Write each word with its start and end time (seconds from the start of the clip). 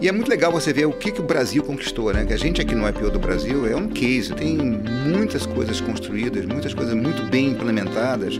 E 0.00 0.06
é 0.06 0.12
muito 0.12 0.28
legal 0.28 0.52
você 0.52 0.72
ver 0.72 0.86
o 0.86 0.92
que, 0.92 1.10
que 1.10 1.20
o 1.20 1.24
Brasil 1.24 1.60
conquistou, 1.60 2.12
né? 2.12 2.24
Que 2.24 2.32
a 2.32 2.36
gente 2.36 2.60
aqui 2.60 2.72
no 2.72 2.88
IPO 2.88 3.10
do 3.10 3.18
Brasil 3.18 3.66
é 3.66 3.74
um 3.74 3.88
case, 3.88 4.32
tem 4.32 4.56
muitas 4.56 5.44
coisas 5.44 5.80
construídas, 5.80 6.46
muitas 6.46 6.72
coisas 6.72 6.94
muito 6.94 7.24
bem 7.24 7.48
implementadas. 7.48 8.38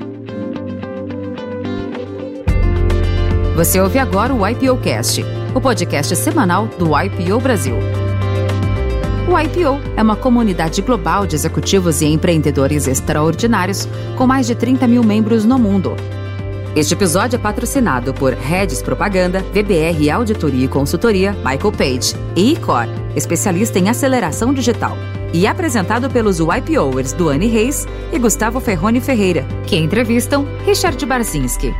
Você 3.56 3.80
ouve 3.80 3.98
agora 3.98 4.32
o 4.32 4.46
IPO 4.46 4.76
Cast, 4.78 5.24
o 5.52 5.60
podcast 5.60 6.14
semanal 6.14 6.68
do 6.78 6.90
IPO 6.96 7.40
Brasil. 7.40 7.74
O 9.26 9.36
IPO 9.36 9.80
é 9.96 10.02
uma 10.02 10.14
comunidade 10.14 10.80
global 10.80 11.26
de 11.26 11.34
executivos 11.34 12.00
e 12.00 12.06
empreendedores 12.06 12.86
extraordinários 12.86 13.88
com 14.16 14.28
mais 14.28 14.46
de 14.46 14.54
30 14.54 14.86
mil 14.86 15.02
membros 15.02 15.44
no 15.44 15.58
mundo. 15.58 15.96
Este 16.78 16.94
episódio 16.94 17.34
é 17.34 17.40
patrocinado 17.40 18.14
por 18.14 18.32
Redes 18.34 18.80
Propaganda, 18.80 19.40
VBR 19.40 20.10
Auditoria 20.12 20.66
e 20.66 20.68
Consultoria, 20.68 21.32
Michael 21.32 21.72
Page 21.72 22.14
e 22.36 22.52
Icor, 22.52 22.84
especialista 23.16 23.80
em 23.80 23.88
aceleração 23.88 24.54
digital. 24.54 24.96
E 25.32 25.44
apresentado 25.44 26.08
pelos 26.08 26.38
YPOers 26.38 27.12
Duane 27.14 27.48
Reis 27.48 27.84
e 28.12 28.18
Gustavo 28.20 28.60
Ferrone 28.60 29.00
Ferreira, 29.00 29.44
que 29.66 29.76
entrevistam 29.76 30.46
Richard 30.64 31.04
Barzinski. 31.04 31.74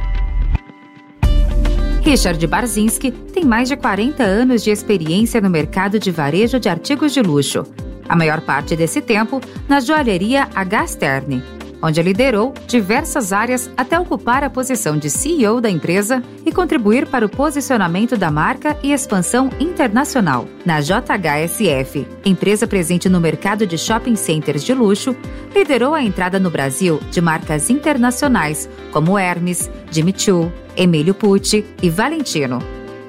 Richard 2.03 2.45
Barzinski 2.49 3.13
tem 3.13 3.45
mais 3.45 3.69
de 3.69 3.77
40 3.77 4.25
anos 4.25 4.65
de 4.65 4.71
experiência 4.73 5.41
no 5.41 5.49
mercado 5.49 6.01
de 6.01 6.11
varejo 6.11 6.59
de 6.59 6.69
artigos 6.69 7.15
de 7.15 7.23
luxo. 7.23 7.65
A 8.09 8.17
maior 8.17 8.41
parte 8.41 8.75
desse 8.75 9.01
tempo 9.01 9.41
na 9.69 9.79
joalheria 9.79 10.49
H. 10.57 10.87
onde 11.83 12.03
liderou 12.03 12.53
diversas 12.67 13.33
áreas 13.33 13.71
até 13.77 13.99
ocupar 13.99 14.43
a 14.43 14.51
posição 14.51 14.97
de 14.97 15.11
CEO 15.11 15.61
da 15.61 15.71
empresa 15.71 16.23
e 16.45 16.53
contribuir 16.53 17.07
para 17.07 17.25
o 17.25 17.29
posicionamento 17.29 18.17
da 18.17 18.31
marca 18.31 18.77
e 18.83 18.93
expansão 18.93 19.51
internacional. 19.61 20.47
Na 20.65 20.81
JHSF, 20.81 22.07
empresa 22.25 22.67
presente 22.67 23.09
no 23.09 23.21
mercado 23.21 23.67
de 23.67 23.79
shopping 23.79 24.17
centers 24.17 24.65
de 24.65 24.75
luxo, 24.75 25.17
liderou 25.55 25.95
a 25.95 26.03
entrada 26.03 26.39
no 26.39 26.51
Brasil 26.51 27.01
de 27.11 27.21
marcas 27.21 27.71
internacionais 27.71 28.69
como 28.93 29.19
Hermes, 29.19 29.71
Jimmy 29.91 30.15
Choo, 30.17 30.53
Emílio 30.77 31.15
Pucci 31.15 31.65
e 31.83 31.91
Valentino. 31.91 32.59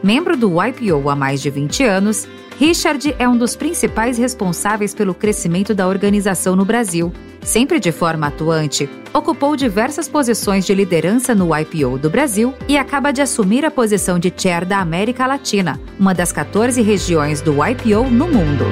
Membro 0.02 0.38
do 0.38 0.50
YPO 0.64 1.10
há 1.10 1.16
mais 1.16 1.42
de 1.42 1.50
20 1.50 1.84
anos, 1.84 2.28
Richard 2.60 3.16
é 3.18 3.26
um 3.26 3.38
dos 3.38 3.56
principais 3.56 4.18
responsáveis 4.18 4.94
pelo 4.94 5.14
crescimento 5.14 5.74
da 5.74 5.88
organização 5.88 6.58
no 6.58 6.66
Brasil. 6.66 7.10
Sempre 7.42 7.80
de 7.80 7.90
forma 7.90 8.28
atuante, 8.28 8.90
ocupou 9.14 9.56
diversas 9.56 10.10
posições 10.10 10.66
de 10.66 10.76
liderança 10.76 11.34
no 11.34 11.56
YPO 11.56 11.98
do 11.98 12.10
Brasil 12.10 12.54
e 12.68 12.78
acaba 12.78 13.14
de 13.14 13.22
assumir 13.22 13.64
a 13.64 13.72
posição 13.72 14.20
de 14.20 14.30
chair 14.36 14.66
da 14.66 14.80
América 14.80 15.26
Latina, 15.26 15.80
uma 15.98 16.14
das 16.14 16.34
14 16.34 16.82
regiões 16.82 17.40
do 17.40 17.54
YPO 17.66 18.10
no 18.12 18.28
mundo. 18.28 18.66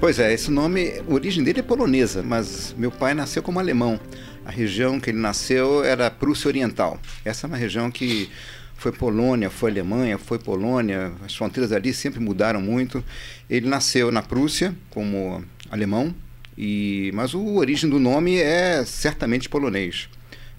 Pois 0.00 0.18
é, 0.18 0.32
esse 0.32 0.50
nome, 0.50 1.02
a 1.06 1.12
origem 1.12 1.44
dele 1.44 1.60
é 1.60 1.62
polonesa, 1.62 2.22
mas 2.22 2.74
meu 2.78 2.90
pai 2.90 3.12
nasceu 3.12 3.42
como 3.42 3.58
alemão. 3.58 4.00
A 4.46 4.50
região 4.50 4.98
que 4.98 5.10
ele 5.10 5.18
nasceu 5.18 5.84
era 5.84 6.10
Prússia 6.10 6.48
Oriental. 6.48 6.98
Essa 7.26 7.46
é 7.46 7.48
uma 7.48 7.58
região 7.58 7.90
que 7.90 8.30
foi 8.78 8.92
Polônia, 8.92 9.50
foi 9.50 9.72
Alemanha, 9.72 10.16
foi 10.16 10.38
Polônia, 10.38 11.12
as 11.26 11.34
fronteiras 11.34 11.72
ali 11.72 11.92
sempre 11.92 12.20
mudaram 12.20 12.62
muito. 12.62 13.04
Ele 13.50 13.68
nasceu 13.68 14.10
na 14.12 14.22
Prússia 14.22 14.74
como 14.88 15.44
alemão, 15.68 16.14
e, 16.56 17.10
mas 17.12 17.34
a 17.34 17.38
origem 17.38 17.90
do 17.90 17.98
nome 17.98 18.36
é 18.36 18.84
certamente 18.84 19.48
polonês. 19.48 20.08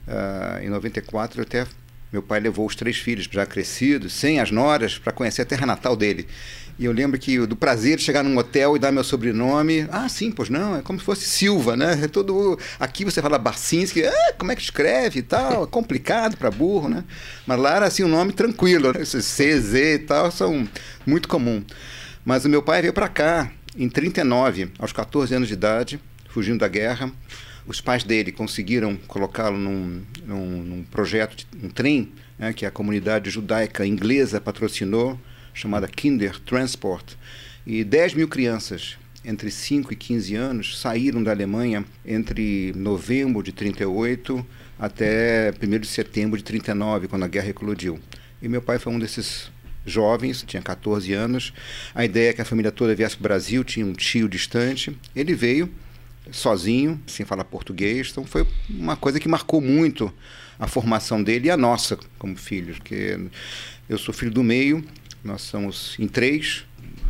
Uh, 0.06 0.64
em 0.66 0.70
94 0.70 1.42
até 1.42 1.66
meu 2.12 2.23
pai 2.23 2.40
levou 2.40 2.66
os 2.66 2.75
três 2.75 2.97
filhos 2.97 3.28
já 3.31 3.45
crescidos, 3.45 4.13
sem 4.13 4.40
as 4.40 4.50
noras, 4.50 4.97
para 4.97 5.13
conhecer 5.13 5.44
a 5.44 5.46
terra 5.46 5.66
natal 5.66 5.96
dele. 5.96 6.28
E 6.79 6.85
eu 6.85 6.94
lembro 6.94 7.19
que 7.19 7.45
do 7.45 7.57
prazer 7.57 7.97
de 7.97 8.03
chegar 8.03 8.23
num 8.23 8.38
hotel 8.38 8.78
e 8.78 8.79
dar 8.79 8.90
meu 8.90 9.03
sobrenome. 9.03 9.85
Ah, 9.91 10.07
sim, 10.07 10.31
pois 10.31 10.50
não, 10.50 10.78
é 10.78 10.81
como 10.81 10.97
se 10.97 11.03
fosse 11.03 11.25
Silva, 11.25 11.75
né? 11.75 12.00
É 12.01 12.07
todo 12.07 12.57
aqui 12.79 13.03
você 13.03 13.22
fala 13.22 13.38
Barcinski, 13.38 14.06
ah, 14.06 14.34
como 14.38 14.53
é 14.53 14.56
que 14.56 14.62
escreve 14.62 15.19
e 15.19 15.22
tal, 15.22 15.66
é 15.66 15.68
complicado 15.68 16.38
para 16.38 16.50
burro, 16.50 16.88
né? 16.88 17.03
Mas 17.45 17.59
lá 17.59 17.75
era 17.75 17.85
assim 17.88 18.06
um 18.06 18.07
nome 18.07 18.31
tranquilo, 18.31 18.94
né? 18.94 19.01
Esses 19.01 19.25
C, 19.25 19.59
Z 19.59 19.95
e 19.95 20.00
tal 20.00 20.31
são 20.31 20.66
muito 21.06 21.28
comum. 21.28 21.62
Mas 22.23 22.45
o 22.45 22.50
meu 22.50 22.63
pai 22.63 22.81
veio 22.81 22.94
para 22.94 23.09
cá 23.09 23.51
em 23.78 23.89
39, 23.89 24.72
aos 24.79 24.94
14 24.94 25.35
anos 25.35 25.50
de 25.50 25.56
idade, 25.56 26.00
fugindo 26.29 26.59
da 26.59 26.69
guerra. 26.69 27.12
Os 27.68 27.81
pais 27.81 28.06
dele 28.06 28.31
conseguiram 28.31 28.95
colocá-lo 29.06 29.57
num, 29.57 30.01
num, 30.25 30.63
num, 30.63 30.84
projeto, 30.84 31.35
de, 31.35 31.45
um 31.62 31.69
trem, 31.69 32.13
né, 32.38 32.53
que 32.53 32.66
a 32.66 32.72
comunidade 32.72 33.29
judaica 33.29 33.85
inglesa 33.85 34.39
patrocinou 34.39 35.19
chamada 35.54 35.88
Kinder 35.88 36.40
Transport, 36.40 37.14
e 37.66 37.84
10 37.84 38.14
mil 38.14 38.28
crianças 38.28 38.98
entre 39.24 39.52
5 39.52 39.94
e 39.94 39.96
15 39.96 40.36
anos 40.36 40.80
saíram 40.80 41.22
da 41.22 41.32
Alemanha 41.32 41.86
entre 42.06 42.74
novembro 42.76 43.44
de 43.44 43.52
38 43.52 44.46
até 44.80 45.54
1 45.62 45.80
de 45.80 45.88
setembro 45.88 46.38
de 46.38 46.44
39, 46.44 47.08
quando 47.08 47.24
a 47.24 47.28
guerra 47.28 47.50
eclodiu. 47.50 48.00
E 48.42 48.48
meu 48.48 48.62
pai 48.62 48.80
foi 48.80 48.94
um 48.94 49.00
desses 49.00 49.52
jovens, 49.86 50.44
tinha 50.48 50.62
14 50.62 51.14
anos. 51.14 51.54
A 51.94 52.06
ideia 52.06 52.30
é 52.30 52.34
que 52.34 52.42
a 52.42 52.46
família 52.46 52.72
toda 52.72 52.96
viesse 52.96 53.16
para 53.18 53.22
o 53.22 53.28
Brasil, 53.28 53.64
tinha 53.64 53.86
um 53.86 53.94
tio 53.94 54.30
distante. 54.30 54.98
Ele 55.16 55.34
veio 55.34 55.70
sozinho, 56.31 57.02
sem 57.08 57.26
falar 57.26 57.44
português, 57.44 58.10
então 58.12 58.26
foi 58.26 58.48
uma 58.70 58.96
coisa 58.96 59.20
que 59.20 59.28
marcou 59.28 59.60
muito 59.60 60.14
a 60.58 60.68
formação 60.68 61.22
dele 61.22 61.48
e 61.48 61.52
a 61.52 61.58
nossa 61.58 61.98
como 62.18 62.36
filhos, 62.36 62.78
porque 62.78 63.20
eu 63.88 63.98
sou 63.98 64.14
filho 64.14 64.31
do 64.31 64.44
meio, 64.44 64.84
nós 65.24 65.41
somos 65.41 65.96
em 66.00 66.07
três, 66.07 66.66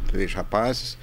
três 0.07 0.33
rapazes. 0.33 0.97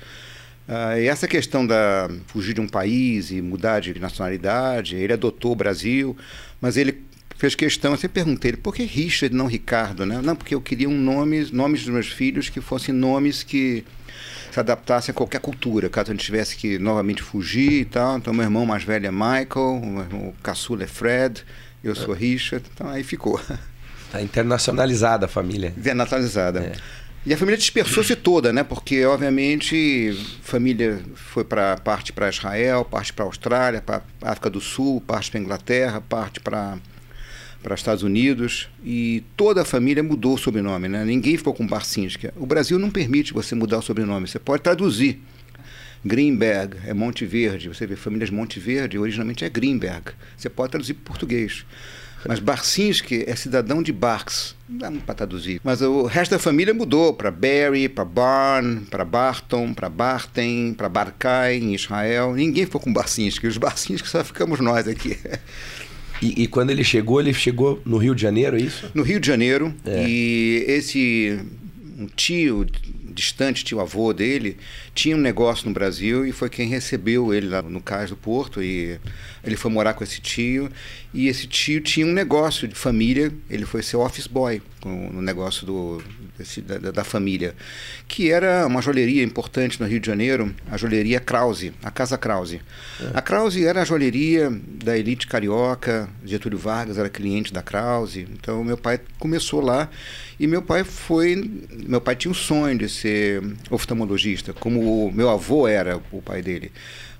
Uh, 0.68 0.98
e 0.98 1.06
essa 1.06 1.28
questão 1.28 1.64
da 1.64 2.10
fugir 2.26 2.54
de 2.54 2.60
um 2.60 2.66
país 2.66 3.30
e 3.30 3.40
mudar 3.40 3.80
de 3.80 3.98
nacionalidade, 4.00 4.96
ele 4.96 5.12
adotou 5.12 5.52
o 5.52 5.56
Brasil, 5.56 6.16
mas 6.60 6.76
ele 6.76 7.04
fez 7.36 7.54
questão, 7.54 7.92
eu 7.92 7.96
sempre 7.96 8.22
perguntei 8.22 8.50
ele, 8.50 8.56
por 8.56 8.74
que 8.74 8.82
Richard 8.82 9.34
não 9.34 9.46
Ricardo, 9.46 10.04
né? 10.04 10.20
Não, 10.22 10.34
porque 10.34 10.54
eu 10.54 10.60
queria 10.60 10.88
um 10.88 10.98
nome, 10.98 11.48
nomes 11.52 11.84
dos 11.84 11.92
meus 11.92 12.08
filhos 12.08 12.48
que 12.48 12.60
fossem 12.60 12.94
nomes 12.94 13.42
que 13.42 13.84
se 14.50 14.58
adaptassem 14.58 15.12
a 15.12 15.14
qualquer 15.14 15.40
cultura, 15.40 15.88
caso 15.88 16.10
a 16.10 16.14
gente 16.14 16.24
tivesse 16.24 16.56
que 16.56 16.78
novamente 16.78 17.22
fugir 17.22 17.72
e 17.72 17.84
tal. 17.84 18.16
Então 18.16 18.32
meu 18.32 18.44
irmão 18.44 18.64
mais 18.64 18.82
velho 18.82 19.06
é 19.06 19.10
Michael, 19.10 19.82
o 20.12 20.34
caçula 20.42 20.84
é 20.84 20.86
Fred, 20.86 21.44
eu 21.84 21.94
sou 21.94 22.14
Richard, 22.14 22.64
então 22.74 22.88
aí 22.88 23.04
ficou. 23.04 23.40
Está 24.06 24.22
internacionalizada 24.22 25.26
a 25.26 25.28
família. 25.28 25.72
Internacionalizada. 25.76 26.60
É. 26.60 26.72
E 27.26 27.34
a 27.34 27.36
família 27.36 27.58
dispersou-se 27.58 28.14
toda, 28.14 28.52
né? 28.52 28.62
Porque, 28.62 29.04
obviamente, 29.04 30.16
família 30.42 31.00
foi 31.14 31.42
para 31.42 31.76
parte 31.76 32.12
para 32.12 32.28
Israel, 32.28 32.84
parte 32.84 33.12
para 33.12 33.24
Austrália, 33.24 33.82
para 33.82 34.02
África 34.22 34.48
do 34.48 34.60
Sul, 34.60 35.00
parte 35.00 35.32
para 35.32 35.40
Inglaterra, 35.40 36.00
parte 36.00 36.38
para 36.38 36.78
para 37.66 37.74
Estados 37.74 38.04
Unidos 38.04 38.68
e 38.84 39.24
toda 39.36 39.62
a 39.62 39.64
família 39.64 40.00
mudou 40.00 40.34
o 40.34 40.38
sobrenome, 40.38 40.86
né? 40.88 41.04
Ninguém 41.04 41.36
ficou 41.36 41.52
com 41.52 41.66
Barcinski. 41.66 42.30
O 42.36 42.46
Brasil 42.46 42.78
não 42.78 42.90
permite 42.90 43.32
você 43.32 43.56
mudar 43.56 43.78
o 43.78 43.82
sobrenome, 43.82 44.28
você 44.28 44.38
pode 44.38 44.62
traduzir. 44.62 45.20
Greenberg 46.04 46.76
é 46.86 46.94
Monte 46.94 47.26
Verde, 47.26 47.68
você 47.68 47.84
vê 47.84 47.96
famílias 47.96 48.30
Monte 48.30 48.60
Verde, 48.60 48.96
originalmente 48.96 49.44
é 49.44 49.48
Greenberg. 49.48 50.12
Você 50.36 50.48
pode 50.48 50.70
traduzir 50.70 50.94
para 50.94 51.06
português. 51.06 51.66
Mas 52.26 52.40
Barcinski 52.40 53.24
é 53.26 53.36
cidadão 53.36 53.82
de 53.82 53.92
Barks. 53.92 54.54
Não 54.68 54.78
dá 54.78 54.90
muito 54.90 55.04
para 55.04 55.14
traduzir. 55.14 55.60
Mas 55.62 55.80
o 55.80 56.04
resto 56.04 56.32
da 56.32 56.38
família 56.38 56.74
mudou 56.74 57.12
para 57.12 57.30
Barry, 57.30 57.88
para 57.88 58.04
Barn, 58.04 58.80
para 58.90 59.04
Barton, 59.04 59.72
para 59.72 59.88
Barten, 59.88 60.74
para 60.74 60.88
Barkai, 60.88 61.56
em 61.56 61.74
Israel. 61.74 62.34
Ninguém 62.34 62.64
ficou 62.64 62.80
com 62.80 62.92
Barcinski. 62.92 63.46
Os 63.46 63.58
Barcinski 63.58 64.08
só 64.08 64.24
ficamos 64.24 64.60
nós 64.60 64.88
aqui. 64.88 65.18
E, 66.22 66.44
e, 66.44 66.46
quando 66.46 66.70
ele 66.70 66.82
chegou, 66.82 67.20
ele 67.20 67.34
chegou 67.34 67.82
no 67.84 67.98
Rio 67.98 68.14
de 68.14 68.22
Janeiro, 68.22 68.56
é 68.56 68.60
isso? 68.62 68.90
No 68.94 69.02
Rio 69.02 69.20
de 69.20 69.26
Janeiro. 69.26 69.74
É. 69.84 70.08
E 70.08 70.64
esse 70.66 71.38
um 71.98 72.06
tio 72.06 72.66
distante, 73.16 73.64
tio 73.64 73.80
avô 73.80 74.12
dele, 74.12 74.58
tinha 74.94 75.16
um 75.16 75.20
negócio 75.20 75.66
no 75.66 75.74
Brasil 75.74 76.24
e 76.24 76.30
foi 76.30 76.48
quem 76.48 76.68
recebeu 76.68 77.32
ele 77.34 77.48
lá 77.48 77.62
no 77.62 77.80
cais 77.80 78.10
do 78.10 78.16
Porto 78.16 78.62
e 78.62 79.00
ele 79.42 79.56
foi 79.56 79.70
morar 79.70 79.94
com 79.94 80.04
esse 80.04 80.20
tio. 80.20 80.70
E 81.12 81.26
esse 81.26 81.46
tio 81.46 81.80
tinha 81.80 82.06
um 82.06 82.12
negócio 82.12 82.68
de 82.68 82.74
família, 82.74 83.32
ele 83.50 83.64
foi 83.64 83.82
ser 83.82 83.96
office 83.96 84.26
boy 84.26 84.62
no 84.84 85.22
negócio 85.22 85.66
do, 85.66 86.02
desse, 86.38 86.60
da, 86.60 86.90
da, 86.90 87.04
família, 87.04 87.54
que 88.06 88.30
era 88.30 88.66
uma 88.66 88.82
joalheria 88.82 89.22
importante 89.22 89.80
no 89.80 89.86
Rio 89.86 90.00
de 90.00 90.06
Janeiro, 90.06 90.54
a 90.70 90.76
joalheria 90.76 91.20
Krause, 91.20 91.72
a 91.82 91.90
Casa 91.90 92.18
Krause. 92.18 92.60
É. 93.00 93.10
A 93.14 93.22
Krause 93.22 93.64
era 93.64 93.82
a 93.82 93.84
joalheria 93.84 94.50
da 94.84 94.96
elite 94.96 95.26
carioca, 95.26 96.08
Getúlio 96.24 96.58
Vargas 96.58 96.98
era 96.98 97.08
cliente 97.08 97.52
da 97.52 97.62
Krause, 97.62 98.26
então 98.32 98.62
meu 98.62 98.76
pai 98.76 99.00
começou 99.18 99.60
lá 99.60 99.88
e 100.38 100.46
meu 100.46 100.62
pai 100.62 100.84
foi, 100.84 101.50
meu 101.86 102.00
pai 102.00 102.14
tinha 102.14 102.30
um 102.30 102.34
sonho 102.34 102.78
de 102.78 102.88
ser 102.88 103.42
oftalmologista, 103.70 104.52
como 104.52 105.06
o 105.06 105.12
meu 105.12 105.30
avô 105.30 105.66
era 105.66 106.00
o 106.12 106.20
pai 106.20 106.42
dele. 106.42 106.70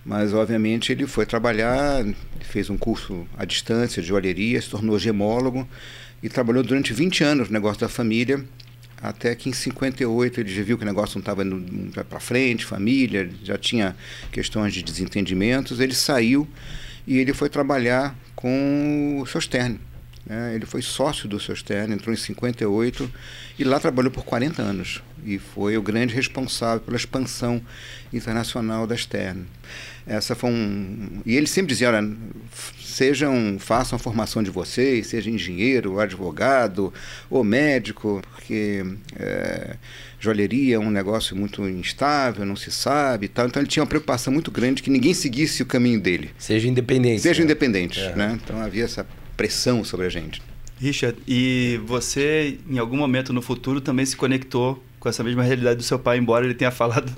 Mas, 0.07 0.33
obviamente, 0.33 0.93
ele 0.93 1.05
foi 1.05 1.27
trabalhar, 1.27 2.05
fez 2.41 2.71
um 2.71 2.79
curso 2.79 3.27
à 3.37 3.45
distância 3.45 4.01
de 4.01 4.07
joalheria, 4.07 4.63
se 4.63 4.71
tornou 4.71 4.97
gemólogo 5.01 5.69
e 6.23 6.29
trabalhou 6.29 6.63
durante 6.63 6.93
20 6.93 7.25
anos 7.25 7.49
no 7.49 7.55
negócio 7.55 7.81
da 7.81 7.89
família, 7.89 8.45
até 9.03 9.35
que 9.35 9.49
em 9.49 9.53
58 9.53 10.41
ele 10.41 10.55
já 10.55 10.63
viu 10.63 10.79
que 10.79 10.85
o 10.85 10.87
negócio 10.87 11.17
não 11.17 11.21
estava 11.21 11.45
indo 11.45 12.05
para 12.05 12.21
frente, 12.21 12.65
família, 12.65 13.31
já 13.43 13.59
tinha 13.59 13.97
questões 14.33 14.73
de 14.73 14.83
desentendimentos, 14.83 15.81
ele 15.81 15.95
saiu 15.95 16.49
e 17.07 17.19
ele 17.19 17.33
foi 17.33 17.49
trabalhar 17.49 18.17
com 18.35 19.21
o 19.21 19.27
seu 19.27 19.41
Stern. 19.41 19.79
Né? 20.27 20.55
Ele 20.55 20.67
foi 20.67 20.83
sócio 20.83 21.29
do 21.29 21.39
seu 21.39 21.55
Stern, 21.55 21.95
entrou 21.95 22.13
em 22.13 22.17
58 22.17 23.11
e 23.59 23.65
lá 23.65 23.79
trabalhou 23.79 24.11
por 24.11 24.25
40 24.25 24.61
anos 24.61 25.03
e 25.25 25.39
foi 25.39 25.77
o 25.77 25.83
grande 25.83 26.15
responsável 26.15 26.81
pela 26.81 26.97
expansão 26.97 27.63
internacional 28.13 28.87
da 28.87 28.97
Stern. 28.97 29.47
Essa 30.07 30.35
foi 30.35 30.51
um 30.51 31.23
e 31.25 31.37
ele 31.37 31.47
sempre 31.47 31.69
dizia, 31.69 31.89
olha, 31.89 32.09
sejam 32.81 33.57
façam 33.59 33.97
a 33.97 33.99
formação 33.99 34.43
de 34.43 34.51
vocês, 34.51 35.09
seja 35.09 35.31
engenheiro, 35.31 36.01
advogado 36.01 36.93
ou 37.31 37.45
médico, 37.45 38.23
porque 38.33 38.85
é, 39.17 39.77
joalheria 40.19 40.77
é 40.77 40.79
um 40.79 40.91
negócio 40.91 41.37
muito 41.37 41.69
instável, 41.69 42.45
não 42.45 42.57
se 42.57 42.71
sabe, 42.71 43.29
tal. 43.29 43.47
Então 43.47 43.61
ele 43.61 43.69
tinha 43.69 43.83
uma 43.83 43.89
preocupação 43.89 44.33
muito 44.33 44.51
grande 44.51 44.83
que 44.83 44.91
ninguém 44.91 45.15
seguisse 45.15 45.63
o 45.63 45.67
caminho 45.67 46.01
dele. 46.01 46.31
Seja 46.39 46.69
independente. 46.69 47.23
Seja 47.23 47.41
né? 47.41 47.45
independente, 47.45 48.01
é. 48.01 48.15
né? 48.15 48.39
Então 48.43 48.61
havia 48.61 48.85
essa 48.85 49.07
pressão 49.37 49.85
sobre 49.85 50.07
a 50.07 50.09
gente. 50.09 50.43
Richard, 50.79 51.19
e 51.27 51.81
você, 51.87 52.59
em 52.69 52.79
algum 52.79 52.97
momento 52.97 53.33
no 53.33 53.41
futuro, 53.41 53.81
também 53.81 54.05
se 54.05 54.15
conectou 54.15 54.83
com 55.01 55.09
essa 55.09 55.23
mesma 55.23 55.43
realidade 55.43 55.77
do 55.77 55.83
seu 55.83 55.99
pai, 55.99 56.19
embora 56.19 56.45
ele 56.45 56.55
tenha 56.55 56.71
falado 56.73 57.11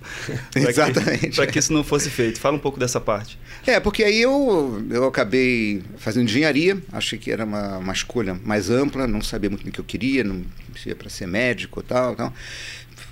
Exatamente. 0.55 1.35
para 1.35 1.47
que, 1.47 1.55
que, 1.55 1.59
isso 1.59 1.73
não 1.73 1.82
fosse 1.82 2.11
feito. 2.11 2.38
Fala 2.38 2.56
um 2.56 2.61
pouco 2.61 2.79
dessa 2.79 3.00
parte. 3.00 3.38
É, 3.67 3.81
porque 3.81 4.05
aí 4.05 4.20
eu, 4.20 4.85
eu 4.91 5.05
acabei 5.06 5.82
fazendo 5.97 6.25
engenharia, 6.25 6.79
achei 6.93 7.19
que 7.19 7.31
era 7.32 7.44
uma, 7.44 7.79
uma 7.79 7.93
escolha 7.93 8.38
mais 8.44 8.70
ampla, 8.70 9.06
não 9.06 9.20
sabia 9.20 9.50
muito 9.50 9.67
o 9.67 9.73
que 9.73 9.81
eu 9.81 9.85
queria, 9.85 10.23
não 10.23 10.44
ia 10.87 10.94
para 10.94 11.09
ser 11.09 11.26
médico 11.26 11.82
tal, 11.82 12.15
tal. 12.15 12.32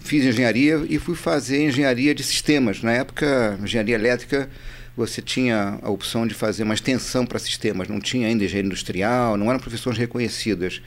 Fiz 0.02 0.24
engenharia 0.24 0.84
e 0.88 0.98
fui 0.98 1.16
fazer 1.16 1.64
engenharia 1.64 2.14
de 2.14 2.22
sistemas. 2.22 2.82
Na 2.82 2.92
época, 2.92 3.58
engenharia 3.60 3.96
elétrica 3.96 4.48
você 4.96 5.20
tinha 5.20 5.78
a 5.82 5.90
opção 5.90 6.26
de 6.26 6.34
fazer 6.34 6.62
uma 6.62 6.74
extensão 6.74 7.26
para 7.26 7.38
sistemas, 7.38 7.86
não 7.86 8.00
tinha 8.00 8.28
ainda 8.28 8.44
engenharia 8.44 8.66
industrial, 8.66 9.36
não 9.36 9.50
eram 9.50 9.60
profissões 9.60 9.98
reconhecidas. 9.98 10.80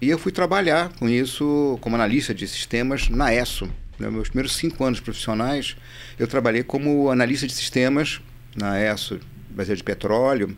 E 0.00 0.08
eu 0.08 0.18
fui 0.18 0.32
trabalhar 0.32 0.90
com 0.98 1.08
isso 1.08 1.78
como 1.82 1.94
analista 1.94 2.32
de 2.32 2.48
sistemas 2.48 3.08
na 3.10 3.34
ESSO. 3.34 3.70
Nos 3.98 4.12
meus 4.12 4.28
primeiros 4.28 4.56
cinco 4.56 4.82
anos 4.82 4.98
profissionais, 4.98 5.76
eu 6.18 6.26
trabalhei 6.26 6.62
como 6.62 7.10
analista 7.10 7.46
de 7.46 7.52
sistemas 7.52 8.20
na 8.56 8.80
ESSO, 8.80 9.20
Brasil 9.50 9.76
de 9.76 9.84
Petróleo, 9.84 10.56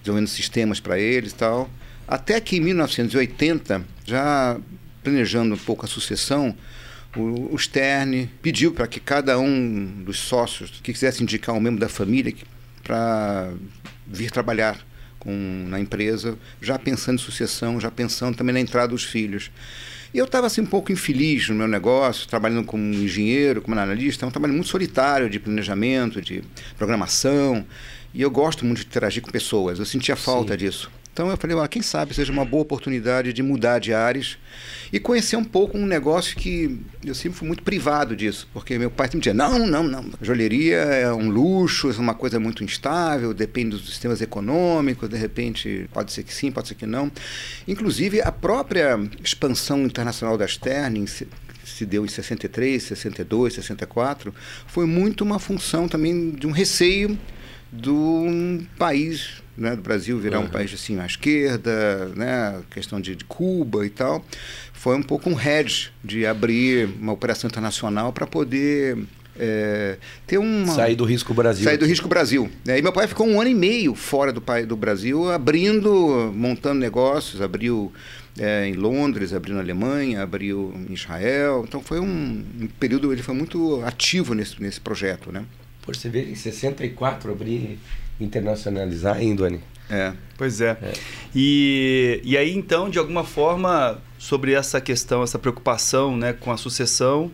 desenvolvendo 0.00 0.28
sistemas 0.28 0.78
para 0.78 0.98
eles 0.98 1.32
e 1.32 1.36
tal. 1.36 1.70
Até 2.06 2.38
que 2.38 2.56
em 2.56 2.60
1980, 2.60 3.82
já 4.04 4.58
planejando 5.02 5.54
um 5.54 5.58
pouco 5.58 5.86
a 5.86 5.88
sucessão, 5.88 6.54
o, 7.16 7.58
Stern 7.58 8.30
pediu 8.40 8.72
para 8.72 8.86
que 8.86 8.98
cada 8.98 9.38
um 9.38 10.02
dos 10.04 10.18
sócios 10.18 10.70
que 10.82 10.92
quisesse 10.92 11.22
indicar 11.22 11.54
um 11.54 11.60
membro 11.60 11.80
da 11.80 11.88
família 11.88 12.34
para 12.82 13.52
vir 14.06 14.30
trabalhar 14.30 14.78
com, 15.18 15.66
na 15.68 15.78
empresa, 15.78 16.36
já 16.60 16.78
pensando 16.78 17.16
em 17.16 17.22
sucessão, 17.22 17.80
já 17.80 17.90
pensando 17.90 18.36
também 18.36 18.52
na 18.52 18.60
entrada 18.60 18.88
dos 18.88 19.04
filhos. 19.04 19.50
E 20.12 20.18
eu 20.18 20.24
estava 20.24 20.46
assim 20.46 20.60
um 20.60 20.66
pouco 20.66 20.90
infeliz 20.90 21.48
no 21.48 21.54
meu 21.54 21.68
negócio, 21.68 22.28
trabalhando 22.28 22.64
como 22.64 22.82
engenheiro, 22.82 23.62
como 23.62 23.78
analista, 23.78 24.26
é 24.26 24.28
um 24.28 24.30
trabalho 24.30 24.52
muito 24.52 24.68
solitário 24.68 25.30
de 25.30 25.38
planejamento, 25.38 26.20
de 26.20 26.42
programação, 26.76 27.64
e 28.12 28.20
eu 28.20 28.30
gosto 28.30 28.64
muito 28.64 28.80
de 28.80 28.86
interagir 28.86 29.22
com 29.22 29.30
pessoas, 29.30 29.78
eu 29.78 29.86
sentia 29.86 30.16
falta 30.16 30.52
Sim. 30.52 30.58
disso. 30.58 30.90
Então 31.12 31.28
eu 31.28 31.36
falei, 31.36 31.58
ah, 31.58 31.68
quem 31.68 31.82
sabe 31.82 32.14
seja 32.14 32.32
uma 32.32 32.44
boa 32.44 32.62
oportunidade 32.62 33.34
de 33.34 33.42
mudar 33.42 33.78
de 33.78 33.92
ares 33.92 34.38
e 34.90 34.98
conhecer 34.98 35.36
um 35.36 35.44
pouco 35.44 35.76
um 35.76 35.84
negócio 35.84 36.34
que 36.34 36.80
eu 37.04 37.14
sempre 37.14 37.38
fui 37.38 37.46
muito 37.46 37.62
privado 37.62 38.16
disso, 38.16 38.48
porque 38.52 38.78
meu 38.78 38.90
pai 38.90 39.08
sempre 39.08 39.20
dizia, 39.20 39.34
não, 39.34 39.66
não, 39.66 39.82
não, 39.82 40.06
joalheria 40.22 40.76
é 40.76 41.12
um 41.12 41.28
luxo, 41.28 41.90
é 41.90 41.98
uma 41.98 42.14
coisa 42.14 42.40
muito 42.40 42.64
instável, 42.64 43.34
depende 43.34 43.76
dos 43.76 43.86
sistemas 43.86 44.22
econômicos, 44.22 45.06
de 45.06 45.16
repente 45.18 45.86
pode 45.92 46.12
ser 46.12 46.22
que 46.22 46.32
sim, 46.32 46.50
pode 46.50 46.68
ser 46.68 46.76
que 46.76 46.86
não. 46.86 47.12
Inclusive 47.68 48.22
a 48.22 48.32
própria 48.32 48.98
expansão 49.22 49.82
internacional 49.82 50.38
da 50.38 50.48
Stern 50.48 51.06
se 51.06 51.86
deu 51.86 52.06
em 52.06 52.08
63, 52.08 52.82
62, 52.82 53.54
64, 53.54 54.34
foi 54.66 54.86
muito 54.86 55.22
uma 55.22 55.38
função 55.38 55.86
também 55.88 56.30
de 56.30 56.46
um 56.46 56.52
receio 56.52 57.18
de 57.70 57.90
um 57.90 58.66
país 58.78 59.41
né, 59.56 59.76
do 59.76 59.82
Brasil 59.82 60.18
virar 60.18 60.38
uhum. 60.38 60.46
um 60.46 60.48
país 60.48 60.72
assim 60.72 60.98
à 60.98 61.06
esquerda, 61.06 62.08
né, 62.16 62.60
questão 62.70 63.00
de, 63.00 63.14
de, 63.14 63.24
Cuba 63.24 63.84
e 63.84 63.90
tal, 63.90 64.24
foi 64.72 64.96
um 64.96 65.02
pouco 65.02 65.30
um 65.30 65.38
hedge 65.38 65.90
de 66.02 66.26
abrir 66.26 66.88
uma 67.00 67.12
operação 67.12 67.48
internacional 67.48 68.12
para 68.12 68.26
poder 68.26 68.98
é, 69.38 69.96
ter 70.26 70.38
uma 70.38 70.66
sair 70.74 70.94
do 70.94 71.04
risco 71.04 71.32
Brasil 71.32 71.64
sair 71.64 71.78
do 71.78 71.86
risco 71.86 72.06
Brasil 72.06 72.50
né? 72.66 72.78
e 72.78 72.82
meu 72.82 72.92
pai 72.92 73.06
ficou 73.06 73.26
um 73.26 73.40
ano 73.40 73.48
e 73.48 73.54
meio 73.54 73.94
fora 73.94 74.30
do 74.30 74.42
pai 74.42 74.66
do 74.66 74.76
Brasil 74.76 75.30
abrindo 75.32 76.30
montando 76.34 76.78
negócios 76.78 77.40
abriu 77.40 77.90
é, 78.38 78.66
em 78.66 78.74
Londres 78.74 79.32
abriu 79.32 79.54
na 79.54 79.62
Alemanha 79.62 80.22
abriu 80.22 80.74
em 80.86 80.92
Israel 80.92 81.64
então 81.66 81.80
foi 81.80 81.98
um, 81.98 82.44
um 82.60 82.66
período 82.78 83.10
ele 83.10 83.22
foi 83.22 83.34
muito 83.34 83.82
ativo 83.86 84.34
nesse 84.34 84.60
nesse 84.62 84.82
projeto 84.82 85.32
né 85.32 85.46
por 85.82 85.96
você 85.96 86.08
ver, 86.08 86.30
em 86.30 86.34
64 86.34 87.32
abrir 87.32 87.78
internacionalizar, 88.20 89.20
hein, 89.20 89.34
Doni? 89.34 89.60
É. 89.90 90.12
Pois 90.38 90.60
é. 90.60 90.76
é. 90.82 90.92
E, 91.34 92.20
e 92.24 92.36
aí, 92.36 92.56
então, 92.56 92.88
de 92.88 92.98
alguma 92.98 93.24
forma, 93.24 93.98
sobre 94.18 94.52
essa 94.52 94.80
questão, 94.80 95.22
essa 95.22 95.38
preocupação 95.38 96.16
né, 96.16 96.32
com 96.32 96.50
a 96.50 96.56
sucessão, 96.56 97.30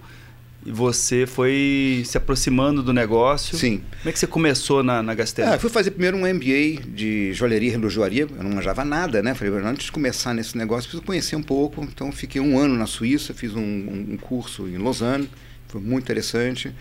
você 0.66 1.25
foi 1.25 2.02
se 2.04 2.19
aproximando 2.19 2.82
do 2.82 2.92
negócio. 2.92 3.56
Sim. 3.56 3.82
Como 3.98 4.08
é 4.08 4.12
que 4.12 4.19
você 4.19 4.26
começou 4.26 4.82
na, 4.82 5.02
na 5.02 5.14
Gastel? 5.14 5.52
Ah, 5.52 5.58
fui 5.58 5.70
fazer 5.70 5.92
primeiro 5.92 6.16
um 6.16 6.20
MBA 6.20 6.82
de 6.88 7.32
joalheria 7.32 7.69
e 7.69 7.72
relojoaria. 7.72 8.26
Eu 8.28 8.42
não 8.42 8.50
manjava 8.50 8.84
nada, 8.84 9.22
né? 9.22 9.34
Falei, 9.34 9.54
antes 9.64 9.86
de 9.86 9.92
começar 9.92 10.34
nesse 10.34 10.58
negócio, 10.58 10.84
preciso 10.88 11.02
conhecer 11.02 11.36
um 11.36 11.42
pouco. 11.42 11.82
Então, 11.84 12.10
fiquei 12.10 12.40
um 12.40 12.58
ano 12.58 12.75
na 12.75 12.86
Suíça, 12.86 13.32
fiz 13.32 13.54
um, 13.54 13.60
um 13.60 14.16
curso 14.16 14.66
em 14.69 14.78
Lausanne 14.78 15.30
foi 15.68 15.80
muito 15.80 16.04
interessante. 16.04 16.72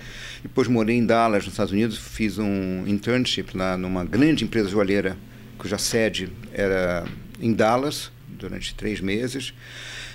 Depois 0.42 0.68
morei 0.68 0.98
em 0.98 1.06
Dallas, 1.06 1.44
nos 1.44 1.54
Estados 1.54 1.74
Unidos, 1.74 1.98
fiz 1.98 2.38
um 2.38 2.86
internship 2.88 3.56
lá 3.56 3.78
numa 3.78 4.04
grande 4.04 4.44
empresa 4.44 4.70
joalheira, 4.70 5.18
cuja 5.58 5.78
sede 5.78 6.30
era 6.54 7.06
em 7.40 7.54
Dallas, 7.54 8.12
durante 8.28 8.74
três 8.74 9.02
meses. 9.02 9.50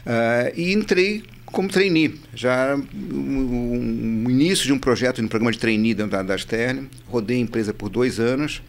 Uh, 0.04 0.52
e 0.56 0.72
entrei 0.72 1.22
como 1.46 1.68
trainee, 1.68 2.18
já 2.34 2.76
o, 2.76 4.30
início 4.30 4.64
de 4.64 4.72
um 4.72 4.78
projeto, 4.78 5.16
de 5.16 5.22
um 5.22 5.28
programa 5.28 5.52
de 5.52 5.58
trainee 5.58 5.94
dentro 5.94 6.12
da, 6.12 6.22
da 6.22 6.38
Stern. 6.38 6.88
Rodei 7.06 7.36
a 7.36 7.40
empresa 7.40 7.74
por 7.74 7.90
dois 7.90 8.18
anos. 8.18 8.62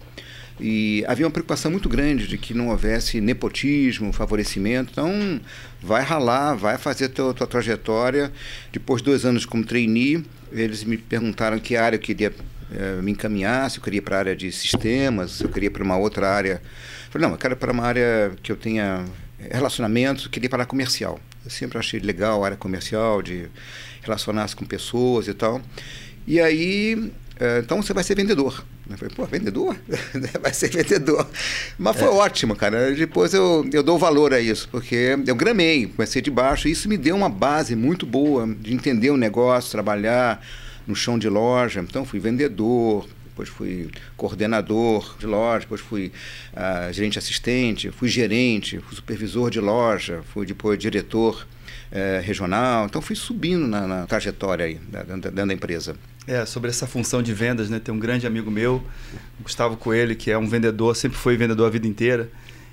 E 0.59 1.03
havia 1.07 1.25
uma 1.25 1.31
preocupação 1.31 1.71
muito 1.71 1.89
grande 1.89 2.27
de 2.27 2.37
que 2.37 2.53
não 2.53 2.69
houvesse 2.69 3.19
nepotismo, 3.19 4.13
favorecimento. 4.13 4.91
Então, 4.91 5.41
vai 5.81 6.03
ralar, 6.03 6.53
vai 6.53 6.77
fazer 6.77 7.05
a 7.05 7.09
tua, 7.09 7.33
tua 7.33 7.47
trajetória. 7.47 8.31
Depois 8.71 9.01
de 9.01 9.05
dois 9.05 9.25
anos 9.25 9.45
como 9.45 9.63
trainee, 9.63 10.23
eles 10.51 10.83
me 10.83 10.97
perguntaram 10.97 11.59
que 11.59 11.75
área 11.75 11.95
eu 11.95 11.99
queria 11.99 12.31
eh, 12.71 13.01
me 13.01 13.11
encaminhar, 13.11 13.69
se 13.71 13.77
eu 13.79 13.83
queria 13.83 14.01
para 14.01 14.15
a 14.15 14.19
área 14.19 14.35
de 14.35 14.51
sistemas, 14.51 15.31
se 15.31 15.43
eu 15.43 15.49
queria 15.49 15.71
para 15.71 15.83
uma 15.83 15.97
outra 15.97 16.29
área. 16.29 16.61
Eu 17.05 17.11
falei, 17.11 17.27
não, 17.27 17.33
eu 17.33 17.39
quero 17.39 17.57
para 17.57 17.71
uma 17.71 17.83
área 17.83 18.31
que 18.41 18.51
eu 18.51 18.55
tenha 18.55 19.05
relacionamentos, 19.51 20.27
queria 20.27 20.49
para 20.49 20.63
a 20.63 20.65
comercial. 20.65 21.19
Eu 21.43 21.51
sempre 21.51 21.77
achei 21.77 21.99
legal 21.99 22.43
a 22.43 22.45
área 22.45 22.57
comercial, 22.57 23.21
de 23.21 23.47
relacionar-se 24.01 24.55
com 24.55 24.65
pessoas 24.65 25.27
e 25.27 25.33
tal. 25.33 25.61
E 26.27 26.39
aí 26.39 27.11
é, 27.39 27.59
então 27.59 27.81
você 27.81 27.93
vai 27.93 28.03
ser 28.03 28.15
vendedor. 28.15 28.63
Eu 28.89 28.97
falei, 28.97 29.15
pô, 29.15 29.25
vendedor? 29.25 29.77
vai 30.41 30.53
ser 30.53 30.69
vendedor. 30.69 31.27
Mas 31.77 31.95
foi 31.95 32.07
é. 32.07 32.11
ótimo, 32.11 32.55
cara. 32.55 32.93
Depois 32.93 33.33
eu, 33.33 33.67
eu 33.71 33.81
dou 33.81 33.97
valor 33.97 34.33
a 34.33 34.39
isso, 34.39 34.67
porque 34.69 35.17
eu 35.25 35.35
gramei, 35.35 35.87
comecei 35.87 36.21
de 36.21 36.29
baixo, 36.29 36.67
e 36.67 36.71
isso 36.71 36.89
me 36.89 36.97
deu 36.97 37.15
uma 37.15 37.29
base 37.29 37.75
muito 37.75 38.05
boa 38.05 38.45
de 38.45 38.73
entender 38.73 39.09
o 39.09 39.17
negócio, 39.17 39.71
trabalhar 39.71 40.45
no 40.85 40.95
chão 40.95 41.17
de 41.17 41.29
loja. 41.29 41.79
Então 41.79 42.03
fui 42.03 42.19
vendedor, 42.19 43.07
depois 43.25 43.49
fui 43.49 43.89
coordenador 44.17 45.15
de 45.17 45.25
loja, 45.25 45.61
depois 45.61 45.81
fui 45.81 46.11
uh, 46.53 46.91
gerente 46.93 47.17
assistente, 47.17 47.89
fui 47.89 48.09
gerente, 48.09 48.79
fui 48.79 48.95
supervisor 48.95 49.49
de 49.49 49.59
loja, 49.59 50.21
fui 50.33 50.45
depois 50.45 50.77
diretor 50.77 51.47
uh, 51.91 52.21
regional. 52.21 52.85
Então 52.85 53.01
fui 53.01 53.15
subindo 53.15 53.65
na, 53.65 53.87
na 53.87 54.05
trajetória 54.05 54.65
aí, 54.65 54.75
dentro 54.75 55.31
da 55.31 55.53
empresa. 55.53 55.95
É, 56.25 56.45
sobre 56.45 56.69
essa 56.69 56.87
função 56.87 57.21
de 57.21 57.33
vendas, 57.33 57.69
né? 57.69 57.79
Tem 57.79 57.93
um 57.93 57.99
grande 57.99 58.25
amigo 58.25 58.49
meu, 58.49 58.81
Gustavo 59.41 59.75
Coelho, 59.75 60.15
que 60.15 60.31
é 60.31 60.37
um 60.37 60.47
vendedor, 60.47 60.95
sempre 60.95 61.17
foi 61.17 61.35
vendedor 61.35 61.67
a 61.67 61.69
vida 61.69 61.85
inteira. 61.85 62.29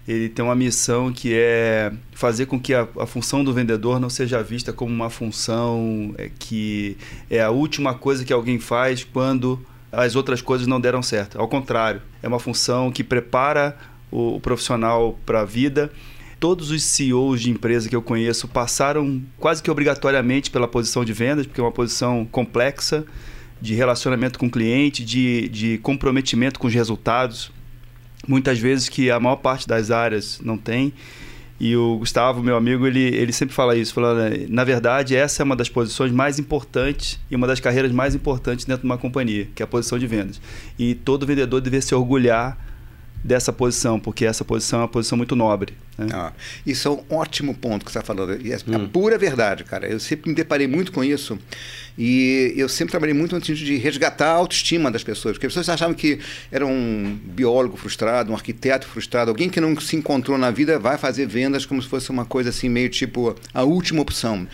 Ele 0.07 0.29
tem 0.29 0.45
uma 0.45 0.55
missão 0.55 1.13
que 1.13 1.35
é 1.35 1.93
fazer 2.13 2.47
com 2.47 2.61
que 2.61 2.73
a, 2.73 2.87
a 2.99 3.07
função 3.07 3.43
do 3.43 3.53
vendedor 3.53 3.99
não 3.99 4.09
seja 4.09 4.43
vista 4.43 4.73
como 4.73 4.93
uma 4.93 5.11
função 5.11 6.15
é, 6.17 6.31
que 6.39 6.97
é 7.29 7.41
a 7.43 7.51
última 7.51 7.93
coisa 7.95 8.25
que 8.25 8.33
alguém 8.33 8.59
faz 8.59 9.05
quando 9.05 9.61
as 9.91 10.15
outras 10.15 10.41
coisas 10.41 10.69
não 10.69 10.81
deram 10.81 11.03
certo. 11.03 11.39
Ao 11.39 11.49
contrário, 11.49 12.01
é 12.23 12.29
uma 12.29 12.39
função 12.39 12.93
que 12.93 13.03
prepara 13.03 13.77
o, 14.13 14.37
o 14.37 14.41
profissional 14.41 15.19
para 15.27 15.41
a 15.41 15.45
vida. 15.45 15.91
Todos 16.39 16.71
os 16.71 16.83
CEOs 16.85 17.41
de 17.41 17.51
empresa 17.51 17.89
que 17.89 17.97
eu 17.97 18.01
conheço 18.01 18.47
passaram 18.47 19.21
quase 19.37 19.61
que 19.61 19.71
obrigatoriamente 19.71 20.51
pela 20.51 20.69
posição 20.69 21.05
de 21.05 21.13
vendas, 21.13 21.47
porque 21.47 21.61
é 21.61 21.65
uma 21.65 21.73
posição 21.73 22.25
complexa 22.25 23.05
de 23.61 23.75
relacionamento 23.75 24.39
com 24.39 24.47
o 24.47 24.51
cliente, 24.51 25.05
de, 25.05 25.49
de 25.49 25.79
comprometimento 25.79 26.59
com 26.59 26.67
os 26.67 26.75
resultados, 26.75 27.53
muitas 28.27 28.59
vezes 28.59 28.89
que 28.89 29.11
a 29.11 29.21
maior 29.21 29.37
parte 29.37 29.69
das 29.69 29.91
áreas 29.91 30.41
não 30.43 30.57
tem. 30.57 30.93
E 31.59 31.77
o 31.77 31.99
Gustavo, 31.99 32.43
meu 32.43 32.57
amigo, 32.57 32.87
ele, 32.87 33.01
ele 33.01 33.33
sempre 33.33 33.55
fala 33.55 33.77
isso, 33.77 33.93
falando, 33.93 34.49
na 34.49 34.65
verdade, 34.65 35.15
essa 35.15 35.43
é 35.43 35.45
uma 35.45 35.55
das 35.55 35.69
posições 35.69 36.11
mais 36.11 36.39
importantes 36.39 37.21
e 37.31 37.37
uma 37.37 37.47
das 37.47 37.61
carreiras 37.61 37.93
mais 37.93 38.15
importantes 38.15 38.65
dentro 38.65 38.81
de 38.81 38.87
uma 38.87 38.97
companhia, 38.97 39.47
que 39.55 39.63
é 39.63 39.65
a 39.65 39.67
posição 39.67 39.99
de 39.99 40.07
vendas. 40.07 40.41
E 40.79 40.95
todo 40.95 41.27
vendedor 41.27 41.61
deve 41.61 41.83
se 41.83 41.95
orgulhar 41.95 42.57
dessa 43.23 43.53
posição, 43.53 44.01
porque 44.01 44.25
essa 44.25 44.43
posição 44.43 44.79
é 44.79 44.83
uma 44.83 44.89
posição 44.89 45.19
muito 45.19 45.37
nobre. 45.37 45.75
Né? 45.97 46.09
Ah, 46.13 46.33
isso 46.67 46.89
é 46.89 46.91
um 46.91 47.17
ótimo 47.17 47.55
ponto 47.55 47.85
que 47.85 47.93
você 47.93 47.99
está 47.99 48.07
falando. 48.07 48.41
E 48.45 48.53
é 48.53 48.57
hum. 48.57 48.77
a 48.77 48.89
pura 48.89 49.19
verdade, 49.19 49.65
cara. 49.65 49.87
Eu 49.87 50.01
sempre 50.01 50.31
me 50.31 50.37
deparei 50.37 50.67
muito 50.67 50.93
com 50.93 51.05
isso. 51.05 51.39
E 51.99 52.55
eu 52.57 52.69
sempre 52.69 52.93
trabalhei 52.93 53.15
muito 53.15 53.35
no 53.35 53.45
sentido 53.45 53.65
de 53.67 53.77
resgatar 53.77 54.29
a 54.29 54.35
autoestima 54.35 54.91
das 54.91 55.03
pessoas. 55.03 55.35
Porque 55.35 55.47
as 55.47 55.53
pessoas 55.53 55.69
achavam 55.69 55.95
que 55.95 56.19
era 56.51 56.67
um 56.67 57.19
biólogo 57.25 57.77
frustrado, 57.77 58.33
um 58.33 58.35
arquiteto 58.35 58.87
frustrado, 58.87 59.31
alguém 59.31 59.51
que 59.51 59.61
não 59.61 59.79
se 59.79 59.97
encontrou 59.97 60.39
na 60.39 60.51
vida 60.51 60.79
vai 60.79 60.97
fazer 60.97 61.27
vendas 61.27 61.67
como 61.67 61.83
se 61.83 61.89
fosse 61.89 62.11
uma 62.11 62.25
coisa 62.25 62.51
assim, 62.51 62.69
meio 62.69 62.89
tipo 62.89 63.37
a 63.53 63.63
última 63.63 64.01
opção. 64.01 64.47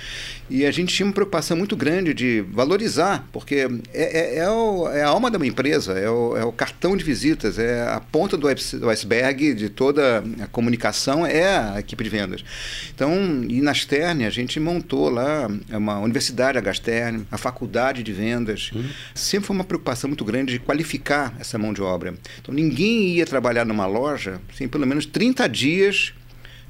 E 0.48 0.64
a 0.64 0.70
gente 0.70 0.94
tinha 0.94 1.06
uma 1.06 1.12
preocupação 1.12 1.56
muito 1.56 1.76
grande 1.76 2.14
de 2.14 2.44
valorizar, 2.52 3.26
porque 3.32 3.68
é, 3.92 4.36
é, 4.36 4.38
é, 4.38 4.50
o, 4.50 4.88
é 4.88 5.02
a 5.02 5.08
alma 5.08 5.28
de 5.28 5.36
uma 5.36 5.46
empresa, 5.46 5.92
é 5.94 6.08
o, 6.08 6.36
é 6.36 6.44
o, 6.44 6.52
cartão 6.52 6.96
de 6.96 7.02
visitas, 7.02 7.58
é 7.58 7.82
a 7.82 8.00
ponta 8.00 8.36
do 8.36 8.48
iceberg 8.88 9.54
de 9.54 9.68
toda 9.68 10.22
a 10.40 10.46
comunicação, 10.46 11.26
é 11.26 11.35
a 11.44 11.80
equipe 11.80 12.02
de 12.02 12.10
vendas. 12.10 12.44
Então, 12.94 13.44
e 13.48 13.60
na 13.60 13.74
Stern, 13.74 14.24
a 14.24 14.30
gente 14.30 14.58
montou 14.60 15.08
lá 15.08 15.48
uma 15.70 15.98
universidade, 15.98 16.58
a 16.58 16.60
Gastern, 16.60 17.26
a 17.30 17.38
faculdade 17.38 18.02
de 18.02 18.12
vendas. 18.12 18.70
Uhum. 18.74 18.88
Sempre 19.14 19.46
foi 19.46 19.56
uma 19.56 19.64
preocupação 19.64 20.08
muito 20.08 20.24
grande 20.24 20.52
de 20.52 20.58
qualificar 20.58 21.34
essa 21.38 21.58
mão 21.58 21.72
de 21.72 21.82
obra. 21.82 22.14
Então, 22.40 22.54
ninguém 22.54 23.08
ia 23.08 23.26
trabalhar 23.26 23.64
numa 23.64 23.86
loja 23.86 24.40
sem 24.54 24.68
pelo 24.68 24.86
menos 24.86 25.06
30 25.06 25.48
dias 25.48 26.12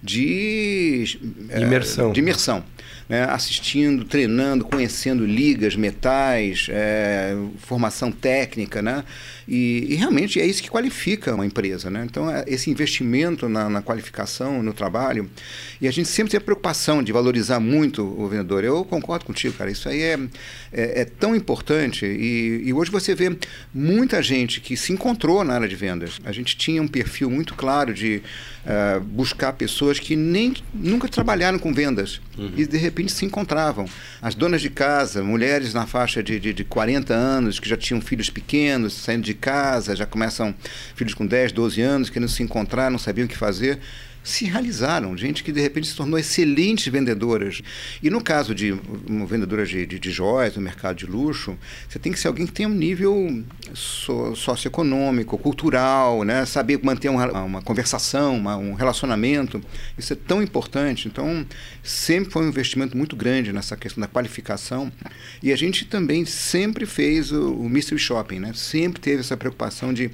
de 0.03 1.19
imersão. 1.55 2.11
É, 2.11 2.13
de 2.13 2.21
imersão 2.21 2.65
né, 3.09 3.25
assistindo, 3.25 4.05
treinando, 4.05 4.65
conhecendo 4.65 5.25
ligas, 5.25 5.77
metais, 5.77 6.67
é, 6.71 7.37
formação 7.59 8.11
técnica, 8.11 8.83
né? 8.83 9.05
E, 9.49 9.87
e, 9.91 9.95
realmente 9.95 10.41
é 10.41 10.47
isso 10.47 10.61
que 10.61 10.69
qualifica 10.69 11.35
uma 11.35 11.47
empresa, 11.47 11.89
né? 11.89 12.05
Então, 12.05 12.29
é 12.29 12.45
esse 12.49 12.69
investimento 12.69 13.49
na, 13.49 13.69
na, 13.69 13.81
qualificação, 13.81 14.63
no 14.63 14.73
trabalho, 14.73 15.31
e 15.81 15.87
a 15.87 15.91
gente 15.93 16.09
sempre 16.09 16.33
tem 16.33 16.39
a 16.39 16.41
preocupação 16.41 17.03
de 17.03 17.13
valorizar 17.13 17.61
muito 17.61 18.03
o 18.03 18.29
vendedor. 18.29 18.65
Eu 18.65 18.85
concordo 18.85 19.25
contigo, 19.25 19.55
cara. 19.55 19.71
Isso 19.71 19.89
aí 19.89 20.03
é, 20.03 20.19
é, 20.73 21.03
é 21.03 21.05
tão 21.05 21.37
importante. 21.37 22.05
E, 22.05 22.63
e, 22.65 22.73
hoje 22.73 22.91
você 22.91 23.15
vê 23.15 23.37
muita 23.73 24.21
gente 24.21 24.61
que 24.61 24.77
se 24.77 24.93
encontrou 24.93 25.45
na 25.45 25.55
área 25.55 25.69
de 25.69 25.77
vendas. 25.77 26.21
A 26.25 26.33
gente 26.33 26.57
tinha 26.57 26.83
um 26.83 26.89
perfil 26.89 27.31
muito 27.31 27.55
claro 27.55 27.95
de 27.95 28.23
uh, 28.67 29.01
buscar 29.01 29.53
pessoas 29.53 30.01
que 30.01 30.17
nem 30.17 30.55
nunca 30.75 31.09
trabalharam 31.09 31.59
com 31.59 31.73
vendas 31.73 32.21
uhum. 32.37 32.53
e 32.57 32.67
de 32.67 32.77
repente 32.77 33.13
se 33.13 33.25
encontravam. 33.25 33.89
As 34.21 34.35
donas 34.35 34.61
de 34.61 34.71
casa, 34.71 35.23
mulheres 35.23 35.73
na 35.73 35.87
faixa 35.87 36.23
de, 36.23 36.41
de, 36.41 36.53
de 36.53 36.65
40 36.65 37.15
anos, 37.15 37.61
que 37.61 37.69
já 37.69 37.77
tinham 37.77 38.01
filhos 38.01 38.29
pequenos, 38.29 38.93
saindo 38.93 39.25
de 39.25 39.36
casa, 39.37 39.95
já 39.95 40.07
começam 40.07 40.55
filhos 40.95 41.15
com 41.15 41.27
10, 41.27 41.53
12 41.53 41.81
anos, 41.81 42.11
querendo 42.11 42.29
se 42.29 42.43
encontrar, 42.43 42.91
não 42.91 42.99
sabiam 42.99 43.27
o 43.27 43.29
que 43.29 43.37
fazer 43.37 43.79
se 44.27 44.45
realizaram, 44.45 45.17
gente 45.17 45.45
que 45.45 45.53
de 45.53 45.61
repente 45.61 45.87
se 45.87 45.95
tornou 45.95 46.19
excelentes 46.19 46.93
vendedoras. 46.93 47.63
E 48.03 48.11
no 48.11 48.21
caso 48.21 48.55
de 48.55 48.75
uma 49.09 49.25
vendedora 49.25 49.65
de, 49.65 49.87
de, 49.87 49.99
de 50.01 50.11
joias 50.11 50.57
no 50.57 50.63
mercado 50.63 50.97
de 50.97 51.07
luxo, 51.07 51.57
você 51.89 51.99
tem 51.99 52.13
que 52.13 52.19
ser 52.19 52.27
alguém 52.27 52.45
que 52.45 52.53
tenha 52.53 52.69
um 52.69 52.75
nível 52.75 53.45
so, 53.73 54.35
socioeconômico, 54.35 55.39
cultural, 55.39 56.25
né? 56.25 56.45
saber 56.45 56.81
manter 56.83 57.09
uma, 57.09 57.31
uma 57.43 57.63
conversação, 57.63 58.37
uma, 58.37 58.57
um 58.57 58.75
relacionamento. 58.75 59.63
Isso 59.97 60.13
é 60.13 60.17
tão 60.17 60.43
importante. 60.43 61.07
Então, 61.07 61.47
sempre 61.83 62.33
foi 62.33 62.45
um 62.45 62.49
investimento 62.49 62.97
muito 62.97 63.15
grande 63.15 63.53
nessa 63.53 63.77
questão 63.77 64.01
da 64.01 64.09
qualificação. 64.09 64.93
E 65.41 65.53
a 65.53 65.57
gente 65.57 65.85
também 65.85 66.25
sempre 66.25 66.85
fez 66.85 67.31
o, 67.31 67.53
o 67.53 67.69
mystery 67.69 68.01
shopping, 68.01 68.41
né? 68.41 68.53
sempre 68.55 69.01
teve 69.01 69.21
essa 69.21 69.37
preocupação 69.37 69.95
de 69.95 70.11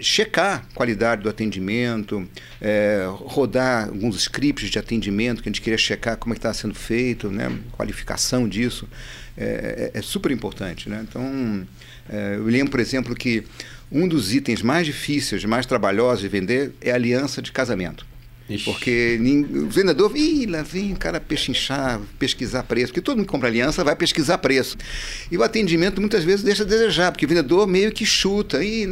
checar 0.00 0.66
a 0.70 0.74
qualidade 0.74 1.22
do 1.22 1.28
atendimento, 1.28 2.26
é, 2.60 3.06
rodar 3.08 3.88
alguns 3.88 4.16
scripts 4.16 4.70
de 4.70 4.78
atendimento 4.78 5.42
que 5.42 5.48
a 5.48 5.52
gente 5.52 5.60
queria 5.60 5.78
checar 5.78 6.16
como 6.16 6.34
é 6.34 6.36
estava 6.36 6.54
sendo 6.54 6.74
feito, 6.74 7.30
né? 7.30 7.56
qualificação 7.72 8.48
disso. 8.48 8.88
É, 9.36 9.90
é, 9.94 9.98
é 9.98 10.02
super 10.02 10.30
importante. 10.30 10.88
Né? 10.88 11.04
Então, 11.08 11.66
é, 12.08 12.36
eu 12.36 12.44
lembro, 12.44 12.70
por 12.70 12.80
exemplo, 12.80 13.14
que 13.14 13.44
um 13.90 14.08
dos 14.08 14.34
itens 14.34 14.62
mais 14.62 14.86
difíceis, 14.86 15.44
mais 15.44 15.66
trabalhosos 15.66 16.20
de 16.20 16.28
vender 16.28 16.72
é 16.80 16.90
a 16.90 16.94
aliança 16.94 17.40
de 17.40 17.52
casamento. 17.52 18.06
Ixi. 18.48 18.64
Porque 18.64 19.18
o 19.52 19.68
vendedor, 19.68 20.16
ih, 20.16 20.46
lá 20.46 20.62
vem 20.62 20.92
o 20.92 20.96
cara 20.96 21.20
pechinchar, 21.20 22.00
pesquisar 22.18 22.62
preço. 22.62 22.88
Porque 22.88 23.00
todo 23.00 23.16
mundo 23.16 23.26
que 23.26 23.32
compra 23.32 23.48
aliança 23.48 23.82
vai 23.82 23.96
pesquisar 23.96 24.38
preço. 24.38 24.76
E 25.30 25.36
o 25.36 25.42
atendimento 25.42 26.00
muitas 26.00 26.22
vezes 26.22 26.44
deixa 26.44 26.62
a 26.62 26.66
desejar, 26.66 27.10
porque 27.10 27.26
o 27.26 27.28
vendedor 27.28 27.66
meio 27.66 27.90
que 27.90 28.06
chuta, 28.06 28.62
e 28.62 28.86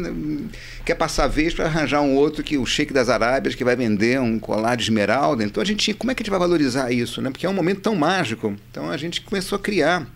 quer 0.84 0.94
passar 0.94 1.24
a 1.24 1.28
vez 1.28 1.54
para 1.54 1.66
arranjar 1.66 2.00
um 2.00 2.14
outro 2.14 2.42
que 2.42 2.58
o 2.58 2.66
Sheik 2.66 2.92
das 2.92 3.08
Arábias 3.08 3.54
que 3.54 3.64
vai 3.64 3.76
vender 3.76 4.20
um 4.20 4.38
colar 4.38 4.76
de 4.76 4.82
esmeralda. 4.82 5.44
Então 5.44 5.62
a 5.62 5.66
gente, 5.66 5.94
como 5.94 6.10
é 6.10 6.14
que 6.14 6.22
a 6.22 6.24
gente 6.24 6.30
vai 6.30 6.40
valorizar 6.40 6.90
isso, 6.90 7.22
né? 7.22 7.30
Porque 7.30 7.46
é 7.46 7.48
um 7.50 7.54
momento 7.54 7.80
tão 7.80 7.94
mágico. 7.94 8.54
Então 8.70 8.90
a 8.90 8.96
gente 8.96 9.20
começou 9.20 9.56
a 9.56 9.58
criar 9.60 10.06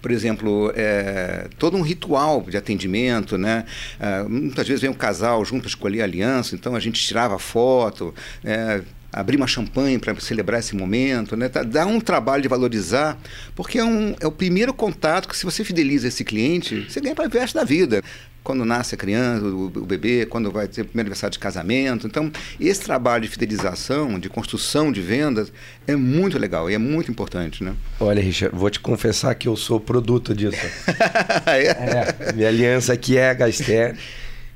por 0.00 0.10
exemplo, 0.10 0.72
é, 0.74 1.48
todo 1.58 1.76
um 1.76 1.82
ritual 1.82 2.42
de 2.42 2.56
atendimento, 2.56 3.36
né? 3.36 3.64
É, 3.98 4.22
muitas 4.24 4.66
vezes 4.66 4.80
vem 4.80 4.90
um 4.90 4.94
casal 4.94 5.44
junto 5.44 5.64
a 5.64 5.68
escolher 5.68 6.00
a 6.00 6.04
aliança, 6.04 6.54
então 6.54 6.74
a 6.74 6.80
gente 6.80 7.00
tirava 7.00 7.38
foto, 7.38 8.14
é, 8.44 8.82
abrir 9.16 9.36
uma 9.36 9.46
champanhe 9.46 9.98
para 9.98 10.14
celebrar 10.20 10.60
esse 10.60 10.76
momento, 10.76 11.36
né? 11.36 11.48
Dá 11.48 11.86
um 11.86 11.98
trabalho 11.98 12.42
de 12.42 12.48
valorizar, 12.48 13.18
porque 13.54 13.78
é, 13.78 13.84
um, 13.84 14.14
é 14.20 14.26
o 14.26 14.32
primeiro 14.32 14.74
contato 14.74 15.26
que 15.26 15.36
se 15.36 15.44
você 15.44 15.64
fideliza 15.64 16.06
esse 16.06 16.22
cliente, 16.22 16.86
você 16.86 17.00
ganha 17.00 17.14
para 17.14 17.26
o 17.26 17.30
resto 17.30 17.54
da 17.54 17.64
vida 17.64 18.02
quando 18.44 18.64
nasce 18.64 18.94
a 18.94 18.98
criança, 18.98 19.44
o, 19.44 19.64
o, 19.64 19.84
bebê, 19.84 20.24
quando 20.24 20.52
vai 20.52 20.68
ter 20.68 20.82
o 20.82 20.84
primeiro 20.84 21.06
aniversário 21.06 21.32
de 21.32 21.38
casamento. 21.40 22.06
Então, 22.06 22.30
esse 22.60 22.80
trabalho 22.80 23.24
de 23.24 23.28
fidelização, 23.28 24.20
de 24.20 24.28
construção 24.28 24.92
de 24.92 25.00
vendas, 25.00 25.52
é 25.84 25.96
muito 25.96 26.38
legal 26.38 26.70
e 26.70 26.74
é 26.74 26.78
muito 26.78 27.10
importante, 27.10 27.64
né? 27.64 27.74
Olha, 27.98 28.22
Richard, 28.22 28.56
vou 28.56 28.70
te 28.70 28.78
confessar 28.78 29.34
que 29.34 29.48
eu 29.48 29.56
sou 29.56 29.80
produto 29.80 30.32
disso. 30.32 30.64
é? 31.44 31.66
é, 31.66 32.32
minha 32.34 32.46
aliança 32.46 32.92
aqui 32.92 33.16
é 33.16 33.30
a 33.30 33.34
Gaster 33.34 33.96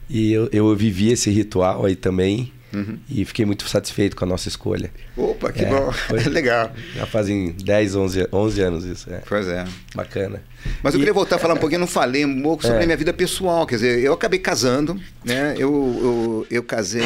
e 0.09 0.33
eu, 0.33 0.49
eu 0.53 0.77
vivi 0.77 1.11
esse 1.11 1.29
ritual 1.29 1.85
aí 1.85 1.97
também. 1.97 2.53
Uhum. 2.73 2.99
E 3.09 3.25
fiquei 3.25 3.45
muito 3.45 3.69
satisfeito 3.69 4.17
com 4.17 4.25
a 4.25 4.29
nossa 4.29 4.49
escolha. 4.49 4.91
Opa, 5.17 5.53
que 5.53 5.65
é, 5.65 5.69
bom. 5.69 5.91
Foi, 6.09 6.23
Legal. 6.25 6.73
Já 6.95 7.07
fazem 7.07 7.53
10, 7.53 7.97
11, 7.97 8.29
11 8.33 8.61
anos 8.63 8.85
isso. 8.85 9.13
É. 9.13 9.23
Pois 9.29 9.47
é. 9.49 9.65
Bacana. 9.95 10.43
Mas 10.83 10.95
eu 10.95 10.99
e... 10.99 11.01
queria 11.01 11.15
voltar 11.15 11.37
a 11.37 11.39
falar 11.39 11.55
um 11.55 11.59
pouquinho, 11.61 11.81
não 11.81 11.87
falei 11.87 12.25
um 12.25 12.43
pouco 12.43 12.63
sobre 12.63 12.79
é. 12.79 12.83
a 12.83 12.87
minha 12.87 12.97
vida 12.97 13.13
pessoal. 13.13 13.67
Quer 13.67 13.77
dizer, 13.77 14.05
eu 14.05 14.13
acabei 14.13 14.39
casando, 14.39 15.01
né? 15.25 15.55
Eu, 15.59 15.71
eu, 15.71 16.47
eu 16.51 16.63
casei 16.63 17.03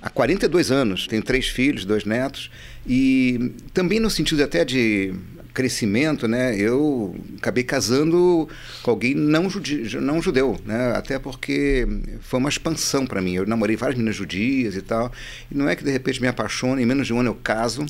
há 0.00 0.08
42 0.08 0.70
anos, 0.70 1.06
tenho 1.06 1.22
três 1.22 1.48
filhos, 1.48 1.84
dois 1.84 2.04
netos, 2.04 2.50
e 2.86 3.52
também 3.74 4.00
no 4.00 4.08
sentido 4.08 4.42
até 4.42 4.64
de 4.64 5.14
crescimento, 5.52 6.26
né, 6.28 6.56
eu 6.56 7.14
acabei 7.38 7.64
casando 7.64 8.48
com 8.82 8.90
alguém 8.90 9.14
não, 9.14 9.48
judi 9.48 9.96
não 9.98 10.20
judeu, 10.22 10.58
né, 10.64 10.92
até 10.94 11.18
porque 11.18 11.86
foi 12.20 12.38
uma 12.38 12.48
expansão 12.48 13.06
para 13.06 13.20
mim. 13.20 13.34
Eu 13.34 13.46
namorei 13.46 13.76
várias 13.76 13.96
meninas 13.96 14.16
judias 14.16 14.76
e 14.76 14.82
tal, 14.82 15.12
e 15.50 15.56
não 15.56 15.68
é 15.68 15.76
que 15.76 15.84
de 15.84 15.90
repente 15.90 16.20
me 16.20 16.28
apaixono, 16.28 16.80
em 16.80 16.86
menos 16.86 17.06
de 17.06 17.12
um 17.12 17.20
ano 17.20 17.30
eu 17.30 17.34
caso 17.34 17.84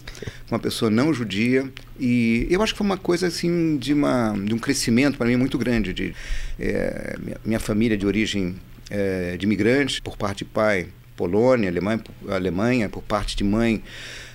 com 0.49 0.55
uma 0.55 0.59
pessoa 0.59 0.91
não 0.91 1.13
judia, 1.13 1.71
e 1.99 2.47
eu 2.51 2.63
acho 2.63 2.73
que 2.73 2.79
foi 2.79 2.87
uma 2.87 2.97
coisa 2.97 3.27
assim 3.27 3.77
de, 3.77 3.93
uma, 3.93 4.33
de 4.33 4.55
um 4.55 4.59
crescimento 4.59 5.19
para 5.19 5.27
mim 5.27 5.37
muito 5.37 5.59
grande. 5.59 5.93
De, 5.93 6.15
é, 6.59 7.17
minha, 7.21 7.37
minha, 7.45 7.61
família 7.61 7.97
de 7.97 8.07
origem 8.07 8.57
é, 8.89 9.37
de 9.37 9.45
imigrantes, 9.45 10.01
por 10.01 10.17
parte 10.17 10.39
de 10.39 10.45
pai, 10.47 10.89
Polônia, 11.15 11.69
Alemanha, 11.69 12.01
Alemanha 12.29 12.89
por 12.89 13.03
parte 13.03 13.37
de 13.37 13.45
mãe, 13.45 13.83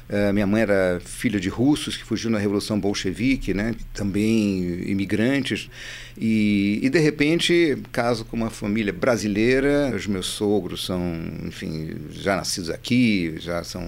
Uh, 0.08 0.32
minha 0.32 0.46
mãe 0.46 0.62
era 0.62 1.02
filha 1.04 1.40
de 1.40 1.50
russos 1.50 1.98
que 1.98 2.04
fugiram 2.04 2.32
na 2.32 2.38
Revolução 2.38 2.80
Bolchevique, 2.80 3.54
né? 3.54 3.74
também 3.94 4.84
imigrantes. 4.90 5.70
E, 6.18 6.80
e, 6.84 6.90
de 6.90 7.00
repente, 7.00 7.78
caso 7.92 8.24
com 8.24 8.38
uma 8.38 8.52
família 8.52 8.94
brasileira, 8.94 9.92
os 9.96 10.06
meus 10.06 10.28
sogros 10.28 10.86
são, 10.86 11.02
enfim, 11.44 11.96
já 12.12 12.36
nascidos 12.36 12.70
aqui, 12.70 13.36
já 13.40 13.64
são 13.64 13.88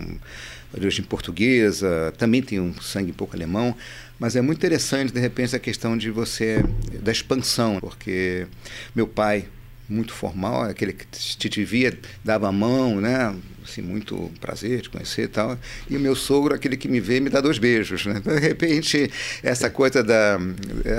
de 0.74 0.82
origem 0.82 1.06
portuguesa, 1.06 2.14
também 2.18 2.42
tem 2.42 2.60
um 2.60 2.74
sangue 2.82 3.12
um 3.12 3.16
pouco 3.16 3.36
alemão. 3.36 3.76
Mas 4.20 4.36
é 4.36 4.42
muito 4.42 4.58
interessante, 4.58 5.14
de 5.14 5.20
repente, 5.20 5.56
a 5.56 5.60
questão 5.60 5.96
de 5.96 6.10
você, 6.10 6.64
da 7.02 7.12
expansão, 7.12 7.80
porque 7.80 8.48
meu 8.96 9.08
pai 9.08 9.46
muito 9.88 10.14
formal, 10.14 10.64
aquele 10.64 10.94
que 10.94 11.06
te 11.08 11.64
via, 11.64 11.98
dava 12.24 12.50
a 12.50 12.52
mão, 12.52 13.00
né? 13.00 13.34
Assim, 13.70 13.82
muito 13.82 14.32
prazer 14.40 14.82
te 14.82 14.90
conhecer 14.90 15.24
e 15.24 15.28
tal. 15.28 15.58
E 15.90 15.98
o 15.98 16.00
meu 16.00 16.16
sogro, 16.16 16.54
aquele 16.54 16.78
que 16.78 16.88
me 16.88 17.00
vê, 17.00 17.20
me 17.20 17.30
dá 17.30 17.42
dois 17.42 17.58
beijos, 17.58 18.06
né? 18.06 18.22
De 18.24 18.40
repente, 18.40 19.12
essa 19.44 19.70
coisa 19.70 20.04
da... 20.04 20.40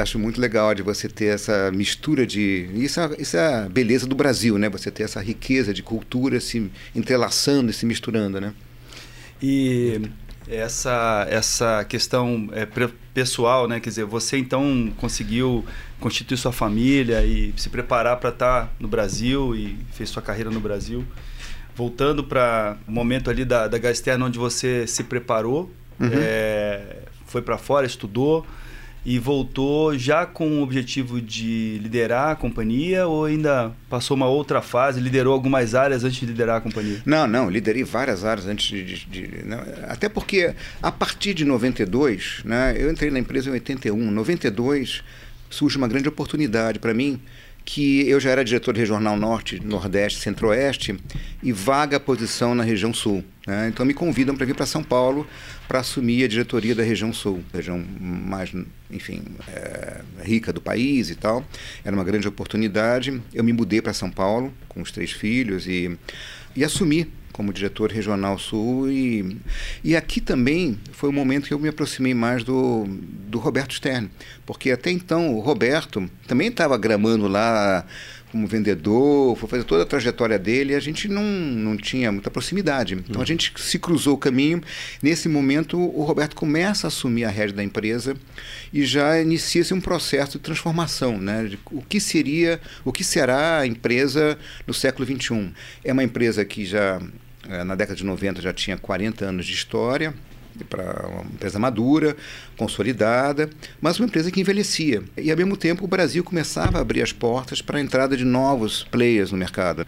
acho 0.00 0.18
muito 0.18 0.40
legal 0.40 0.74
de 0.74 0.82
você 0.82 1.08
ter 1.08 1.26
essa 1.26 1.70
mistura 1.72 2.26
de... 2.26 2.68
Isso 2.74 3.00
é, 3.00 3.10
isso 3.18 3.36
é 3.36 3.54
a 3.64 3.68
beleza 3.68 4.06
do 4.06 4.14
Brasil, 4.14 4.58
né? 4.58 4.68
Você 4.68 4.90
ter 4.90 5.04
essa 5.04 5.20
riqueza 5.20 5.72
de 5.72 5.82
cultura 5.82 6.40
se 6.40 6.70
entrelaçando 6.94 7.70
e 7.70 7.74
se 7.74 7.86
misturando, 7.86 8.40
né? 8.40 8.52
E 9.42 10.00
essa, 10.48 11.26
essa 11.28 11.84
questão 11.84 12.48
é, 12.52 12.66
pessoal, 13.12 13.68
né? 13.68 13.80
Quer 13.80 13.90
dizer, 13.90 14.04
você 14.04 14.38
então 14.38 14.92
conseguiu 14.96 15.64
constituir 16.00 16.36
sua 16.38 16.52
família 16.52 17.24
e 17.24 17.52
se 17.56 17.68
preparar 17.68 18.16
para 18.18 18.30
estar 18.30 18.66
tá 18.66 18.72
no 18.80 18.88
Brasil 18.88 19.54
e 19.54 19.76
fez 19.92 20.08
sua 20.08 20.22
carreira 20.22 20.50
no 20.50 20.60
Brasil. 20.60 21.04
Voltando 21.78 22.24
para 22.24 22.76
o 22.88 22.90
momento 22.90 23.30
ali 23.30 23.44
da, 23.44 23.68
da 23.68 23.78
Gasterna, 23.78 24.26
onde 24.26 24.36
você 24.36 24.84
se 24.84 25.04
preparou, 25.04 25.72
uhum. 26.00 26.10
é, 26.12 26.80
foi 27.24 27.40
para 27.40 27.56
fora, 27.56 27.86
estudou, 27.86 28.44
e 29.06 29.16
voltou 29.16 29.96
já 29.96 30.26
com 30.26 30.58
o 30.58 30.62
objetivo 30.62 31.20
de 31.20 31.78
liderar 31.80 32.32
a 32.32 32.34
companhia 32.36 33.06
ou 33.06 33.26
ainda 33.26 33.70
passou 33.88 34.16
uma 34.16 34.26
outra 34.26 34.60
fase, 34.60 35.00
liderou 35.00 35.32
algumas 35.32 35.72
áreas 35.72 36.02
antes 36.02 36.18
de 36.18 36.26
liderar 36.26 36.56
a 36.56 36.60
companhia? 36.60 37.00
Não, 37.06 37.28
não, 37.28 37.48
liderei 37.48 37.84
várias 37.84 38.24
áreas 38.24 38.46
antes 38.46 38.66
de. 38.66 38.84
de, 38.84 39.06
de 39.06 39.46
não, 39.46 39.60
até 39.88 40.08
porque 40.08 40.52
a 40.82 40.90
partir 40.90 41.32
de 41.32 41.44
92, 41.44 42.42
né, 42.44 42.74
eu 42.76 42.90
entrei 42.90 43.08
na 43.08 43.20
empresa 43.20 43.48
em 43.48 43.52
81, 43.52 44.10
92 44.10 45.04
surge 45.48 45.78
uma 45.78 45.88
grande 45.88 46.08
oportunidade 46.08 46.78
para 46.78 46.92
mim 46.92 47.20
que 47.68 48.08
eu 48.08 48.18
já 48.18 48.30
era 48.30 48.42
diretor 48.42 48.74
regional 48.74 49.14
Norte, 49.14 49.60
Nordeste, 49.62 50.20
Centro-Oeste 50.22 50.98
e 51.42 51.52
vaga 51.52 52.00
posição 52.00 52.54
na 52.54 52.64
região 52.64 52.94
Sul. 52.94 53.22
Né? 53.46 53.68
Então 53.68 53.84
me 53.84 53.92
convidam 53.92 54.34
para 54.34 54.46
vir 54.46 54.54
para 54.54 54.64
São 54.64 54.82
Paulo 54.82 55.26
para 55.68 55.80
assumir 55.80 56.24
a 56.24 56.28
diretoria 56.28 56.74
da 56.74 56.82
região 56.82 57.12
Sul, 57.12 57.44
região 57.52 57.78
mais, 58.00 58.54
enfim, 58.90 59.22
é, 59.48 60.00
rica 60.24 60.50
do 60.50 60.62
país 60.62 61.10
e 61.10 61.14
tal. 61.14 61.44
Era 61.84 61.94
uma 61.94 62.04
grande 62.04 62.26
oportunidade. 62.26 63.20
Eu 63.34 63.44
me 63.44 63.52
mudei 63.52 63.82
para 63.82 63.92
São 63.92 64.10
Paulo 64.10 64.50
com 64.66 64.80
os 64.80 64.90
três 64.90 65.12
filhos 65.12 65.66
e, 65.66 65.94
e 66.56 66.64
assumi 66.64 67.12
como 67.38 67.52
diretor 67.52 67.92
regional 67.92 68.36
sul 68.36 68.90
e, 68.90 69.38
e 69.84 69.94
aqui 69.94 70.20
também 70.20 70.76
foi 70.90 71.08
o 71.08 71.12
momento 71.12 71.46
que 71.46 71.54
eu 71.54 71.58
me 71.60 71.68
aproximei 71.68 72.12
mais 72.12 72.42
do, 72.42 72.84
do 73.28 73.38
Roberto 73.38 73.74
Stern, 73.74 74.10
porque 74.44 74.72
até 74.72 74.90
então 74.90 75.36
o 75.36 75.38
Roberto 75.38 76.10
também 76.26 76.48
estava 76.48 76.76
gramando 76.76 77.28
lá 77.28 77.86
como 78.30 78.46
vendedor, 78.46 79.36
foi 79.36 79.48
fazer 79.48 79.64
toda 79.64 79.82
a 79.82 79.86
trajetória 79.86 80.38
dele 80.38 80.72
e 80.72 80.76
a 80.76 80.80
gente 80.80 81.08
não, 81.08 81.22
não 81.22 81.76
tinha 81.76 82.12
muita 82.12 82.30
proximidade. 82.30 82.94
Então 82.94 83.22
a 83.22 83.24
gente 83.24 83.52
se 83.56 83.78
cruzou 83.78 84.14
o 84.14 84.18
caminho. 84.18 84.62
Nesse 85.02 85.28
momento, 85.28 85.78
o 85.78 86.02
Roberto 86.02 86.36
começa 86.36 86.86
a 86.86 86.88
assumir 86.88 87.24
a 87.24 87.30
rédea 87.30 87.56
da 87.56 87.64
empresa 87.64 88.14
e 88.72 88.84
já 88.84 89.20
inicia-se 89.20 89.72
um 89.72 89.80
processo 89.80 90.32
de 90.32 90.44
transformação. 90.44 91.18
Né? 91.18 91.44
De 91.44 91.58
o 91.70 91.82
que 91.82 92.00
seria, 92.00 92.60
o 92.84 92.92
que 92.92 93.02
será 93.02 93.60
a 93.60 93.66
empresa 93.66 94.38
no 94.66 94.74
século 94.74 95.06
XXI? 95.06 95.52
É 95.84 95.92
uma 95.92 96.04
empresa 96.04 96.44
que 96.44 96.64
já, 96.64 97.00
na 97.64 97.74
década 97.74 97.96
de 97.96 98.04
90, 98.04 98.42
já 98.42 98.52
tinha 98.52 98.76
40 98.76 99.24
anos 99.24 99.46
de 99.46 99.52
história, 99.52 100.14
para 100.68 101.06
uma 101.06 101.22
empresa 101.22 101.58
madura, 101.58 102.16
consolidada, 102.56 103.48
mas 103.80 103.98
uma 103.98 104.06
empresa 104.06 104.30
que 104.30 104.40
envelhecia. 104.40 105.02
E, 105.16 105.30
ao 105.30 105.36
mesmo 105.36 105.56
tempo, 105.56 105.84
o 105.84 105.88
Brasil 105.88 106.24
começava 106.24 106.78
a 106.78 106.80
abrir 106.80 107.02
as 107.02 107.12
portas 107.12 107.62
para 107.62 107.78
a 107.78 107.80
entrada 107.80 108.16
de 108.16 108.24
novos 108.24 108.84
players 108.84 109.30
no 109.30 109.38
mercado. 109.38 109.86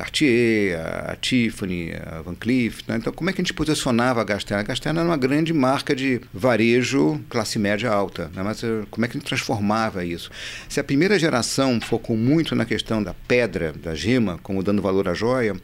Cartier, 0.00 0.80
a 0.80 1.14
Tiffany, 1.14 1.92
a 1.92 2.22
Van 2.22 2.34
Cleef. 2.34 2.80
Né? 2.88 2.96
Então, 2.96 3.12
como 3.12 3.28
é 3.28 3.34
que 3.34 3.40
a 3.42 3.44
gente 3.44 3.52
posicionava 3.52 4.22
a 4.22 4.24
Gasterna? 4.24 4.62
A 4.62 4.66
Gasterna 4.66 5.00
era 5.00 5.08
uma 5.10 5.16
grande 5.16 5.52
marca 5.52 5.94
de 5.94 6.22
varejo 6.32 7.20
classe 7.28 7.58
média 7.58 7.90
alta, 7.90 8.30
né? 8.34 8.42
mas 8.42 8.64
eh, 8.64 8.84
como 8.90 9.04
é 9.04 9.08
que 9.08 9.18
a 9.18 9.20
gente 9.20 9.28
transformava 9.28 10.02
isso? 10.02 10.30
Se 10.70 10.80
a 10.80 10.84
primeira 10.84 11.18
geração 11.18 11.78
focou 11.82 12.16
muito 12.16 12.54
na 12.54 12.64
questão 12.64 13.02
da 13.02 13.12
pedra, 13.12 13.74
da 13.74 13.94
gema, 13.94 14.38
como 14.42 14.62
dando 14.62 14.80
valor 14.80 15.06
à 15.06 15.12
joia, 15.12 15.54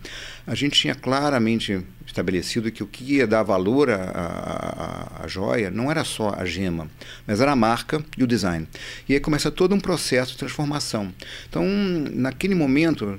a 0.47 0.55
gente 0.55 0.79
tinha 0.79 0.95
claramente 0.95 1.83
estabelecido 2.07 2.71
que 2.71 2.83
o 2.83 2.87
que 2.87 3.15
ia 3.15 3.27
dar 3.27 3.43
valor 3.43 3.91
à, 3.91 3.97
à, 3.97 5.25
à 5.25 5.27
joia 5.27 5.71
não 5.71 5.91
era 5.91 6.05
só 6.05 6.35
a 6.37 6.45
gema, 6.45 6.89
mas 7.27 7.41
era 7.41 7.53
a 7.53 7.57
marca 7.57 8.05
e 8.17 8.23
o 8.23 8.27
design. 8.27 8.69
E 9.09 9.15
aí 9.15 9.21
começa 9.21 9.51
todo 9.51 9.75
um 9.75 9.81
processo 9.81 10.33
de 10.33 10.39
transformação. 10.39 11.13
Então, 11.49 11.65
naquele 12.13 12.55
momento, 12.55 13.19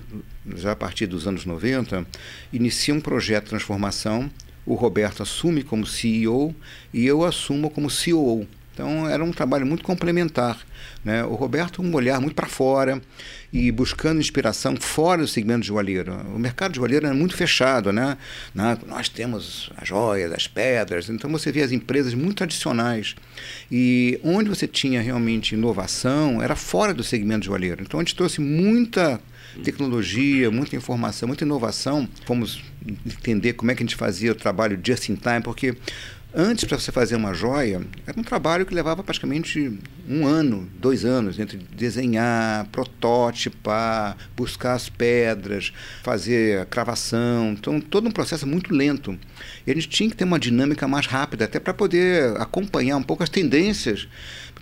já 0.56 0.72
a 0.72 0.76
partir 0.76 1.08
dos 1.08 1.28
anos 1.28 1.46
90, 1.46 2.06
inicia 2.52 2.94
um 2.94 3.02
projeto 3.02 3.46
de 3.46 3.50
transformação. 3.50 4.30
O 4.66 4.76
Roberto 4.76 5.24
assume 5.24 5.64
como 5.64 5.86
CEO 5.86 6.56
e 6.94 7.06
eu 7.06 7.24
assumo 7.24 7.70
como 7.70 7.90
COO. 7.90 8.48
Então 8.78 9.10
era 9.10 9.24
um 9.24 9.32
trabalho 9.32 9.66
muito 9.66 9.84
complementar. 9.84 10.60
Né? 11.04 11.24
O 11.24 11.34
Roberto 11.34 11.82
um 11.82 11.96
olhar 11.96 12.22
muito 12.22 12.36
para 12.36 12.46
fora 12.46 13.02
e 13.52 13.72
buscando 13.72 14.20
inspiração 14.20 14.76
fora 14.76 15.24
do 15.24 15.28
segmento 15.28 15.66
joalheiro. 15.66 16.14
O 16.36 16.38
mercado 16.38 16.76
joalheiro 16.76 17.08
é 17.08 17.12
muito 17.14 17.36
fechado, 17.36 17.92
né? 17.92 18.18
Nós 18.54 19.10
temos 19.10 19.72
as 19.76 19.88
joias, 19.88 20.32
as 20.32 20.48
pedras, 20.48 21.10
então 21.10 21.32
você 21.32 21.52
vê 21.52 21.64
as 21.64 21.72
empresas 21.72 22.14
muito 22.14 22.38
tradicionais. 22.38 23.16
E 23.72 24.20
onde 24.24 24.48
você 24.48 24.68
tinha 24.68 25.02
realmente 25.02 25.56
inovação 25.56 26.40
era 26.40 26.56
fora 26.56 26.94
do 26.94 27.04
segmento 27.04 27.46
joalheiro. 27.46 27.82
Então 27.82 28.00
a 28.00 28.04
gente 28.04 28.16
trouxe 28.16 28.42
muita 28.42 29.20
tecnologia, 29.58 30.50
muita 30.52 30.76
informação, 30.76 31.28
muita 31.28 31.44
inovação. 31.44 32.08
Fomos 32.26 32.64
entender 33.06 33.54
como 33.54 33.72
é 33.72 33.76
que 33.76 33.84
a 33.84 33.86
gente 33.86 33.96
fazia 33.96 34.32
o 34.32 34.36
trabalho 34.36 34.80
just 34.84 35.10
in 35.10 35.16
time, 35.16 35.42
porque 35.42 35.76
Antes, 36.40 36.66
para 36.66 36.78
você 36.78 36.92
fazer 36.92 37.16
uma 37.16 37.34
joia, 37.34 37.82
era 38.06 38.20
um 38.20 38.24
trabalho 38.24 38.66
que 38.66 38.76
levava 38.76 39.02
praticamente 39.02 39.80
um 40.08 40.28
ano, 40.28 40.70
dois 40.78 41.06
anos, 41.06 41.40
entre 41.40 41.58
desenhar, 41.58 42.68
prototipar, 42.68 44.16
buscar 44.36 44.74
as 44.74 44.90
pedras, 44.90 45.72
fazer 46.04 46.60
a 46.60 46.66
cravação. 46.66 47.56
Então, 47.58 47.80
todo 47.80 48.08
um 48.08 48.12
processo 48.12 48.46
muito 48.46 48.72
lento. 48.72 49.18
E 49.66 49.72
a 49.72 49.74
gente 49.74 49.88
tinha 49.88 50.10
que 50.10 50.18
ter 50.18 50.26
uma 50.26 50.38
dinâmica 50.38 50.86
mais 50.86 51.08
rápida, 51.08 51.46
até 51.46 51.60
para 51.60 51.74
poder 51.74 52.36
acompanhar 52.42 52.98
um 52.98 53.04
pouco 53.04 53.24
as 53.24 53.30
tendências 53.30 54.08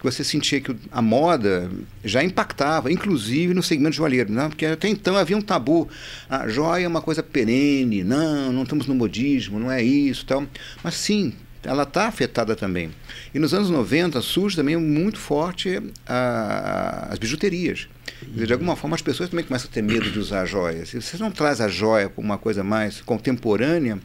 você 0.06 0.24
sentia 0.24 0.62
que 0.62 0.76
a 0.92 1.02
moda 1.02 1.70
já 2.04 2.24
impactava, 2.24 2.92
inclusive 2.92 3.54
no 3.54 3.64
segmento 3.64 3.96
joalheiro, 3.96 4.32
né? 4.32 4.48
porque 4.48 4.66
até 4.66 4.88
então 4.88 5.16
havia 5.16 5.36
um 5.36 5.42
tabu. 5.42 5.90
A 6.30 6.48
joia 6.48 6.86
é 6.86 6.88
uma 6.88 7.02
coisa 7.02 7.22
perene, 7.22 8.04
não, 8.04 8.52
não 8.52 8.64
estamos 8.64 8.88
no 8.88 8.96
modismo, 8.96 9.60
não 9.60 9.72
é 9.72 9.84
isso. 9.84 10.26
Tal. 10.26 10.46
Mas 10.84 10.96
sim, 10.96 11.34
ela 11.64 11.84
está 11.84 12.08
afetada 12.08 12.56
também. 12.56 12.92
E 13.34 13.40
nos 13.40 13.54
anos 13.54 13.70
90 13.70 14.22
surge 14.22 14.56
também 14.56 14.78
muito 14.78 15.20
forte 15.20 15.82
a, 16.08 17.08
as 17.12 17.20
bijuterias. 17.20 17.88
De 18.22 18.52
alguma 18.54 18.76
forma 18.76 18.96
as 18.96 19.02
pessoas 19.02 19.30
também 19.30 19.46
começam 19.46 19.70
a 19.70 19.74
ter 19.74 19.82
medo 19.82 20.10
de 20.10 20.20
usar 20.20 20.46
joias. 20.46 20.90
Se 20.90 21.02
você 21.02 21.18
não 21.18 21.32
traz 21.32 21.60
a 21.60 21.68
joia 21.68 22.08
como 22.08 22.26
uma 22.26 22.38
coisa 22.38 22.64
mais 22.64 23.02
contemporânea, 23.02 24.00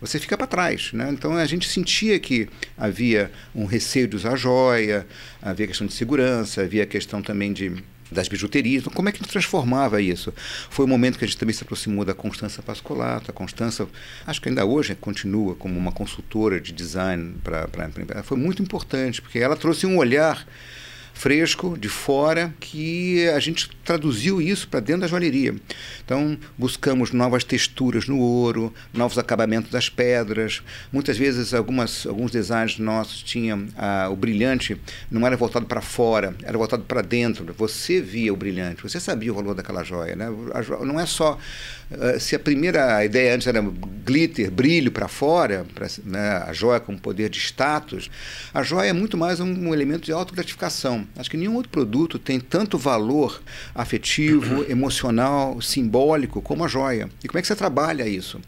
você 0.00 0.18
fica 0.18 0.36
para 0.36 0.46
trás. 0.46 0.92
Né? 0.92 1.10
Então 1.12 1.34
a 1.34 1.46
gente 1.46 1.68
sentia 1.68 2.18
que 2.18 2.48
havia 2.76 3.30
um 3.54 3.64
receio 3.64 4.08
de 4.08 4.16
usar 4.16 4.36
joia, 4.36 5.06
havia 5.40 5.66
questão 5.66 5.86
de 5.86 5.92
segurança, 5.92 6.62
havia 6.62 6.86
questão 6.86 7.20
também 7.22 7.52
de 7.52 7.82
das 8.10 8.28
bijuterias. 8.28 8.82
Então, 8.82 8.92
como 8.92 9.08
é 9.08 9.12
que 9.12 9.22
transformava 9.22 10.02
isso? 10.02 10.32
Foi 10.68 10.84
o 10.84 10.88
momento 10.88 11.18
que 11.18 11.24
a 11.24 11.28
gente 11.28 11.38
também 11.38 11.54
se 11.54 11.62
aproximou 11.62 12.04
da 12.04 12.14
Constança 12.14 12.62
Pascolato. 12.62 13.30
A 13.30 13.34
Constança, 13.34 13.86
acho 14.26 14.40
que 14.40 14.48
ainda 14.48 14.64
hoje 14.64 14.94
continua 14.94 15.54
como 15.54 15.78
uma 15.78 15.92
consultora 15.92 16.60
de 16.60 16.72
design 16.72 17.36
para 17.42 17.68
a 17.68 18.22
Foi 18.22 18.36
muito 18.36 18.62
importante, 18.62 19.22
porque 19.22 19.38
ela 19.38 19.56
trouxe 19.56 19.86
um 19.86 19.96
olhar 19.96 20.46
fresco, 21.14 21.76
de 21.78 21.88
fora, 21.88 22.54
que 22.58 23.28
a 23.28 23.40
gente 23.40 23.68
traduziu 23.84 24.40
isso 24.40 24.68
para 24.68 24.80
dentro 24.80 25.02
da 25.02 25.06
joalheria. 25.06 25.54
Então, 26.04 26.38
buscamos 26.56 27.12
novas 27.12 27.44
texturas 27.44 28.08
no 28.08 28.18
ouro, 28.18 28.72
novos 28.92 29.18
acabamentos 29.18 29.70
das 29.70 29.88
pedras. 29.88 30.62
Muitas 30.92 31.16
vezes, 31.18 31.52
algumas, 31.52 32.06
alguns 32.06 32.30
designs 32.30 32.78
nossos 32.78 33.22
tinham 33.22 33.66
ah, 33.76 34.08
o 34.10 34.16
brilhante, 34.16 34.80
não 35.10 35.26
era 35.26 35.36
voltado 35.36 35.66
para 35.66 35.80
fora, 35.80 36.34
era 36.42 36.56
voltado 36.56 36.84
para 36.84 37.02
dentro. 37.02 37.52
Você 37.58 38.00
via 38.00 38.32
o 38.32 38.36
brilhante, 38.36 38.82
você 38.82 38.98
sabia 38.98 39.32
o 39.32 39.34
valor 39.34 39.54
daquela 39.54 39.84
joia. 39.84 40.16
Né? 40.16 40.26
Não 40.84 40.98
é 40.98 41.06
só. 41.06 41.38
Uh, 41.90 42.20
se 42.20 42.36
a 42.36 42.38
primeira 42.38 43.04
ideia 43.04 43.34
antes 43.34 43.48
era 43.48 43.60
glitter, 44.04 44.48
brilho 44.48 44.92
para 44.92 45.08
fora, 45.08 45.66
pra, 45.74 45.88
né, 46.04 46.44
a 46.46 46.52
joia 46.52 46.78
com 46.78 46.96
poder 46.96 47.28
de 47.28 47.40
status, 47.40 48.08
a 48.54 48.62
joia 48.62 48.90
é 48.90 48.92
muito 48.92 49.18
mais 49.18 49.40
um 49.40 49.74
elemento 49.74 50.04
de 50.04 50.12
autogratificação. 50.12 50.99
Acho 51.16 51.30
que 51.30 51.36
nenhum 51.36 51.54
outro 51.54 51.70
produto 51.70 52.18
tem 52.18 52.38
tanto 52.38 52.78
valor 52.78 53.42
afetivo, 53.74 54.64
emocional, 54.70 55.60
simbólico 55.60 56.40
como 56.40 56.64
a 56.64 56.68
joia. 56.68 57.08
E 57.22 57.28
como 57.28 57.38
é 57.38 57.42
que 57.42 57.48
você 57.48 57.56
trabalha 57.56 58.06
isso? 58.06 58.40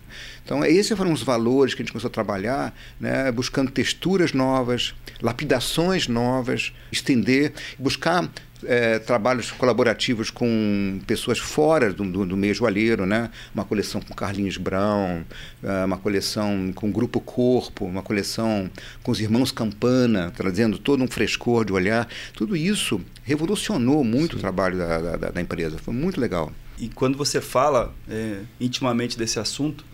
Então, 0.44 0.64
esses 0.64 0.96
foram 0.96 1.12
os 1.12 1.22
valores 1.22 1.74
que 1.74 1.82
a 1.82 1.84
gente 1.84 1.92
começou 1.92 2.08
a 2.08 2.12
trabalhar, 2.12 2.74
né, 2.98 3.30
buscando 3.30 3.70
texturas 3.70 4.32
novas, 4.32 4.94
lapidações 5.20 6.08
novas, 6.08 6.72
estender, 6.90 7.52
buscar 7.78 8.28
é, 8.64 8.98
trabalhos 8.98 9.50
colaborativos 9.50 10.30
com 10.30 11.00
pessoas 11.06 11.38
fora 11.38 11.92
do, 11.92 12.04
do, 12.04 12.26
do, 12.26 12.36
meio 12.36 12.54
joalheiro, 12.54 13.06
né? 13.06 13.30
Uma 13.54 13.64
coleção 13.64 14.00
com 14.00 14.14
Carlinhos 14.14 14.56
Brown, 14.56 15.22
é, 15.62 15.84
uma 15.84 15.98
coleção 15.98 16.72
com 16.74 16.88
o 16.88 16.92
Grupo 16.92 17.20
Corpo, 17.20 17.84
uma 17.84 18.02
coleção 18.02 18.70
com 19.02 19.12
os 19.12 19.20
Irmãos 19.20 19.52
Campana, 19.52 20.32
trazendo 20.36 20.78
todo 20.78 21.02
um 21.02 21.08
frescor 21.08 21.64
de 21.64 21.72
olhar. 21.72 22.08
Tudo 22.34 22.56
isso 22.56 23.00
revolucionou 23.24 24.02
muito 24.04 24.32
Sim. 24.32 24.38
o 24.38 24.40
trabalho 24.40 24.78
da, 24.78 25.16
da, 25.16 25.30
da, 25.30 25.40
empresa. 25.40 25.78
Foi 25.78 25.94
muito 25.94 26.20
legal. 26.20 26.52
E 26.78 26.88
quando 26.88 27.16
você 27.16 27.40
fala 27.40 27.94
é, 28.08 28.40
intimamente 28.60 29.16
desse 29.16 29.38
assunto, 29.38 29.84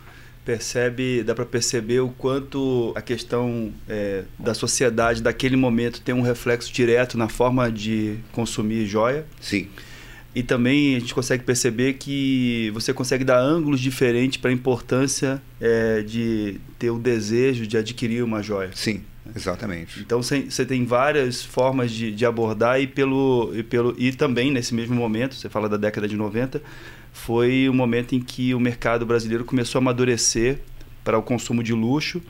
percebe, 0.48 1.22
dá 1.22 1.34
para 1.34 1.44
perceber 1.44 2.00
o 2.00 2.08
quanto 2.08 2.90
a 2.96 3.02
questão 3.02 3.70
é, 3.86 4.22
da 4.38 4.54
sociedade 4.54 5.22
daquele 5.22 5.56
momento 5.56 6.00
tem 6.00 6.14
um 6.14 6.22
reflexo 6.22 6.72
direto 6.72 7.18
na 7.18 7.28
forma 7.28 7.70
de 7.70 8.16
consumir 8.32 8.86
joia. 8.86 9.26
Sim. 9.42 9.68
E 10.34 10.42
também 10.42 10.96
a 10.96 11.00
gente 11.00 11.12
consegue 11.12 11.44
perceber 11.44 11.94
que 11.94 12.70
você 12.72 12.94
consegue 12.94 13.24
dar 13.24 13.38
ângulos 13.38 13.78
diferentes 13.78 14.38
para 14.38 14.48
a 14.48 14.54
importância 14.54 15.42
é, 15.60 16.00
de 16.00 16.58
ter 16.78 16.88
o 16.88 16.98
desejo 16.98 17.66
de 17.66 17.76
adquirir 17.76 18.24
uma 18.24 18.42
joia. 18.42 18.70
Sim, 18.74 19.02
exatamente. 19.36 20.00
Então 20.00 20.22
você 20.22 20.64
tem 20.64 20.86
várias 20.86 21.42
formas 21.42 21.90
de, 21.90 22.10
de 22.10 22.24
abordar 22.24 22.80
e, 22.80 22.86
pelo, 22.86 23.52
e, 23.54 23.62
pelo, 23.62 23.94
e 23.98 24.12
também 24.12 24.50
nesse 24.50 24.74
mesmo 24.74 24.94
momento, 24.94 25.34
você 25.34 25.50
fala 25.50 25.68
da 25.68 25.76
década 25.76 26.08
de 26.08 26.16
90, 26.16 26.62
foi 27.12 27.68
o 27.68 27.74
momento 27.74 28.14
em 28.14 28.20
que 28.20 28.54
o 28.54 28.60
mercado 28.60 29.04
brasileiro 29.04 29.44
começou 29.44 29.78
a 29.78 29.82
amadurecer 29.82 30.58
para 31.04 31.18
o 31.18 31.22
consumo 31.22 31.62
de 31.62 31.72
luxo, 31.72 32.22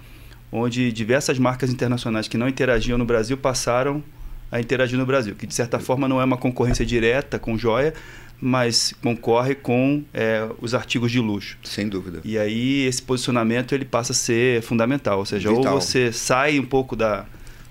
onde 0.51 0.91
diversas 0.93 1.39
marcas 1.39 1.71
internacionais 1.71 2.29
que 2.29 2.39
não 2.39 2.49
interagiam 2.49 2.97
no 2.97 3.05
Brasil 3.05 3.37
passaram 3.37 4.03
a 4.51 4.61
interagir 4.61 4.99
no 4.99 5.05
Brasil, 5.05 5.35
que 5.35 5.47
de 5.47 5.55
certa 5.55 5.79
forma 5.79 6.09
não 6.09 6.21
é 6.21 6.25
uma 6.25 6.37
concorrência 6.37 6.85
direta 6.85 7.39
com 7.39 7.59
joia, 7.59 7.93
mas 8.41 8.95
concorre 9.03 9.55
com 9.55 10.03
é, 10.15 10.49
os 10.61 10.75
artigos 10.75 11.11
de 11.11 11.21
luxo. 11.21 11.59
Sem 11.65 11.89
dúvida. 11.89 12.21
E 12.25 12.39
aí 12.39 12.87
esse 12.87 13.03
posicionamento 13.03 13.75
ele 13.75 13.85
passa 13.85 14.13
a 14.13 14.15
ser 14.15 14.63
fundamental, 14.63 15.19
ou 15.19 15.27
seja, 15.27 15.51
Vital. 15.51 15.75
ou 15.75 15.81
você 15.81 16.13
sai 16.13 16.59
um 16.59 16.65
pouco 16.65 16.95
da, 16.95 17.27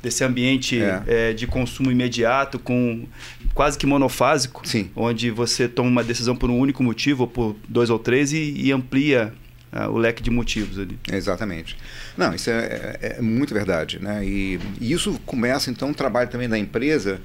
desse 0.08 0.24
ambiente 0.24 0.82
é. 0.82 1.04
É, 1.08 1.34
de 1.34 1.46
consumo 1.46 1.92
imediato, 1.92 2.58
com 2.58 3.06
quase 3.54 3.78
que 3.78 3.86
monofásico, 3.86 4.68
Sim. 4.68 4.90
onde 4.96 5.30
você 5.30 5.68
toma 5.68 5.90
uma 5.90 6.04
decisão 6.04 6.36
por 6.36 6.50
um 6.50 6.58
único 6.58 6.82
motivo, 6.82 7.24
ou 7.24 7.28
por 7.28 7.56
dois 7.68 7.90
ou 7.90 8.00
três, 8.00 8.32
e, 8.32 8.54
e 8.56 8.72
amplia 8.72 9.34
uh, 9.74 9.92
o 9.92 9.98
leque 9.98 10.24
de 10.24 10.32
motivos 10.32 10.80
ali. 10.80 10.98
Exatamente. 11.12 11.76
Não, 12.18 12.34
isso 12.34 12.50
é, 12.50 12.98
é, 13.02 13.16
é 13.18 13.22
muito 13.22 13.54
verdade. 13.54 14.00
Né? 14.00 14.26
E, 14.26 14.60
e 14.80 14.94
isso 14.94 15.20
começa, 15.26 15.70
então, 15.70 15.92
o 15.92 15.94
trabalho 15.94 16.30
também 16.30 16.48
da 16.48 16.58
empresa 16.58 17.20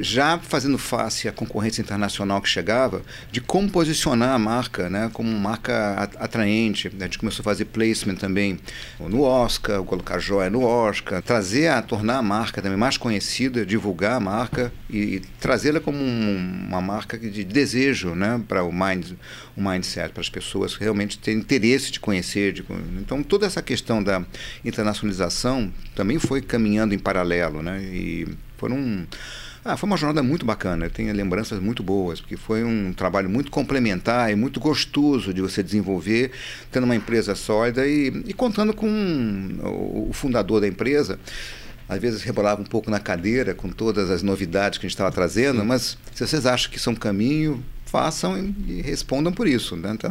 já 0.00 0.38
fazendo 0.38 0.76
face 0.78 1.28
à 1.28 1.32
concorrência 1.32 1.80
internacional 1.80 2.40
que 2.40 2.48
chegava, 2.48 3.02
de 3.32 3.40
como 3.40 3.70
posicionar 3.70 4.30
a 4.30 4.38
marca 4.38 4.90
né, 4.90 5.10
como 5.12 5.30
marca 5.30 6.10
atraente. 6.18 6.90
A 7.00 7.04
gente 7.04 7.18
começou 7.18 7.42
a 7.42 7.44
fazer 7.44 7.66
placement 7.66 8.16
também 8.16 8.58
no 8.98 9.22
Oscar, 9.22 9.82
colocar 9.82 10.18
joia 10.18 10.50
no 10.50 10.62
Oscar, 10.62 11.22
trazer 11.22 11.68
a 11.68 11.80
tornar 11.80 12.18
a 12.18 12.22
marca 12.22 12.60
também 12.60 12.78
mais 12.78 12.96
conhecida, 12.96 13.64
divulgar 13.64 14.16
a 14.16 14.20
marca 14.20 14.72
e, 14.88 14.98
e 14.98 15.20
trazê-la 15.40 15.80
como 15.80 15.98
um, 15.98 16.66
uma 16.68 16.80
marca 16.80 17.18
de 17.18 17.44
desejo 17.44 18.14
né, 18.14 18.40
para 18.46 18.62
o, 18.62 18.72
mind, 18.72 19.12
o 19.56 19.62
mindset, 19.62 20.10
para 20.12 20.20
as 20.20 20.28
pessoas 20.28 20.74
realmente 20.74 21.18
têm 21.18 21.38
interesse 21.38 21.90
de 21.90 22.00
conhecer. 22.00 22.52
De, 22.52 22.64
então, 22.98 23.22
toda 23.22 23.46
essa 23.46 23.62
questão 23.62 24.02
da 24.02 24.22
internacionalização 24.64 25.72
também 25.94 26.18
foi 26.18 26.42
caminhando 26.42 26.94
em 26.94 26.98
paralelo. 26.98 27.62
Né, 27.62 27.82
e 27.82 28.28
foram 28.58 29.06
ah, 29.64 29.76
foi 29.76 29.86
uma 29.86 29.96
jornada 29.96 30.22
muito 30.22 30.46
bacana, 30.46 30.86
eu 30.86 30.90
tenho 30.90 31.12
lembranças 31.14 31.60
muito 31.60 31.82
boas, 31.82 32.20
porque 32.20 32.36
foi 32.36 32.64
um 32.64 32.92
trabalho 32.94 33.28
muito 33.28 33.50
complementar 33.50 34.32
e 34.32 34.34
muito 34.34 34.58
gostoso 34.58 35.34
de 35.34 35.42
você 35.42 35.62
desenvolver, 35.62 36.32
tendo 36.70 36.84
uma 36.84 36.96
empresa 36.96 37.34
sólida 37.34 37.86
e, 37.86 38.08
e 38.26 38.32
contando 38.32 38.72
com 38.72 38.88
o, 40.08 40.10
fundador 40.14 40.62
da 40.62 40.66
empresa. 40.66 41.18
Às 41.86 42.00
vezes 42.00 42.22
rebolava 42.22 42.62
um 42.62 42.64
pouco 42.64 42.90
na 42.90 43.00
cadeira 43.00 43.52
com 43.54 43.68
todas 43.68 44.10
as 44.10 44.22
novidades 44.22 44.78
que 44.78 44.86
a 44.86 44.88
gente 44.88 44.94
estava 44.94 45.12
trazendo, 45.12 45.64
mas 45.64 45.98
se 46.14 46.26
vocês 46.26 46.46
acham 46.46 46.70
que 46.70 46.78
são 46.78 46.94
caminho, 46.94 47.62
façam 47.90 48.54
e 48.68 48.80
respondam 48.80 49.32
por 49.32 49.48
isso. 49.48 49.76
Né? 49.76 49.90
Então, 49.92 50.10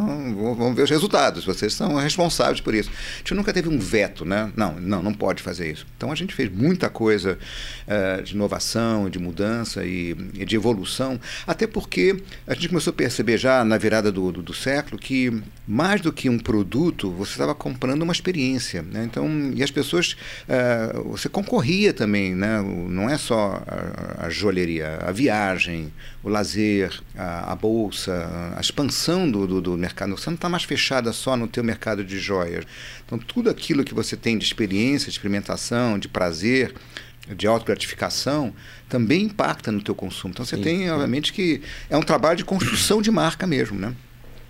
vamos 0.57 0.75
ver 0.75 0.83
os 0.83 0.89
resultados. 0.89 1.45
Vocês 1.45 1.73
são 1.73 1.95
responsáveis 1.95 2.59
por 2.59 2.75
isso. 2.75 2.89
A 2.89 3.17
gente 3.19 3.33
nunca 3.33 3.53
teve 3.53 3.69
um 3.69 3.79
veto, 3.79 4.25
né? 4.25 4.51
Não, 4.55 4.73
não, 4.73 5.01
não 5.01 5.13
pode 5.13 5.41
fazer 5.41 5.71
isso. 5.71 5.85
Então, 5.95 6.11
a 6.11 6.15
gente 6.15 6.35
fez 6.35 6.51
muita 6.51 6.89
coisa 6.89 7.39
uh, 7.87 8.21
de 8.21 8.35
inovação, 8.35 9.09
de 9.09 9.17
mudança 9.17 9.85
e, 9.85 10.15
e, 10.33 10.45
de 10.45 10.55
evolução, 10.55 11.19
até 11.47 11.65
porque 11.65 12.21
a 12.45 12.53
gente 12.53 12.67
começou 12.67 12.91
a 12.91 12.93
perceber 12.93 13.37
já 13.37 13.63
na 13.63 13.77
virada 13.77 14.11
do, 14.11 14.31
do, 14.31 14.41
do 14.41 14.53
século 14.53 14.99
que 14.99 15.41
mais 15.65 16.01
do 16.01 16.11
que 16.11 16.27
um 16.27 16.39
produto, 16.39 17.11
você 17.11 17.31
estava 17.31 17.53
comprando 17.53 18.01
uma 18.01 18.11
experiência. 18.11 18.81
Né? 18.81 19.03
Então, 19.05 19.51
e 19.55 19.63
as 19.63 19.71
pessoas, 19.71 20.17
uh, 20.47 21.09
você 21.09 21.29
concorria 21.29 21.93
também, 21.93 22.35
né? 22.35 22.61
não 22.61 23.09
é 23.09 23.17
só 23.17 23.61
a, 23.67 24.25
a 24.25 24.29
joalheria, 24.29 24.97
a 25.01 25.11
viagem, 25.11 25.93
o 26.23 26.29
lazer, 26.29 26.99
a, 27.15 27.51
a 27.51 27.55
bolsa, 27.69 28.53
a 28.55 28.59
expansão 28.59 29.29
do, 29.29 29.45
do, 29.45 29.61
do 29.61 29.77
mercado. 29.77 30.17
Você 30.17 30.27
não 30.31 30.35
está 30.35 30.49
mais 30.49 30.63
fechada 30.63 31.13
só 31.13 31.37
no 31.37 31.47
teu 31.47 31.63
mercado 31.63 32.03
de 32.03 32.17
joias. 32.17 32.65
Então, 33.05 33.19
tudo 33.19 33.47
aquilo 33.47 33.83
que 33.83 33.93
você 33.93 34.17
tem 34.17 34.39
de 34.39 34.43
experiência, 34.43 35.05
de 35.05 35.11
experimentação, 35.11 35.99
de 35.99 36.07
prazer, 36.07 36.73
de 37.35 37.45
autogratificação, 37.45 38.51
também 38.87 39.25
impacta 39.25 39.71
no 39.71 39.83
teu 39.83 39.93
consumo. 39.93 40.31
Então, 40.31 40.43
você 40.43 40.55
sim, 40.55 40.63
tem, 40.63 40.89
obviamente, 40.89 41.31
que 41.31 41.61
é 41.91 41.95
um 41.95 42.01
trabalho 42.01 42.37
de 42.37 42.43
construção 42.43 43.03
de 43.03 43.11
marca 43.11 43.45
mesmo, 43.45 43.79
né? 43.79 43.93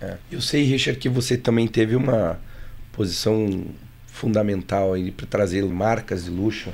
É. 0.00 0.16
Eu 0.32 0.40
sei, 0.40 0.64
Richard, 0.64 0.98
que 0.98 1.10
você 1.10 1.36
também 1.36 1.68
teve 1.68 1.94
uma 1.94 2.40
posição 2.90 3.66
fundamental 4.06 4.92
para 5.14 5.26
trazer 5.26 5.62
marcas 5.66 6.24
de 6.24 6.30
luxo 6.30 6.70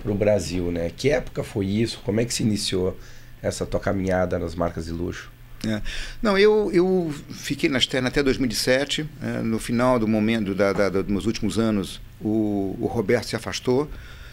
para 0.00 0.12
o 0.12 0.14
Brasil, 0.14 0.70
né? 0.70 0.88
Que 0.96 1.10
época 1.10 1.42
foi 1.42 1.66
isso? 1.66 2.00
Como 2.04 2.20
é 2.20 2.24
que 2.24 2.32
se 2.32 2.44
iniciou 2.44 2.96
essa 3.42 3.66
tua 3.66 3.80
caminhada 3.80 4.38
nas 4.38 4.54
marcas 4.54 4.84
de 4.84 4.92
luxo? 4.92 5.33
É. 5.66 5.82
Não, 6.22 6.38
eu, 6.38 6.70
eu 6.72 7.14
fiquei 7.30 7.68
na 7.68 7.78
externa 7.78 8.08
até 8.08 8.22
2007. 8.22 9.06
É, 9.22 9.42
no 9.42 9.58
final 9.58 9.98
do 9.98 10.06
momento, 10.06 10.54
da, 10.54 10.72
da, 10.72 10.88
dos 10.88 11.06
meus 11.06 11.26
últimos 11.26 11.58
anos, 11.58 12.00
o, 12.20 12.76
o 12.80 12.86
Roberto 12.86 13.26
se 13.26 13.36
afastou, 13.36 13.90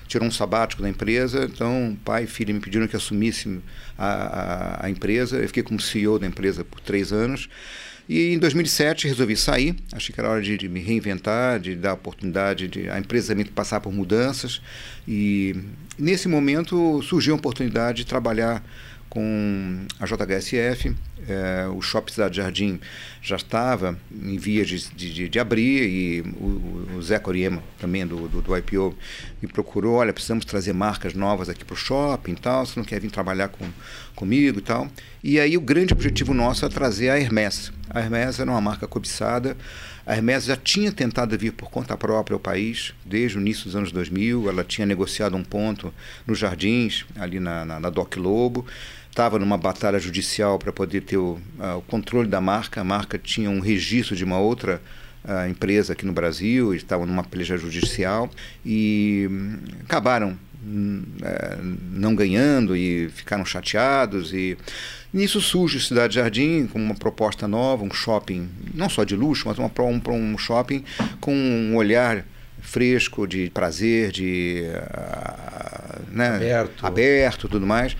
tirou 0.08 0.28
um 0.28 0.32
sabático 0.32 0.82
da 0.82 0.90
empresa. 0.90 1.50
Então, 1.52 1.98
pai 2.04 2.24
e 2.24 2.28
filho 2.28 2.54
me 2.54 2.60
pediram 2.60 2.88
que 2.88 2.96
assumisse 2.96 3.60
a, 3.98 4.08
a, 4.08 4.86
a 4.86 4.90
empresa. 4.90 5.38
Eu 5.38 5.48
fiquei 5.48 5.64
como 5.64 5.80
CEO 5.80 6.20
da 6.20 6.28
empresa 6.28 6.64
por 6.64 6.80
três 6.80 7.12
anos. 7.12 7.50
E 8.10 8.34
em 8.34 8.40
2007 8.40 9.08
resolvi 9.08 9.38
sair, 9.38 9.74
achei 9.94 10.14
que 10.14 10.20
era 10.20 10.30
hora 10.30 10.42
de, 10.42 10.58
de, 10.58 10.68
me 10.68 10.82
reinventar, 10.82 11.60
de 11.60 11.76
dar 11.76 11.94
oportunidade 11.94 12.68
de 12.68 12.90
a 12.90 13.00
empresa 13.00 13.30
também 13.30 13.46
passar 13.46 13.80
por 13.80 13.94
mudanças. 13.94 14.62
E 15.08 15.56
nesse 15.98 16.28
momento 16.28 17.02
surgiu 17.04 17.34
a 17.34 17.38
oportunidade 17.38 18.00
de 18.00 18.06
trabalhar 18.06 18.62
com 19.12 19.86
a 20.00 20.06
JHSF. 20.06 20.96
É, 21.28 21.68
o 21.68 21.82
Shopping 21.82 22.14
Cidade 22.14 22.38
Jardim 22.38 22.80
já 23.22 23.36
estava 23.36 23.96
em 24.12 24.38
vias 24.38 24.68
de, 24.68 24.90
de, 24.96 25.30
de 25.30 25.40
abrir 25.40 25.84
e 25.84 26.22
o, 26.22 26.96
o 26.96 27.02
Zé 27.04 27.20
Coriema, 27.20 27.62
também 27.78 28.08
do, 28.08 28.28
do, 28.28 28.42
do, 28.42 28.58
IPO, 28.58 28.96
me 29.40 29.48
procurou, 29.48 29.96
olha, 29.96 30.12
precisamos 30.12 30.46
trazer 30.46 30.74
marcas 30.74 31.14
novas 31.14 31.48
aqui 31.48 31.64
para 31.64 31.76
o 31.76 31.78
shopping 31.78 32.32
e 32.32 32.36
tal, 32.38 32.66
você 32.66 32.80
não 32.80 32.86
quer 32.86 33.00
vir 33.00 33.12
trabalhar 33.12 33.50
com, 33.50 33.68
comigo 34.16 34.58
e 34.58 34.62
tal. 34.64 34.88
E 35.24 35.40
aí 35.40 35.56
o 35.56 35.62
grande 35.62 35.94
objetivo 35.94 36.34
nosso 36.34 36.66
é 36.66 36.70
trazer 36.70 37.10
a 37.10 37.20
Hermès. 37.20 37.72
A 37.90 38.00
Hermès 38.00 38.40
era 38.40 38.50
uma 38.50 38.62
marca 38.62 38.88
cobiçada. 38.88 39.56
A 40.06 40.16
Hermès 40.16 40.46
já 40.46 40.56
tinha 40.56 40.92
tentado 40.92 41.38
vir 41.38 41.54
por 41.54 41.70
conta 41.70 41.96
própria 41.96 42.34
ao 42.34 42.40
país, 42.40 42.94
desde 43.06 43.38
o 43.38 43.42
início 43.42 43.66
dos 43.66 43.76
anos 43.76 43.92
2000. 43.92 44.50
Ela 44.50 44.64
tinha 44.64 44.88
negociado 44.88 45.38
um 45.38 45.44
ponto 45.44 45.94
nos 46.26 46.40
Jardins, 46.40 47.06
ali 47.16 47.40
na, 47.40 47.64
na, 47.64 47.80
na 47.80 47.90
Doc 47.90 48.16
Lobo. 48.18 48.66
Estava 49.12 49.38
numa 49.38 49.58
batalha 49.58 50.00
judicial 50.00 50.58
para 50.58 50.72
poder 50.72 51.02
ter 51.02 51.18
o, 51.18 51.38
uh, 51.60 51.78
o, 51.78 51.82
controle 51.82 52.30
da 52.30 52.40
marca. 52.40 52.80
A 52.80 52.84
marca 52.84 53.20
tinha 53.20 53.50
um 53.50 53.60
registro 53.60 54.16
de 54.16 54.24
uma 54.24 54.40
outra 54.40 54.82
uh, 55.26 55.50
empresa 55.50 55.92
aqui 55.92 56.06
no 56.06 56.14
Brasil, 56.14 56.74
estavam 56.74 57.06
numa 57.06 57.24
peleja 57.24 57.58
judicial 57.58 58.30
e 58.66 59.28
um, 59.30 59.58
acabaram 59.84 60.40
um, 60.66 61.04
uh, 61.20 61.78
não 61.92 62.16
ganhando 62.16 62.74
e 62.74 63.10
ficaram 63.10 63.44
chateados 63.44 64.34
e 64.34 64.58
Nisso 65.14 65.42
surge 65.42 65.82
Cidade 65.82 66.16
Jardim 66.16 66.68
com 66.68 66.80
uma 66.80 66.96
proposta 66.96 67.46
nova, 67.46 67.84
um 67.84 67.92
shopping, 67.92 68.50
não 68.74 68.88
só 68.88 69.04
de 69.04 69.14
luxo, 69.14 69.46
mas 69.46 69.58
uma, 69.58 69.70
um, 69.80 70.02
um 70.10 70.38
shopping 70.38 70.86
com 71.20 71.36
um 71.36 71.76
olhar 71.76 72.24
fresco, 72.62 73.28
de 73.28 73.50
prazer, 73.50 74.12
de 74.12 74.64
uh, 74.70 76.16
né, 76.16 76.36
aberto. 76.36 76.86
aberto 76.86 77.50
tudo 77.50 77.68
mais. 77.68 77.98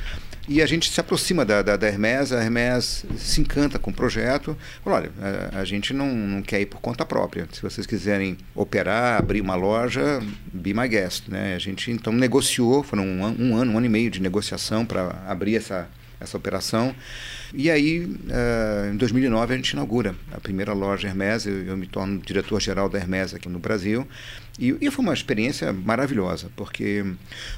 E 0.52 0.62
a 0.62 0.66
gente 0.66 0.92
se 0.92 1.00
aproxima 1.00 1.46
da, 1.46 1.62
da, 1.62 1.78
da 1.78 1.88
Hermes, 1.88 2.34
a 2.34 2.44
Hermes 2.44 3.06
se 3.18 3.40
encanta 3.40 3.80
com 3.80 3.90
o 3.90 3.94
projeto. 3.94 4.58
Fala, 4.84 4.98
olha, 4.98 5.12
a, 5.54 5.60
a, 5.60 5.64
gente 5.64 5.94
não, 5.94 6.14
não 6.14 6.42
quer 6.42 6.60
ir 6.60 6.66
por 6.66 6.82
conta 6.82 7.06
própria. 7.06 7.48
Se 7.54 7.62
vocês 7.62 7.88
quiserem 7.88 8.36
operar, 8.54 9.18
abrir 9.18 9.40
uma 9.40 9.56
loja, 9.56 10.22
be 10.52 10.74
my 10.74 10.90
guest. 10.90 11.30
Né? 11.30 11.56
A 11.56 11.58
gente 11.58 11.90
então 11.90 12.12
negociou, 12.12 12.84
foram 12.84 13.06
um, 13.06 13.22
um 13.22 13.56
ano, 13.56 13.72
um 13.72 13.78
ano 13.78 13.86
e 13.86 13.90
meio 13.90 14.12
de 14.12 14.22
negociação 14.22 14.86
para 14.86 15.24
abrir 15.26 15.56
essa, 15.56 15.88
essa 16.20 16.36
operação. 16.36 16.94
E 17.54 17.72
aí, 17.72 18.02
uh, 18.04 18.94
em 18.94 18.98
2009, 18.98 19.54
a 19.54 19.56
gente 19.56 19.70
inaugura 19.70 20.14
a 20.34 20.40
primeira 20.42 20.74
loja 20.74 21.08
Hermes. 21.08 21.46
Eu, 21.46 21.64
eu 21.64 21.78
me 21.78 21.88
torno 21.88 22.20
diretor-geral 22.20 22.90
da 22.90 23.00
Hermes 23.00 23.34
aqui 23.34 23.48
no 23.48 23.58
Brasil. 23.58 24.06
E, 24.60 24.76
e, 24.82 24.92
foi 24.92 25.06
uma 25.06 25.14
experiência 25.14 25.72
maravilhosa, 25.72 26.52
porque 26.58 27.06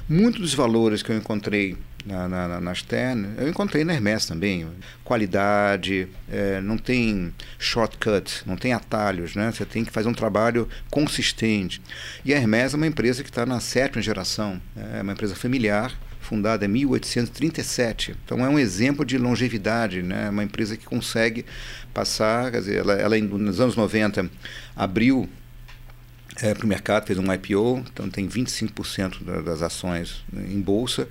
muitos 0.08 0.40
dos 0.40 0.54
valores 0.54 1.02
que 1.02 1.10
eu 1.10 1.16
encontrei 1.16 1.76
na, 2.04 2.28
na, 2.28 2.60
na 2.60 2.74
Stern, 2.74 3.34
eu 3.38 3.48
encontrei 3.48 3.84
na 3.84 3.94
Hermes 3.94 4.26
também. 4.26 4.66
Qualidade, 5.02 6.08
é, 6.30 6.60
não 6.60 6.76
tem 6.76 7.32
shortcut, 7.58 8.42
não 8.46 8.56
tem 8.56 8.72
atalhos, 8.72 9.34
né? 9.34 9.50
Você 9.50 9.64
tem 9.64 9.84
que 9.84 9.90
fazer 9.90 10.08
um 10.08 10.14
trabalho 10.14 10.68
consistente. 10.90 11.80
E 12.24 12.34
a 12.34 12.36
Hermes 12.36 12.74
é 12.74 12.76
uma 12.76 12.86
empresa 12.86 13.22
que 13.22 13.30
está 13.30 13.46
na 13.46 13.60
sétima 13.60 14.02
geração, 14.02 14.60
é 14.76 15.02
uma 15.02 15.12
empresa 15.12 15.34
familiar, 15.34 15.92
fundada 16.20 16.64
em 16.64 16.68
1837. 16.68 18.16
Então 18.24 18.44
é 18.44 18.48
um 18.48 18.58
exemplo 18.58 19.04
de 19.04 19.16
longevidade, 19.18 20.02
né? 20.02 20.28
Uma 20.28 20.44
empresa 20.44 20.76
que 20.76 20.84
consegue 20.84 21.44
passar, 21.92 22.50
quer 22.50 22.60
dizer, 22.60 22.76
ela, 22.78 22.94
ela 22.94 23.18
nos 23.18 23.60
anos 23.60 23.76
90 23.76 24.30
abriu 24.76 25.28
é, 26.42 26.52
para 26.52 26.64
o 26.64 26.68
mercado, 26.68 27.06
fez 27.06 27.18
um 27.18 27.32
IPO, 27.32 27.84
então 27.92 28.10
tem 28.10 28.28
25% 28.28 29.42
das 29.42 29.62
ações 29.62 30.24
em 30.32 30.60
bolsa 30.60 31.06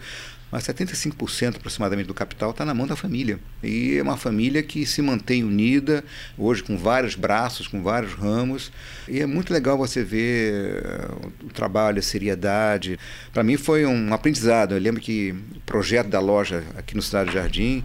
mas 0.53 0.65
75% 0.65 1.55
aproximadamente 1.55 2.05
do 2.05 2.13
capital 2.13 2.51
está 2.51 2.63
na 2.63 2.75
mão 2.75 2.85
da 2.85 2.95
família. 2.95 3.39
E 3.63 3.97
é 3.97 4.03
uma 4.03 4.17
família 4.17 4.61
que 4.61 4.85
se 4.85 5.01
mantém 5.01 5.43
unida, 5.43 6.05
hoje 6.37 6.61
com 6.61 6.77
vários 6.77 7.15
braços, 7.15 7.67
com 7.67 7.81
vários 7.81 8.13
ramos. 8.13 8.71
E 9.07 9.19
é 9.19 9.25
muito 9.25 9.51
legal 9.51 9.79
você 9.79 10.03
ver 10.03 10.83
eh, 10.85 11.07
o 11.43 11.47
trabalho, 11.47 11.97
a 11.97 12.03
seriedade. 12.03 12.99
Para 13.33 13.43
mim 13.43 13.57
foi 13.57 13.83
um 13.83 14.13
aprendizado. 14.13 14.75
Eu 14.75 14.79
lembro 14.79 15.01
que 15.01 15.31
o 15.31 15.59
projeto 15.61 16.09
da 16.09 16.19
loja 16.19 16.63
aqui 16.77 16.95
no 16.95 17.01
Cidade 17.01 17.33
Jardim, 17.33 17.83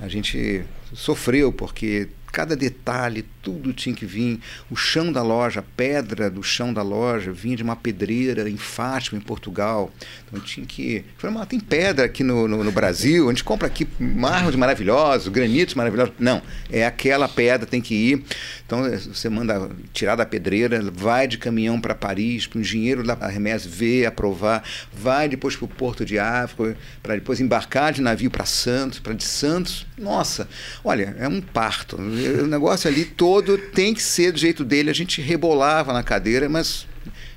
a 0.00 0.08
gente 0.08 0.64
sofreu 0.92 1.52
porque 1.52 2.08
cada 2.32 2.56
detalhe, 2.56 3.24
tudo 3.48 3.72
tinha 3.72 3.94
que 3.94 4.04
vir. 4.04 4.40
O 4.70 4.76
chão 4.76 5.10
da 5.10 5.22
loja, 5.22 5.60
a 5.60 5.62
pedra 5.62 6.28
do 6.28 6.42
chão 6.42 6.70
da 6.70 6.82
loja, 6.82 7.32
vinha 7.32 7.56
de 7.56 7.62
uma 7.62 7.74
pedreira 7.74 8.48
em 8.48 8.58
Fátima, 8.58 9.18
em 9.18 9.22
Portugal. 9.22 9.90
Então 10.26 10.38
tinha 10.40 10.66
que. 10.66 11.02
Falei, 11.16 11.46
tem 11.46 11.58
pedra 11.58 12.04
aqui 12.04 12.22
no, 12.22 12.46
no, 12.46 12.62
no, 12.62 12.72
Brasil, 12.72 13.26
a 13.26 13.30
gente 13.30 13.42
compra 13.42 13.66
aqui 13.66 13.88
mármores 13.98 14.54
maravilhosos, 14.54 15.28
granitos 15.28 15.74
maravilhosos. 15.74 16.12
Não, 16.18 16.42
é 16.70 16.84
aquela 16.84 17.26
pedra, 17.26 17.66
tem 17.66 17.80
que 17.80 17.94
ir. 17.94 18.24
Então 18.66 18.82
você 18.82 19.30
manda 19.30 19.70
tirar 19.94 20.14
da 20.14 20.26
pedreira, 20.26 20.82
vai 20.92 21.26
de 21.26 21.38
caminhão 21.38 21.80
para 21.80 21.94
Paris, 21.94 22.46
para 22.46 22.58
o 22.58 22.60
engenheiro 22.60 23.02
da 23.02 23.14
Hermes 23.14 23.64
ver, 23.64 24.04
aprovar, 24.04 24.62
vai 24.92 25.26
depois 25.26 25.56
para 25.56 25.64
o 25.64 25.68
Porto 25.68 26.04
de 26.04 26.18
África, 26.18 26.76
para 27.02 27.14
depois 27.14 27.40
embarcar 27.40 27.94
de 27.94 28.02
navio 28.02 28.30
para 28.30 28.44
Santos, 28.44 28.98
para 28.98 29.14
de 29.14 29.24
Santos. 29.24 29.86
Nossa, 29.96 30.46
olha, 30.84 31.16
é 31.18 31.26
um 31.26 31.40
parto. 31.40 31.96
O 31.96 32.46
negócio 32.46 32.90
ali 32.90 33.06
todo 33.06 33.37
tem 33.72 33.94
que 33.94 34.02
ser 34.02 34.32
do 34.32 34.38
jeito 34.38 34.64
dele. 34.64 34.90
A 34.90 34.94
gente 34.94 35.20
rebolava 35.20 35.92
na 35.92 36.02
cadeira, 36.02 36.48
mas 36.48 36.86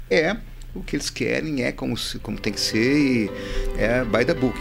é 0.09 0.35
o 0.73 0.81
que 0.81 0.95
eles 0.95 1.09
querem, 1.09 1.63
é 1.63 1.71
como, 1.71 1.95
como 2.21 2.39
tem 2.39 2.53
que 2.53 2.59
ser 2.59 2.97
e 2.97 3.31
é 3.77 4.03
by 4.05 4.25
the 4.25 4.33
book. 4.33 4.57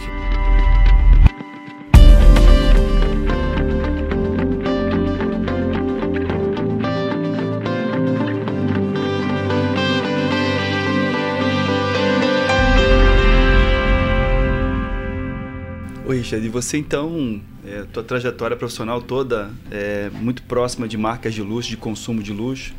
Oi, 16.11 16.17
Richard, 16.17 16.45
e 16.45 16.49
você 16.49 16.77
então 16.77 17.41
é, 17.65 17.83
tua 17.83 18.03
trajetória 18.03 18.57
profissional 18.57 19.01
toda 19.01 19.49
é 19.71 20.09
muito 20.09 20.43
próxima 20.43 20.85
de 20.85 20.97
marcas 20.97 21.33
de 21.33 21.41
luxo, 21.41 21.69
de 21.69 21.77
consumo 21.77 22.21
de 22.21 22.33
luxo. 22.33 22.73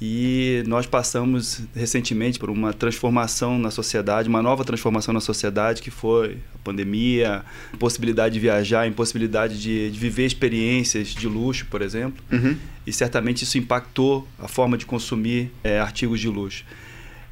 E 0.00 0.62
nós 0.68 0.86
passamos 0.86 1.62
recentemente 1.74 2.38
por 2.38 2.48
uma 2.48 2.72
transformação 2.72 3.58
na 3.58 3.72
sociedade, 3.72 4.28
uma 4.28 4.40
nova 4.40 4.64
transformação 4.64 5.12
na 5.12 5.18
sociedade, 5.18 5.82
que 5.82 5.90
foi 5.90 6.38
a 6.54 6.58
pandemia, 6.58 7.44
impossibilidade 7.74 8.34
de 8.34 8.38
viajar, 8.38 8.86
impossibilidade 8.86 9.60
de, 9.60 9.90
de 9.90 9.98
viver 9.98 10.26
experiências 10.26 11.08
de 11.08 11.26
luxo, 11.26 11.66
por 11.66 11.82
exemplo. 11.82 12.22
Uhum. 12.30 12.56
E 12.86 12.92
certamente 12.92 13.42
isso 13.42 13.58
impactou 13.58 14.28
a 14.38 14.46
forma 14.46 14.78
de 14.78 14.86
consumir 14.86 15.50
é, 15.64 15.80
artigos 15.80 16.20
de 16.20 16.28
luxo. 16.28 16.64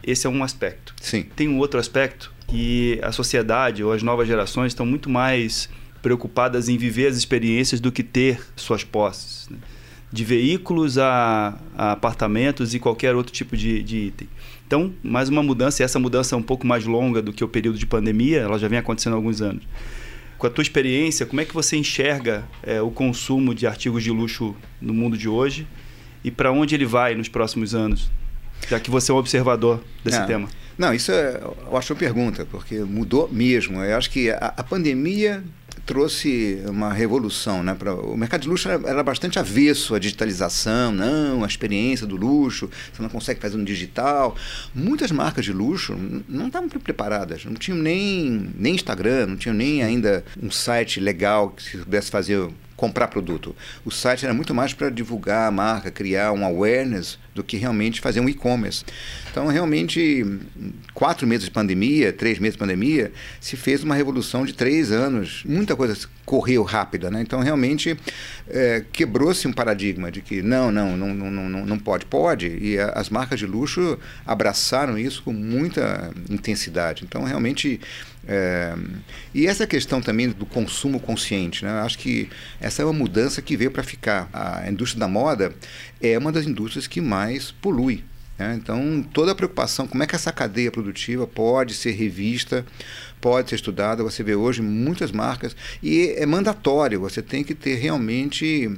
Esse 0.03 0.27
é 0.27 0.31
um 0.31 0.43
aspecto. 0.43 0.97
Sim. 1.01 1.27
Tem 1.37 1.47
um 1.47 1.59
outro 1.59 1.79
aspecto 1.79 2.37
que 2.49 2.99
a 3.03 3.13
sociedade 3.13 3.85
ou 3.85 3.93
as 3.93 4.03
novas 4.03 4.27
gerações 4.27 4.73
estão 4.73 4.87
muito 4.87 5.09
mais 5.09 5.69
preocupadas 6.03 6.69
em 6.69 6.77
viver 6.79 7.07
as 7.07 7.17
experiências 7.17 7.81
do 7.81 7.93
que 7.93 8.03
ter 8.03 8.41
suas 8.57 8.83
posses. 8.83 9.49
Né? 9.49 9.59
De 10.11 10.25
veículos 10.25 10.97
a, 10.97 11.59
a, 11.77 11.93
apartamentos 11.93 12.75
e 12.75 12.79
qualquer 12.79 13.15
outro 13.15 13.31
tipo 13.33 13.55
de, 13.55 13.83
de, 13.83 14.07
item. 14.07 14.29
Então, 14.67 14.95
mais 15.03 15.29
uma 15.29 15.43
mudança, 15.43 15.83
e 15.83 15.85
essa 15.85 15.99
mudança 15.99 16.35
é 16.35 16.39
um 16.39 16.43
pouco 16.43 16.67
mais 16.67 16.87
longa 16.87 17.21
do 17.21 17.31
que 17.31 17.45
o 17.45 17.49
período 17.49 17.79
de 17.79 17.87
pandemia, 17.87 18.41
ela 18.41 18.59
já 18.59 18.69
vem 18.69 18.79
acontecendo 18.79 19.13
há 19.13 19.17
alguns 19.17 19.43
anos. 19.43 19.65
Com 20.39 20.47
a 20.47 20.51
tua 20.51 20.63
experiência, 20.63 21.27
como 21.27 21.43
é 21.43 21.45
que 21.45 21.53
você 21.53 21.77
enxerga 21.77 22.49
é, 22.63 22.81
o 22.81 22.91
consumo 22.91 23.55
de 23.55 23.67
artigos 23.67 24.03
de 24.03 24.11
luxo 24.11 24.57
no 24.81 24.95
mundo 24.95 25.19
de 25.19 25.29
hoje 25.29 25.67
e 26.25 26.31
para 26.31 26.51
onde 26.51 26.75
ele 26.75 26.87
vai 26.87 27.15
nos 27.15 27.29
próximos 27.29 27.75
anos? 27.75 28.11
Já 28.69 28.81
que 28.81 28.91
você 28.91 29.11
é 29.11 29.15
um 29.15 29.19
observador 29.19 29.83
desse 30.05 30.19
Não. 30.19 30.27
tema. 30.27 30.49
Não, 30.79 30.95
isso 30.95 31.11
é, 31.11 31.41
eu 31.43 31.77
acho 31.77 31.93
uma 31.93 31.99
pergunta, 31.99 32.47
porque 32.49 32.79
mudou 32.79 33.29
mesmo. 33.31 33.83
Eu 33.83 33.97
acho 33.97 34.09
que 34.11 34.31
a, 34.31 34.55
a 34.57 34.63
pandemia 34.63 35.43
trouxe 35.85 36.63
uma 36.67 36.93
revolução, 36.93 37.63
né? 37.63 37.75
Pra, 37.75 37.95
o 37.95 38.15
mercado 38.15 38.43
de 38.43 38.49
luxo 38.49 38.69
era, 38.69 38.89
era, 38.89 39.03
bastante 39.03 39.39
avesso 39.39 39.95
à 39.95 39.99
digitalização, 39.99 40.93
não, 40.93 41.43
a 41.43 41.47
experiência 41.47 42.07
do 42.07 42.15
luxo, 42.15 42.71
você 42.93 43.03
não 43.03 43.09
consegue 43.09 43.41
fazer 43.41 43.57
no 43.57 43.65
digital. 43.65 44.37
Muitas 44.75 45.11
marcas 45.11 45.47
de 45.47 45.53
luxo 45.53 45.97
não 46.29 46.49
estavam 46.49 46.69
preparadas, 46.69 47.47
não 47.47 47.55
tinham 47.55 47.79
nem, 47.79 48.51
nem 48.55 48.75
Instagram, 48.75 49.27
não 49.29 49.37
tinham 49.37 49.55
nem 49.55 49.83
ainda 49.83 50.23
um 50.41 50.51
site 50.51 51.01
legal 51.01 51.51
que 51.51 51.79
pudesse 51.79 52.11
fazer 52.11 52.51
comprar 52.77 53.09
produto. 53.09 53.57
O 53.85 53.91
site 53.91 54.25
era 54.25 54.33
muito 54.33 54.55
mais 54.55 54.73
para 54.73 54.91
divulgar 54.91 55.49
a 55.49 55.51
marca, 55.51 55.91
criar 55.91 56.33
um 56.33 56.45
awareness 56.45 57.19
do 57.39 57.45
que 57.45 57.57
realmente 57.57 58.01
fazer 58.01 58.21
um 58.21 58.29
e-commerce. 58.29 58.85
Então, 59.31 59.47
realmente, 59.47 60.25
quatro 60.93 61.27
meses 61.27 61.45
de 61.45 61.51
pandemia, 61.51 62.13
três 62.13 62.39
meses 62.39 62.55
de 62.55 62.59
pandemia, 62.59 63.13
se 63.41 63.57
fez 63.57 63.85
uma 63.85 63.95
revolução 63.95 64.45
de 64.45 64.53
três 64.53 64.91
anos. 64.91 65.43
Muita 65.45 65.77
coisa 65.77 65.97
correu 66.25 66.63
rápida, 66.63 67.11
né? 67.11 67.23
Então, 67.23 67.41
realmente, 67.41 67.97
é, 68.49 68.85
quebrou-se 68.93 69.47
um 69.47 69.53
paradigma 69.53 70.11
de 70.11 70.21
que 70.21 70.43
não, 70.43 70.71
não, 70.71 70.97
não, 70.97 71.15
não, 71.15 71.67
não, 71.67 71.79
pode. 71.79 72.05
Pode. 72.05 72.49
E 72.61 72.79
a, 72.79 72.91
as 72.91 73.09
marcas 73.09 73.39
de 73.39 73.47
luxo 73.47 73.99
abraçaram 74.27 74.99
isso 74.99 75.23
com 75.23 75.33
muita 75.33 76.11
intensidade. 76.29 77.05
Então, 77.05 77.23
realmente, 77.23 77.81
é, 78.27 78.75
e 79.33 79.47
essa 79.47 79.67
questão 79.67 80.03
também 80.03 80.29
do 80.29 80.45
consumo 80.45 81.01
consciente, 81.01 81.65
né? 81.65 81.71
acho 81.81 81.99
que 81.99 82.29
essa 82.61 82.83
é 82.83 82.85
uma 82.85 82.93
mudança 82.93 83.41
que 83.41 83.57
veio 83.57 83.71
para 83.71 83.83
ficar. 83.83 84.29
A 84.33 84.71
indústria 84.71 85.01
da 85.01 85.09
moda 85.09 85.55
é 86.01 86.19
uma 86.19 86.31
das 86.31 86.45
indústrias 86.45 86.87
que 86.87 87.01
mais 87.01 87.28
polui 87.61 88.05
Né? 88.39 88.55
Então, 88.55 89.03
toda 89.13 89.33
a 89.33 89.35
preocupação, 89.35 89.87
como 89.87 90.03
é 90.03 90.07
que 90.07 90.15
essa 90.15 90.33
cadeia 90.33 90.71
produtiva 90.71 91.27
pode 91.27 91.75
ser 91.75 91.93
revista, 91.93 92.65
pode 93.21 93.51
ser 93.51 93.57
estudada. 93.57 94.03
Você 94.03 94.23
vê 94.23 94.35
hoje 94.35 94.63
muitas 94.63 95.11
marcas 95.11 95.57
e 95.83 96.15
é 96.17 96.25
mandatório. 96.25 97.01
Você 97.01 97.21
tem 97.21 97.43
que 97.43 97.55
ter 97.55 97.75
realmente 97.77 98.71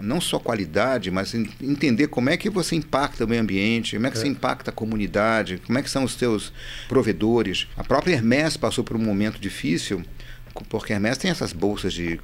não 0.00 0.20
só 0.20 0.38
qualidade, 0.38 1.10
mas 1.10 1.34
entender 1.34 2.08
como 2.08 2.28
é 2.30 2.36
que 2.36 2.50
você 2.50 2.76
impacta 2.76 3.24
o 3.24 3.28
meio 3.28 3.40
ambiente, 3.40 3.96
como 3.96 4.06
é 4.06 4.10
que 4.10 4.18
é. 4.18 4.20
você 4.20 4.28
impacta 4.28 4.70
a 4.70 4.74
comunidade, 4.74 5.62
como 5.66 5.78
é 5.78 5.82
que 5.82 5.90
são 5.90 6.04
os 6.04 6.12
seus 6.12 6.52
provedores. 6.88 7.66
A 7.76 7.84
própria 7.84 8.14
Hermès 8.14 8.56
passou 8.56 8.84
por 8.84 8.96
um 8.96 9.02
momento 9.02 9.40
difícil 9.40 10.02
porque 10.64 10.92
Hermes 10.92 11.18
tem 11.18 11.30
essas 11.30 11.52
bolsas 11.52 11.92
de 11.92 12.20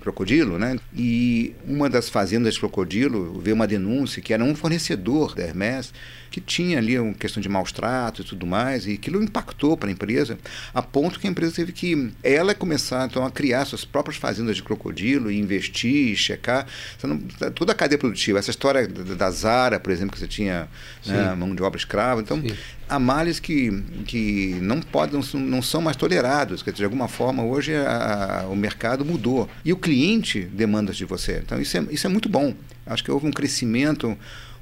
crocodilo, 0.00 0.58
né? 0.58 0.78
E 0.94 1.54
uma 1.66 1.88
das 1.88 2.08
fazendas 2.08 2.54
de 2.54 2.60
crocodilo 2.60 3.40
veio 3.40 3.54
uma 3.54 3.66
denúncia 3.66 4.22
que 4.22 4.32
era 4.32 4.42
um 4.42 4.54
fornecedor 4.54 5.34
da 5.34 5.42
Hermes 5.42 5.92
que 6.36 6.40
tinha 6.40 6.76
ali 6.76 6.98
uma 6.98 7.14
questão 7.14 7.40
de 7.40 7.48
maus 7.48 7.72
tratos 7.72 8.26
e 8.26 8.28
tudo 8.28 8.46
mais, 8.46 8.86
e 8.86 8.92
aquilo 8.92 9.22
impactou 9.22 9.74
para 9.74 9.88
a 9.88 9.92
empresa, 9.92 10.38
a 10.74 10.82
ponto 10.82 11.18
que 11.18 11.26
a 11.26 11.30
empresa 11.30 11.54
teve 11.54 11.72
que 11.72 12.12
ela 12.22 12.54
começar 12.54 13.06
então, 13.06 13.24
a 13.24 13.30
criar 13.30 13.64
suas 13.64 13.86
próprias 13.86 14.18
fazendas 14.18 14.56
de 14.56 14.62
crocodilo 14.62 15.30
e 15.30 15.38
investir, 15.38 16.12
e 16.12 16.16
checar 16.16 16.66
não, 17.02 17.18
toda 17.54 17.72
a 17.72 17.74
cadeia 17.74 17.98
produtiva. 17.98 18.38
Essa 18.38 18.50
história 18.50 18.86
da 18.86 19.30
Zara, 19.30 19.80
por 19.80 19.90
exemplo, 19.90 20.12
que 20.12 20.18
você 20.18 20.26
tinha 20.26 20.68
né, 21.06 21.34
mão 21.34 21.54
de 21.54 21.62
obra 21.62 21.78
escrava. 21.78 22.20
Então, 22.20 22.40
Sim. 22.40 22.54
Há 22.88 22.98
males 22.98 23.40
que, 23.40 23.82
que 24.06 24.56
não 24.60 24.80
podem, 24.80 25.20
não, 25.34 25.62
são 25.62 25.80
mais 25.80 25.96
tolerados. 25.96 26.62
Dizer, 26.62 26.72
de 26.72 26.84
alguma 26.84 27.08
forma, 27.08 27.42
hoje 27.42 27.74
a, 27.74 28.46
o 28.50 28.56
mercado 28.56 29.04
mudou. 29.04 29.48
E 29.64 29.72
o 29.72 29.76
cliente 29.76 30.40
demanda 30.40 30.92
de 30.92 31.04
você. 31.04 31.42
Então, 31.44 31.60
isso 31.60 31.76
é, 31.76 31.86
isso 31.90 32.06
é 32.06 32.10
muito 32.10 32.28
bom. 32.28 32.54
Acho 32.86 33.02
que 33.02 33.10
houve 33.10 33.26
um 33.26 33.32
crescimento, 33.32 34.16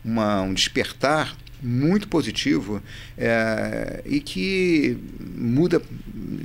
uma, 0.05 0.43
um 0.43 0.55
despertar 0.55 1.37
muito 1.65 2.07
positivo 2.09 2.83
é, 3.17 4.03
e 4.05 4.21
que 4.21 4.99
muda 5.35 5.81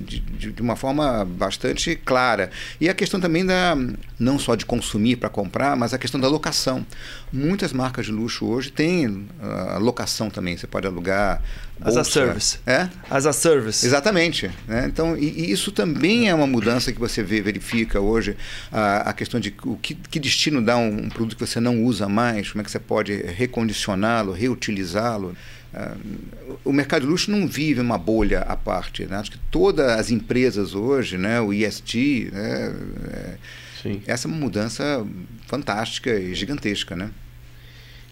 de, 0.07 0.19
de, 0.19 0.61
uma 0.61 0.77
forma 0.77 1.25
bastante 1.25 1.95
clara. 1.95 2.49
E 2.79 2.87
a 2.87 2.93
questão 2.93 3.19
também 3.19 3.45
da 3.45 3.75
não 4.17 4.39
só 4.39 4.55
de 4.55 4.65
consumir 4.65 5.17
para 5.17 5.29
comprar, 5.29 5.75
mas 5.75 5.93
a 5.93 5.97
questão 5.97 6.19
da 6.19 6.27
locação. 6.27 6.85
Muitas 7.31 7.71
marcas 7.73 8.05
de 8.05 8.11
luxo 8.11 8.45
hoje 8.45 8.71
têm 8.71 9.27
a 9.41 9.77
uh, 9.77 9.83
locação 9.83 10.29
também. 10.29 10.57
Você 10.57 10.67
pode 10.67 10.87
alugar 10.87 11.41
As 11.81 11.95
a 11.95 12.03
service. 12.03 12.59
É? 12.65 12.89
As 13.09 13.25
a 13.25 13.31
service. 13.31 13.85
Exatamente. 13.85 14.51
Né? 14.67 14.85
Então, 14.87 15.15
e, 15.15 15.45
e, 15.45 15.51
isso 15.51 15.71
também 15.71 16.27
é 16.27 16.35
uma 16.35 16.47
mudança 16.47 16.91
que 16.91 16.99
você 16.99 17.23
vê, 17.23 17.41
verifica 17.41 17.99
hoje, 18.01 18.35
a, 18.71 19.09
a 19.09 19.13
questão 19.13 19.39
de 19.39 19.53
o 19.63 19.77
que, 19.77 19.95
que 19.95 20.19
destino 20.19 20.61
dá 20.61 20.75
um, 20.75 21.05
um, 21.05 21.09
produto 21.09 21.37
que 21.37 21.45
você 21.45 21.59
não 21.59 21.83
usa 21.83 22.09
mais, 22.09 22.51
como 22.51 22.61
é 22.61 22.65
que 22.65 22.71
você 22.71 22.79
pode 22.79 23.13
recondicioná-lo, 23.15 24.33
reutilizá-lo. 24.33 25.08
Uh, 25.17 26.57
o 26.65 26.73
mercado 26.73 27.03
de 27.03 27.07
luxo 27.07 27.29
não 27.29 27.47
vive 27.47 27.79
uma 27.79 27.97
bolha 27.97 28.41
à 28.41 28.55
parte. 28.55 29.05
Né? 29.05 29.17
Acho 29.17 29.31
que 29.31 29.39
todas 29.51 29.87
as 29.87 30.09
empresas 30.09 30.73
hoje, 30.73 31.17
né, 31.17 31.39
o 31.39 31.53
ESG, 31.53 32.31
né, 32.31 32.75
é, 33.11 33.37
Sim. 33.81 34.01
essa 34.07 34.27
é 34.27 34.31
uma 34.31 34.37
mudança 34.37 35.05
fantástica 35.45 36.11
e 36.11 36.33
gigantesca. 36.33 36.95
Né? 36.95 37.11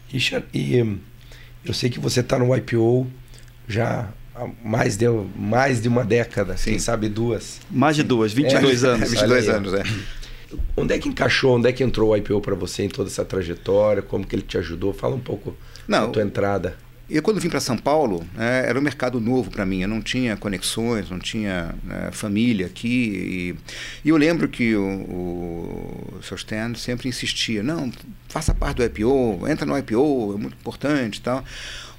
Richard, 0.10 0.46
e 0.54 0.82
hum, 0.82 1.00
eu 1.66 1.74
sei 1.74 1.90
que 1.90 2.00
você 2.00 2.20
está 2.20 2.38
no 2.38 2.56
IPO 2.56 3.08
já 3.68 4.10
há 4.36 4.48
mais 4.64 4.96
de, 4.96 5.06
mais 5.36 5.82
de 5.82 5.88
uma 5.88 6.06
década, 6.06 6.56
Sim. 6.56 6.72
quem 6.72 6.80
sabe 6.80 7.10
duas. 7.10 7.60
Mais 7.70 7.96
de 7.96 8.04
duas, 8.04 8.32
22 8.34 8.84
é, 8.84 8.88
anos. 8.90 9.10
22 9.10 9.50
anos, 9.50 9.74
é. 9.74 9.84
Onde 10.78 10.94
é 10.94 11.00
que 11.00 11.10
encaixou, 11.10 11.58
onde 11.58 11.68
é 11.68 11.74
que 11.74 11.84
entrou 11.84 12.12
o 12.12 12.16
IPO 12.16 12.40
para 12.40 12.56
você 12.56 12.84
em 12.84 12.90
toda 12.90 13.10
essa 13.10 13.26
trajetória? 13.26 14.02
Como 14.02 14.26
que 14.26 14.36
ele 14.36 14.44
te 14.44 14.58
ajudou? 14.58 14.94
Fala 14.94 15.16
um 15.16 15.20
pouco 15.20 15.58
Não, 15.88 16.06
da 16.06 16.12
tua 16.14 16.24
entrada. 16.24 16.78
Eu, 17.10 17.22
quando 17.22 17.40
vim 17.40 17.50
para 17.50 17.62
São 17.62 17.78
Paulo, 17.78 18.28
é, 18.38 18.66
era 18.68 18.78
um 18.78 18.82
mercado 18.82 19.22
novo 19.22 19.50
para 19.50 19.66
mim. 19.66 19.82
Eu 19.82 19.88
não 19.88 20.02
tinha 20.02 20.36
conexões, 20.36 21.10
não 21.10 21.20
tinha 21.20 21.74
né, 21.84 22.10
família 22.12 22.66
aqui. 22.66 23.56
E, 24.04 24.08
e, 24.08 24.10
eu 24.10 24.18
lembro 24.18 24.50
que 24.50 24.76
o, 24.76 24.84
o, 24.84 26.18
o 26.20 26.24
seu 26.24 26.36
Stan 26.36 26.76
sempre 26.76 27.08
insistia: 27.08 27.64
não, 27.64 27.90
faça 28.28 28.54
parte 28.54 28.78
do 28.78 28.84
IPO, 28.84 29.48
entra 29.48 29.66
no 29.66 29.78
IPO, 29.78 30.34
é 30.36 30.38
muito 30.38 30.56
importante 30.56 31.22
tal. 31.22 31.46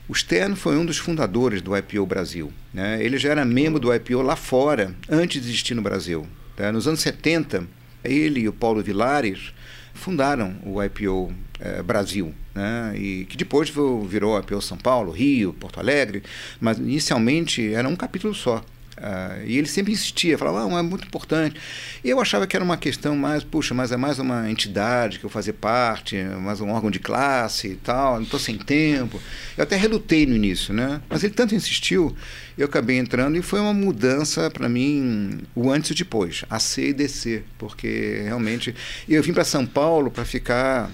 O 0.06 0.14
Stern 0.14 0.56
foi 0.56 0.76
um 0.76 0.86
dos 0.86 0.96
fundadores 0.96 1.60
do 1.60 1.76
IPO 1.76 2.06
Brasil. 2.06 2.50
Né? 2.72 3.02
Ele 3.02 3.18
já 3.18 3.30
era 3.30 3.44
membro 3.44 3.78
do 3.78 3.94
IPO 3.94 4.22
lá 4.22 4.36
fora, 4.36 4.94
antes 5.08 5.42
de 5.42 5.48
existir 5.48 5.74
no 5.74 5.82
Brasil. 5.82 6.26
Tá? 6.56 6.72
Nos 6.72 6.88
anos 6.88 7.00
70, 7.00 7.66
ele 8.02 8.40
e 8.40 8.48
o 8.48 8.52
Paulo 8.52 8.82
Vilares 8.82 9.52
fundaram 9.92 10.56
o 10.64 10.82
IPO 10.82 11.30
eh, 11.60 11.82
Brasil, 11.82 12.34
né? 12.58 12.92
e 12.96 13.24
que 13.26 13.36
depois 13.36 13.72
virou 14.06 14.38
IPO 14.38 14.60
São 14.60 14.76
Paulo, 14.76 15.12
Rio, 15.12 15.52
Porto 15.52 15.78
Alegre, 15.78 16.22
mas 16.60 16.78
inicialmente 16.78 17.72
era 17.72 17.88
um 17.88 17.96
capítulo 17.96 18.34
só. 18.34 18.62
Uh, 18.98 19.46
e 19.46 19.56
ele 19.56 19.68
sempre 19.68 19.92
insistia, 19.92 20.36
falava, 20.36 20.58
ah, 20.58 20.78
é 20.80 20.82
muito 20.82 21.06
importante. 21.06 21.54
E 22.02 22.10
eu 22.10 22.20
achava 22.20 22.48
que 22.48 22.56
era 22.56 22.64
uma 22.64 22.76
questão 22.76 23.16
mais, 23.16 23.44
puxa, 23.44 23.72
mas 23.72 23.92
é 23.92 23.96
mais 23.96 24.18
uma 24.18 24.50
entidade 24.50 25.20
que 25.20 25.24
eu 25.24 25.30
fazer 25.30 25.52
parte, 25.52 26.20
mais 26.40 26.60
um 26.60 26.70
órgão 26.70 26.90
de 26.90 26.98
classe 26.98 27.68
e 27.68 27.76
tal, 27.76 28.16
não 28.16 28.22
estou 28.22 28.40
sem 28.40 28.58
tempo. 28.58 29.20
Eu 29.56 29.62
até 29.62 29.76
relutei 29.76 30.26
no 30.26 30.34
início, 30.34 30.74
né? 30.74 31.00
Mas 31.08 31.22
ele 31.22 31.32
tanto 31.32 31.54
insistiu, 31.54 32.16
eu 32.56 32.66
acabei 32.66 32.98
entrando 32.98 33.36
e 33.36 33.42
foi 33.42 33.60
uma 33.60 33.72
mudança 33.72 34.50
para 34.50 34.68
mim, 34.68 35.42
o 35.54 35.70
antes 35.70 35.92
e 35.92 35.94
depois, 35.94 36.44
a 36.50 36.58
C 36.58 36.88
e 36.88 36.92
DC, 36.92 37.44
porque 37.56 38.22
realmente 38.24 38.74
eu 39.08 39.22
vim 39.22 39.32
para 39.32 39.44
São 39.44 39.64
Paulo 39.64 40.10
para 40.10 40.24
ficar 40.24 40.90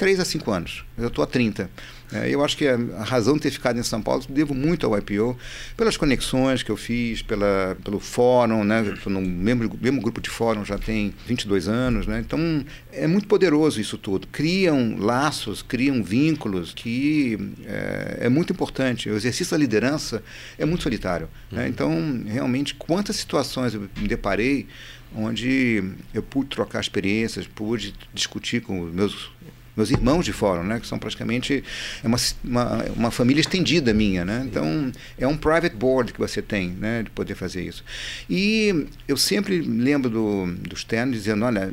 3 0.00 0.18
a 0.18 0.24
5 0.24 0.50
anos, 0.50 0.82
eu 0.96 1.08
estou 1.08 1.22
há 1.22 1.26
30. 1.26 1.70
É, 2.10 2.30
eu 2.30 2.42
acho 2.42 2.56
que 2.56 2.66
a, 2.66 3.04
razão 3.04 3.34
de 3.34 3.42
ter 3.42 3.50
ficado 3.50 3.78
em 3.78 3.82
São 3.82 4.00
Paulo 4.00 4.24
devo 4.30 4.54
muito 4.54 4.86
ao 4.86 4.96
IPO, 4.96 5.36
pelas 5.76 5.98
conexões 5.98 6.62
que 6.62 6.70
eu 6.70 6.76
fiz, 6.76 7.20
pela, 7.20 7.76
pelo 7.84 8.00
fórum, 8.00 8.64
né? 8.64 8.82
Estou 8.94 9.12
no 9.12 9.20
mesmo, 9.20 9.70
mesmo 9.78 10.00
grupo 10.00 10.18
de 10.18 10.30
fórum 10.30 10.64
já 10.64 10.78
tem 10.78 11.12
22 11.26 11.68
anos, 11.68 12.06
né? 12.06 12.18
Então 12.18 12.64
é 12.90 13.06
muito 13.06 13.28
poderoso 13.28 13.78
isso 13.78 13.98
tudo. 13.98 14.26
Criam 14.28 14.96
laços, 14.98 15.60
criam 15.60 16.02
vínculos 16.02 16.72
que 16.72 17.38
é, 17.66 18.20
é 18.22 18.28
muito 18.30 18.54
importante. 18.54 19.10
O 19.10 19.16
exercício 19.16 19.50
da 19.50 19.58
liderança 19.58 20.22
é 20.58 20.64
muito 20.64 20.82
solitário. 20.82 21.28
Né? 21.52 21.58
Uhum. 21.58 21.64
Né? 21.64 21.68
Então, 21.68 22.24
realmente, 22.26 22.74
quantas 22.74 23.16
situações 23.16 23.74
eu 23.74 23.82
me 23.98 24.08
deparei 24.08 24.66
onde 25.14 25.82
eu 26.14 26.22
pude 26.22 26.48
trocar 26.48 26.80
experiências, 26.80 27.46
pude 27.46 27.94
discutir 28.14 28.62
com 28.62 28.80
os 28.80 28.94
meus 28.94 29.30
meus 29.76 29.90
irmãos 29.90 30.24
de 30.24 30.32
fórum, 30.32 30.64
né? 30.64 30.80
Que 30.80 30.86
são 30.86 30.98
praticamente 30.98 31.64
é 32.02 32.06
uma, 32.06 32.18
uma, 32.44 32.84
uma, 32.96 33.10
família 33.10 33.40
estendida 33.40 33.94
minha, 33.94 34.24
né? 34.24 34.42
Então, 34.44 34.90
é 35.18 35.26
um 35.26 35.36
private 35.36 35.74
board 35.76 36.12
que 36.12 36.18
você 36.18 36.42
tem, 36.42 36.70
né? 36.70 37.02
De 37.02 37.10
poder 37.10 37.34
fazer 37.34 37.62
isso. 37.62 37.84
E 38.28 38.86
eu 39.06 39.16
sempre 39.16 39.60
lembro 39.60 40.10
do, 40.10 40.46
do 40.46 40.76
Stern 40.76 41.12
dizendo, 41.12 41.44
olha, 41.44 41.72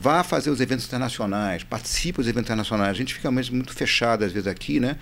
vá 0.00 0.24
fazer 0.24 0.50
os 0.50 0.60
eventos 0.60 0.86
internacionais, 0.86 1.62
participe 1.62 2.18
dos 2.18 2.26
eventos 2.26 2.46
internacionais. 2.46 2.90
A 2.90 2.94
gente 2.94 3.14
fica 3.14 3.30
muito 3.30 3.74
fechado, 3.74 4.24
às 4.24 4.32
vezes, 4.32 4.46
aqui, 4.46 4.80
né? 4.80 4.96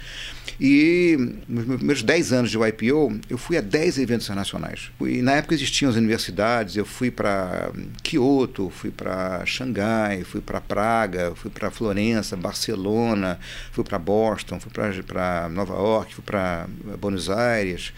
E 0.61 1.17
nos 1.49 1.65
meus 1.65 1.79
primeiros 1.79 2.03
10 2.03 2.33
anos 2.33 2.51
de 2.51 2.59
IPO, 2.59 3.21
eu 3.31 3.39
fui 3.39 3.57
a 3.57 3.61
10 3.61 3.99
eventos 3.99 4.27
internacionais. 4.27 4.91
E 5.01 5.23
na 5.23 5.33
época 5.33 5.55
existiam 5.55 5.89
as 5.89 5.97
universidades, 5.97 6.77
eu 6.77 6.85
fui 6.85 7.11
para 7.11 7.71
Kyoto, 8.03 8.71
fui 8.71 8.91
para 8.91 9.47
Xangai, 9.47 10.25
fui 10.25 10.41
para 10.41 10.61
Praga, 10.61 11.33
fui 11.37 11.51
para 11.51 11.71
Florença, 11.71 12.37
Barcelona, 12.37 13.39
fui 13.71 13.85
para 13.85 13.99
Boston, 13.99 14.59
fui 14.59 14.73
para 14.73 15.49
Nova 15.49 15.75
York, 15.75 16.15
fui 16.15 16.25
para 16.25 16.67
Buenos 17.01 17.31
Aires, 17.31 17.93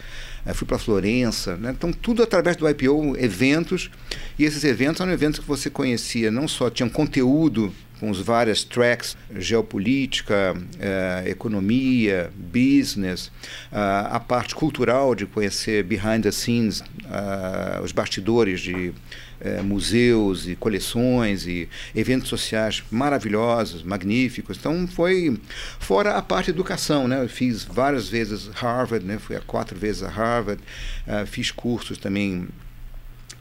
fui 0.53 0.67
para 0.67 0.77
Florença. 0.77 1.55
Né? 1.57 1.71
Então, 1.71 1.91
tudo 1.91 2.23
através 2.23 2.55
do 2.55 2.67
IPO, 2.67 3.15
eventos. 3.17 3.89
E 4.37 4.43
esses 4.43 4.63
eventos 4.63 5.01
eram 5.01 5.11
eventos 5.11 5.39
que 5.39 5.47
você 5.47 5.69
conhecia, 5.69 6.31
não 6.31 6.47
só 6.47 6.69
tinham 6.69 6.89
conteúdo 6.89 7.73
com 8.01 8.09
os 8.09 8.19
vários 8.19 8.63
tracks, 8.63 9.15
geopolítica, 9.37 10.55
eh, 10.79 11.25
economia, 11.27 12.33
business, 12.35 13.27
uh, 13.71 14.09
a 14.09 14.19
parte 14.19 14.55
cultural 14.55 15.13
de 15.13 15.27
conhecer 15.27 15.83
behind 15.83 16.23
the 16.23 16.31
scenes, 16.31 16.79
uh, 16.79 17.79
os 17.83 17.91
bastidores 17.91 18.59
de 18.59 18.91
eh, 19.39 19.61
museus 19.61 20.47
e 20.47 20.55
coleções 20.55 21.45
e 21.45 21.69
eventos 21.95 22.27
sociais 22.27 22.81
maravilhosos, 22.89 23.83
magníficos. 23.83 24.57
Então 24.57 24.87
foi 24.87 25.39
fora 25.79 26.15
a 26.15 26.23
parte 26.23 26.49
educação, 26.49 27.07
né? 27.07 27.23
Eu 27.23 27.29
fiz 27.29 27.63
várias 27.63 28.09
vezes 28.09 28.47
Harvard, 28.47 29.05
né? 29.05 29.19
Fui 29.19 29.35
a 29.35 29.41
quatro 29.41 29.77
vezes 29.77 30.01
a 30.01 30.09
Harvard, 30.09 30.61
fiz 31.27 31.51
cursos 31.51 31.97
também 31.97 32.47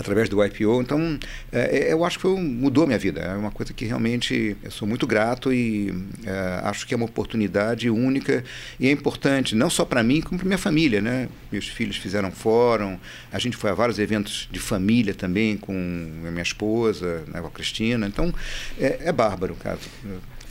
através 0.00 0.30
do 0.30 0.42
IPO. 0.42 0.80
Então, 0.80 1.18
é, 1.52 1.92
eu 1.92 2.04
acho 2.04 2.16
que 2.16 2.22
foi, 2.22 2.34
mudou 2.40 2.86
minha 2.86 2.98
vida. 2.98 3.20
É 3.20 3.34
uma 3.34 3.50
coisa 3.50 3.72
que 3.72 3.84
realmente 3.84 4.56
eu 4.62 4.70
sou 4.70 4.88
muito 4.88 5.06
grato 5.06 5.52
e 5.52 5.94
é, 6.24 6.60
acho 6.64 6.86
que 6.86 6.94
é 6.94 6.96
uma 6.96 7.04
oportunidade 7.04 7.90
única 7.90 8.42
e 8.78 8.88
é 8.88 8.90
importante, 8.90 9.54
não 9.54 9.68
só 9.68 9.84
para 9.84 10.02
mim, 10.02 10.22
como 10.22 10.38
para 10.38 10.46
minha 10.46 10.58
família. 10.58 11.02
Né? 11.02 11.28
Meus 11.52 11.68
filhos 11.68 11.96
fizeram 11.96 12.32
fórum, 12.32 12.98
a 13.30 13.38
gente 13.38 13.56
foi 13.56 13.70
a 13.70 13.74
vários 13.74 13.98
eventos 13.98 14.48
de 14.50 14.58
família 14.58 15.12
também 15.12 15.58
com 15.58 15.72
minha 15.72 16.42
esposa, 16.42 17.22
né, 17.28 17.40
com 17.40 17.46
a 17.46 17.50
Cristina. 17.50 18.06
Então, 18.06 18.34
é, 18.78 19.00
é 19.04 19.12
bárbaro, 19.12 19.54
cara. 19.54 19.78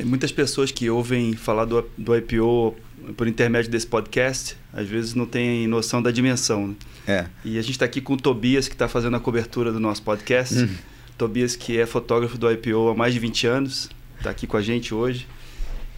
Muitas 0.05 0.31
pessoas 0.31 0.71
que 0.71 0.89
ouvem 0.89 1.33
falar 1.33 1.65
do, 1.65 1.89
do 1.97 2.15
IPO 2.15 2.75
por 3.15 3.27
intermédio 3.27 3.71
desse 3.71 3.88
podcast, 3.88 4.55
às 4.73 4.88
vezes 4.88 5.13
não 5.13 5.25
tem 5.25 5.67
noção 5.67 6.01
da 6.01 6.12
dimensão. 6.12 6.67
Né? 6.67 6.75
É. 7.07 7.25
E 7.43 7.57
a 7.57 7.62
gente 7.62 7.71
está 7.71 7.85
aqui 7.85 8.01
com 8.01 8.13
o 8.13 8.17
Tobias, 8.17 8.67
que 8.67 8.75
está 8.75 8.88
fazendo 8.88 9.15
a 9.15 9.19
cobertura 9.19 9.71
do 9.71 9.79
nosso 9.79 10.01
podcast. 10.01 10.55
Uhum. 10.55 10.69
Tobias, 11.17 11.55
que 11.55 11.77
é 11.77 11.85
fotógrafo 11.85 12.38
do 12.38 12.49
IPO 12.49 12.89
há 12.89 12.95
mais 12.95 13.13
de 13.13 13.19
20 13.19 13.47
anos, 13.47 13.89
está 14.17 14.29
aqui 14.29 14.47
com 14.47 14.57
a 14.57 14.62
gente 14.62 14.93
hoje. 14.93 15.27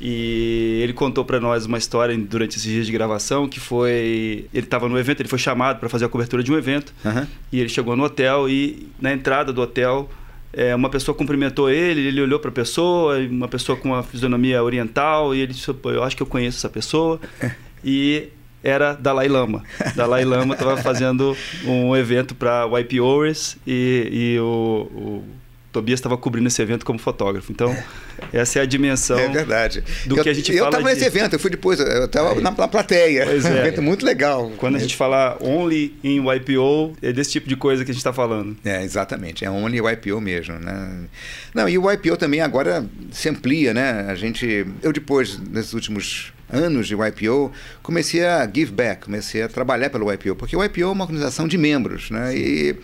E 0.03 0.79
ele 0.81 0.93
contou 0.93 1.23
para 1.23 1.39
nós 1.39 1.67
uma 1.67 1.77
história 1.77 2.17
durante 2.17 2.57
esses 2.57 2.63
dias 2.63 2.87
de 2.87 2.91
gravação 2.91 3.47
que 3.47 3.59
foi 3.59 4.47
ele 4.51 4.65
estava 4.65 4.89
no 4.89 4.97
evento, 4.97 5.21
ele 5.21 5.29
foi 5.29 5.37
chamado 5.37 5.79
para 5.79 5.87
fazer 5.87 6.05
a 6.05 6.09
cobertura 6.09 6.41
de 6.41 6.51
um 6.51 6.57
evento 6.57 6.91
uhum. 7.05 7.27
e 7.51 7.59
ele 7.59 7.69
chegou 7.69 7.95
no 7.95 8.03
hotel 8.03 8.49
e 8.49 8.87
na 8.99 9.13
entrada 9.13 9.53
do 9.53 9.61
hotel 9.61 10.09
é, 10.53 10.75
uma 10.75 10.89
pessoa 10.89 11.15
cumprimentou 11.15 11.69
ele, 11.69 12.01
ele 12.01 12.21
olhou 12.21 12.39
para 12.39 12.49
a 12.49 12.53
pessoa, 12.53 13.17
uma 13.19 13.47
pessoa 13.47 13.77
com 13.77 13.89
uma 13.89 14.03
fisionomia 14.03 14.63
oriental 14.63 15.33
e 15.33 15.39
ele 15.39 15.53
disse: 15.53 15.73
eu 15.83 16.03
acho 16.03 16.15
que 16.15 16.23
eu 16.23 16.27
conheço 16.27 16.57
essa 16.57 16.69
pessoa 16.69 17.19
e 17.83 18.29
era 18.63 18.93
Dalai 18.93 19.27
Lama. 19.27 19.63
Dalai 19.95 20.23
Lama 20.23 20.53
estava 20.53 20.77
fazendo 20.77 21.35
um 21.65 21.95
evento 21.95 22.35
para 22.35 22.67
YPOers 22.79 23.57
e, 23.65 24.35
e 24.35 24.39
o, 24.39 24.87
o 24.93 25.23
Tobias 25.71 25.99
estava 25.99 26.17
cobrindo 26.17 26.47
esse 26.47 26.61
evento 26.61 26.85
como 26.85 26.99
fotógrafo. 26.99 27.51
Então, 27.51 27.75
essa 28.33 28.59
é 28.59 28.61
a 28.61 28.65
dimensão 28.65 29.17
é 29.17 29.29
verdade. 29.29 29.83
do 30.05 30.17
eu, 30.17 30.23
que 30.23 30.29
a 30.29 30.33
gente 30.33 30.51
eu 30.51 30.57
fala. 30.57 30.67
Eu 30.67 30.69
estava 30.69 30.89
de... 30.89 30.93
nesse 30.93 31.05
evento, 31.05 31.33
eu 31.33 31.39
fui 31.39 31.49
depois, 31.49 31.79
eu 31.79 32.05
estava 32.05 32.35
na, 32.35 32.51
na, 32.51 32.67
plateia. 32.67 33.25
Pois 33.25 33.45
é. 33.45 33.49
Um 33.49 33.57
evento 33.57 33.81
muito 33.81 34.05
legal. 34.05 34.51
Quando 34.57 34.75
a 34.75 34.79
gente 34.79 34.95
fala 34.95 35.37
only 35.41 35.95
em 36.03 36.17
YPO, 36.17 36.95
é 37.01 37.13
desse 37.13 37.31
tipo 37.31 37.47
de 37.47 37.55
coisa 37.55 37.85
que 37.85 37.91
a 37.91 37.93
gente 37.93 38.01
está 38.01 38.13
falando. 38.13 38.55
É, 38.65 38.83
exatamente. 38.83 39.45
É 39.45 39.49
only 39.49 39.77
YPO 39.77 40.19
mesmo. 40.19 40.59
Né? 40.59 41.05
Não, 41.53 41.69
e 41.69 41.77
o 41.77 41.91
YPO 41.91 42.17
também 42.17 42.41
agora 42.41 42.85
se 43.11 43.29
amplia, 43.29 43.73
né? 43.73 44.07
A 44.09 44.15
gente. 44.15 44.65
Eu 44.81 44.91
depois, 44.91 45.39
nesses 45.39 45.73
últimos 45.73 46.33
anos 46.51 46.87
de 46.87 46.95
YPO, 46.95 47.51
comecei 47.81 48.25
a 48.25 48.49
give 48.51 48.71
back, 48.71 49.05
comecei 49.05 49.41
a 49.43 49.47
trabalhar 49.47 49.89
pelo 49.89 50.11
YPO, 50.11 50.35
porque 50.35 50.55
o 50.55 50.63
YPO 50.63 50.81
é 50.81 50.87
uma 50.87 51.03
organização 51.03 51.47
de 51.47 51.57
membros, 51.57 52.09
né? 52.11 52.35
E 52.35 52.75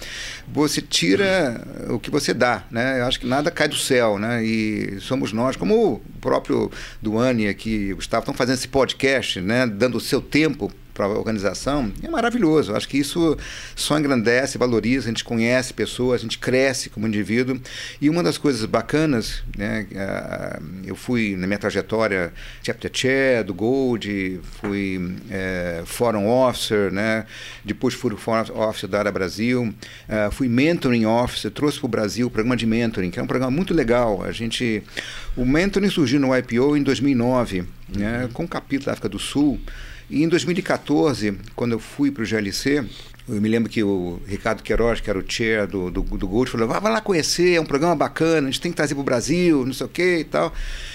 você 0.48 0.82
tira 0.82 1.62
o 1.90 2.00
que 2.00 2.10
você 2.10 2.34
dá, 2.34 2.64
né? 2.72 3.00
Eu 3.00 3.06
acho 3.06 3.20
que 3.20 3.28
nada 3.28 3.52
cai 3.52 3.68
do 3.68 3.76
céu, 3.76 4.18
né? 4.18 4.44
E 4.44 5.00
somos 5.02 5.34
nós, 5.34 5.56
como 5.56 5.94
o 5.94 6.02
próprio 6.22 6.72
Duane 7.02 7.48
aqui, 7.48 7.92
o 7.94 7.98
Gustavo, 7.98 8.22
estão 8.22 8.34
fazendo 8.34 8.56
esse 8.56 8.68
podcast, 8.68 9.42
né? 9.42 9.68
Dando 9.68 9.98
o 9.98 10.02
seu 10.02 10.22
tempo 10.22 10.72
para 10.98 11.06
a 11.06 11.10
organização, 11.10 11.94
é 12.02 12.10
maravilhoso. 12.10 12.76
Acho 12.76 12.90
que 12.90 12.98
isso 12.98 13.38
só 13.76 14.00
engrandece, 14.00 14.58
valoriza, 14.58 15.06
a 15.06 15.10
gente 15.10 15.24
conhece 15.24 15.72
pessoas, 15.72 16.22
a 16.22 16.24
gente 16.24 16.40
cresce 16.40 16.90
como 16.90 17.08
indivíduo. 17.08 17.62
E 18.02 18.10
uma 18.10 18.24
das 18.24 18.40
coisas 18.40 18.66
bacanas, 18.66 19.44
né, 19.56 19.86
eu 20.84 20.96
fui 20.96 21.36
na 21.36 21.46
minha 21.46 21.60
trajetória 21.60 22.34
chapter 22.64 22.90
chair 22.92 23.44
do 23.44 23.54
Gold, 23.54 24.42
fui 24.60 25.16
é, 25.30 25.84
forum 25.86 26.28
officer, 26.28 26.92
né, 26.92 27.28
depois 27.64 27.94
fui 27.94 28.18
forum 28.18 28.44
officer 28.56 28.90
da 28.90 28.98
Ara 28.98 29.12
Brasil, 29.12 29.72
é, 30.10 30.32
fui 30.32 30.50
mentoring 30.50 31.06
officer, 31.06 31.52
trouxe 31.52 31.78
para 31.78 31.86
o 31.86 31.90
Brasil 31.90 32.26
o 32.26 32.32
programa 32.32 32.58
de 32.58 32.66
mentoring, 32.66 33.12
que 33.12 33.20
é 33.20 33.24
um 33.24 33.28
programa 33.28 33.52
muito 33.52 33.72
legal. 33.72 34.24
A 34.24 34.32
gente, 34.32 34.82
o 35.36 35.46
mentoring 35.46 35.92
surgiu 35.92 36.20
no 36.20 36.36
IPO 36.36 36.76
em 36.76 36.82
2009, 36.82 37.66
né, 37.96 38.28
com 38.34 38.46
o 38.46 38.48
capítulo 38.48 38.88
da 38.88 38.94
África 38.94 39.08
do 39.08 39.20
Sul. 39.20 39.60
E 40.10 40.24
em 40.24 40.28
2014, 40.28 41.38
quando 41.56 41.74
eu 41.74 41.80
fui 41.80 42.12
para 42.12 42.24
o 42.24 42.26
GLC, 42.26 42.86
eu 43.28 43.42
me 43.42 43.50
lembro 43.50 43.70
que 43.70 43.84
o 43.84 44.22
Ricardo 44.26 44.64
Queiroz, 44.64 45.02
que 45.02 45.10
era 45.10 45.20
o 45.20 45.24
chair 45.28 45.68
do, 45.68 45.92
do, 45.92 46.02
do 46.02 46.28
Gold, 46.28 46.50
falou: 46.50 46.66
vai 46.66 46.80
lá 46.82 47.02
conhecer, 47.02 47.56
é 47.56 47.62
um 47.62 47.66
programa 47.66 47.94
bacana, 47.94 48.48
a 48.48 48.52
gente 48.52 48.62
tem 48.62 48.72
que 48.72 48.78
trazer 48.78 48.96
para 48.96 49.02
o 49.02 49.04
Brasil, 49.04 49.66
não 49.66 49.74
sei 49.74 49.86
o 49.86 49.90
quê 49.90 50.20
e 50.20 50.24
tal. 50.24 50.54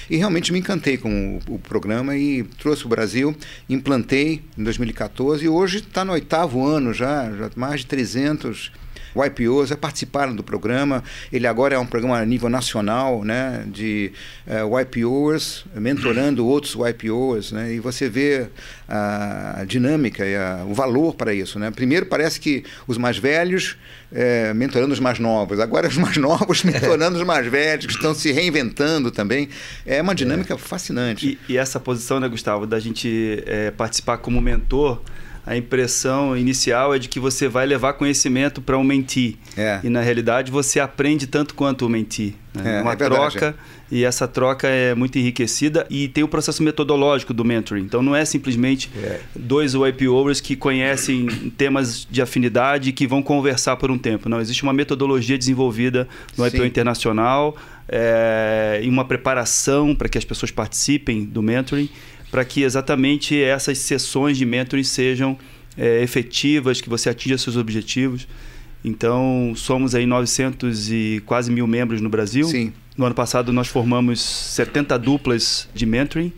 E 0.09 0.17
realmente 0.17 0.51
me 0.51 0.59
encantei 0.59 0.97
com 0.97 1.41
o, 1.47 1.55
o 1.57 1.59
programa 1.59 2.17
e 2.17 2.43
trouxe 2.59 2.87
o 2.87 2.89
Brasil, 2.89 3.37
implantei 3.69 4.43
em 4.57 4.65
2014 4.65 5.45
e 5.45 5.49
hoje 5.49 5.79
está 5.79 6.07
no 6.07 6.13
oitavo 6.13 6.65
ano 6.65 6.95
já, 6.95 7.31
já 7.33 7.51
mais 7.55 7.81
de 7.81 7.87
300 7.87 8.73
YPOs 9.17 9.69
já 9.69 9.77
participaram 9.77 10.35
do 10.35 10.43
programa. 10.43 11.03
Ele 11.33 11.47
agora 11.47 11.75
é 11.75 11.79
um 11.79 11.87
programa 11.87 12.19
a 12.19 12.25
nível 12.25 12.49
nacional, 12.49 13.25
né, 13.25 13.65
de 13.67 14.13
uh, 14.47 15.81
mentorando 15.81 16.47
outros 16.47 16.75
YPOs, 16.75 17.53
né, 17.53 17.75
e 17.75 17.81
você 17.81 18.09
vê 18.09 18.49
a 18.89 19.65
dinâmica 19.67 20.27
e 20.27 20.37
a, 20.37 20.65
o 20.69 20.75
valor 20.75 21.15
para 21.15 21.33
isso, 21.33 21.59
né. 21.59 21.71
Primeiro 21.71 22.07
parece 22.07 22.41
que 22.41 22.65
os 22.87 22.99
mais 22.99 23.17
velhos 23.19 23.77
é, 24.13 24.53
mentorando 24.53 24.93
os 24.93 25.01
mais 25.01 25.19
novos, 25.19 25.59
agora 25.59 25.89
os 25.89 25.97
mais 25.97 26.17
novos 26.17 26.63
mentorando 26.65 27.17
os 27.17 27.25
mais 27.25 27.47
velhos, 27.47 27.87
que 27.87 27.93
estão 27.93 28.15
se 28.15 28.31
reinventando 28.31 29.11
também. 29.11 29.49
É 29.87 30.01
uma 30.03 30.15
dinâmica 30.15 30.55
é. 30.55 30.59
fascinante. 30.59 31.39
E, 31.49 31.55
e, 31.55 31.57
essa 31.57 31.81
posição, 31.81 32.21
né, 32.21 32.29
Gustavo, 32.29 32.67
da 32.67 32.79
gente 32.79 33.43
é, 33.47 33.71
participar 33.71 34.19
como 34.19 34.41
mentor 34.41 35.01
a 35.45 35.57
impressão 35.57 36.37
inicial 36.37 36.95
é 36.95 36.99
de 36.99 37.09
que 37.09 37.19
você 37.19 37.49
vai 37.49 37.67
levar 37.67 37.95
conhecimento 37.95 38.61
para 38.61 38.79
um 38.79 38.85
mentee. 38.85 39.37
É. 39.57 39.81
E 39.83 39.89
na 39.89 40.01
realidade 40.01 40.53
você 40.53 40.79
aprende 40.79 41.27
tanto 41.27 41.55
quanto 41.55 41.87
o 41.87 41.89
mentee. 41.89 42.37
Né? 42.55 42.79
É, 42.79 42.83
uma 42.83 42.93
é 42.93 42.97
troca 42.97 43.55
e 43.91 44.05
essa 44.05 44.29
troca 44.29 44.69
é 44.69 44.95
muito 44.95 45.19
enriquecida 45.19 45.87
e 45.91 46.07
tem 46.07 46.23
o 46.23 46.29
processo 46.29 46.63
metodológico 46.63 47.35
do 47.35 47.45
mentoring. 47.45 47.83
Então 47.83 48.03
não 48.03 48.15
é 48.15 48.25
simplesmente 48.25 48.91
é. 48.97 49.21
dois 49.35 49.75
YPOers 49.75 50.41
que 50.41 50.55
conhecem 50.55 51.27
temas 51.57 52.07
de 52.09 52.23
afinidade 52.23 52.91
e 52.91 52.93
que 52.93 53.07
vão 53.07 53.23
conversar 53.23 53.77
por 53.77 53.91
um 53.91 53.99
tempo. 53.99 54.29
Não, 54.29 54.41
existe 54.41 54.63
uma 54.63 54.73
metodologia 54.73 55.37
desenvolvida 55.37 56.07
no 56.37 56.49
Sim. 56.49 56.57
IPO 56.57 56.67
internacional 56.67 57.57
é, 57.89 58.81
e 58.83 58.89
uma 58.89 59.05
preparação 59.05 59.95
para 59.95 60.09
que 60.09 60.17
as 60.17 60.25
pessoas 60.25 60.51
participem 60.51 61.25
do 61.25 61.43
mentoring 61.43 61.91
para 62.33 62.47
que 62.47 62.63
exatamente 62.63 63.39
essas 63.41 63.77
sessões 63.77 64.39
de 64.39 64.47
mentoring 64.47 64.83
sejam 64.83 65.39
é, 65.77 66.03
efetivas, 66.03 66.81
que 66.81 66.89
você 66.89 67.11
atinja 67.11 67.37
seus 67.37 67.59
objetivos. 67.59 68.27
Então, 68.83 69.53
somos 69.55 69.95
aí 69.95 70.07
900 70.07 70.91
e 70.91 71.23
quase 71.27 71.53
mil 71.53 71.67
membros 71.67 72.01
no 72.01 72.09
Brasil. 72.09 72.47
Sim. 72.47 72.73
No 72.97 73.05
ano 73.05 73.15
passado, 73.15 73.53
nós 73.53 73.69
formamos 73.69 74.19
70 74.21 74.99
duplas 74.99 75.69
de 75.75 75.85
mentoring. 75.85 76.33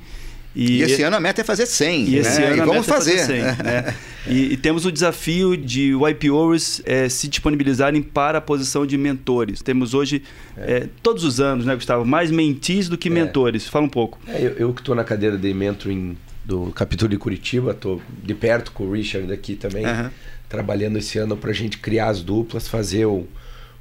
E, 0.54 0.78
e 0.78 0.82
esse 0.82 1.02
ano 1.02 1.16
a 1.16 1.20
meta 1.20 1.40
é 1.40 1.44
fazer 1.44 1.66
100. 1.66 2.06
E 2.06 2.10
né? 2.10 2.18
esse 2.18 2.42
ano 2.42 2.56
e 2.56 2.60
a 2.60 2.64
vamos 2.64 2.86
meta 2.86 2.94
fazer. 2.94 3.14
É 3.14 3.18
fazer 3.18 3.56
100, 3.56 3.64
né? 3.64 3.94
e, 4.28 4.52
e, 4.52 4.56
temos 4.56 4.86
o 4.86 4.92
desafio 4.92 5.56
de 5.56 5.92
YPOers 5.92 6.80
é, 6.84 7.08
se 7.08 7.26
disponibilizarem 7.26 8.02
para 8.02 8.38
a 8.38 8.40
posição 8.40 8.86
de 8.86 8.96
mentores. 8.96 9.62
Temos 9.62 9.94
hoje, 9.94 10.22
é. 10.56 10.74
É, 10.74 10.88
todos 11.02 11.24
os 11.24 11.40
anos, 11.40 11.66
né, 11.66 11.74
Gustavo, 11.74 12.04
mais 12.04 12.30
mentis 12.30 12.88
do 12.88 12.96
que 12.96 13.08
é. 13.08 13.10
mentores. 13.10 13.66
Fala 13.66 13.84
um 13.84 13.88
pouco. 13.88 14.18
É, 14.28 14.40
eu, 14.40 14.50
eu, 14.52 14.72
que 14.72 14.80
estou 14.80 14.94
na 14.94 15.02
cadeira 15.02 15.36
de 15.36 15.52
mentoring 15.52 16.16
do 16.44 16.66
capítulo 16.72 17.08
de 17.08 17.16
Curitiba, 17.16 17.72
estou 17.72 18.00
de 18.22 18.34
perto 18.34 18.70
com 18.70 18.84
o 18.84 18.92
Richard 18.92 19.32
aqui 19.32 19.56
também, 19.56 19.84
uhum. 19.84 20.10
trabalhando 20.48 20.98
esse 20.98 21.18
ano 21.18 21.36
para 21.36 21.50
a 21.50 21.54
gente 21.54 21.78
criar 21.78 22.08
as 22.08 22.22
duplas, 22.22 22.68
fazer 22.68 23.06
o, 23.06 23.26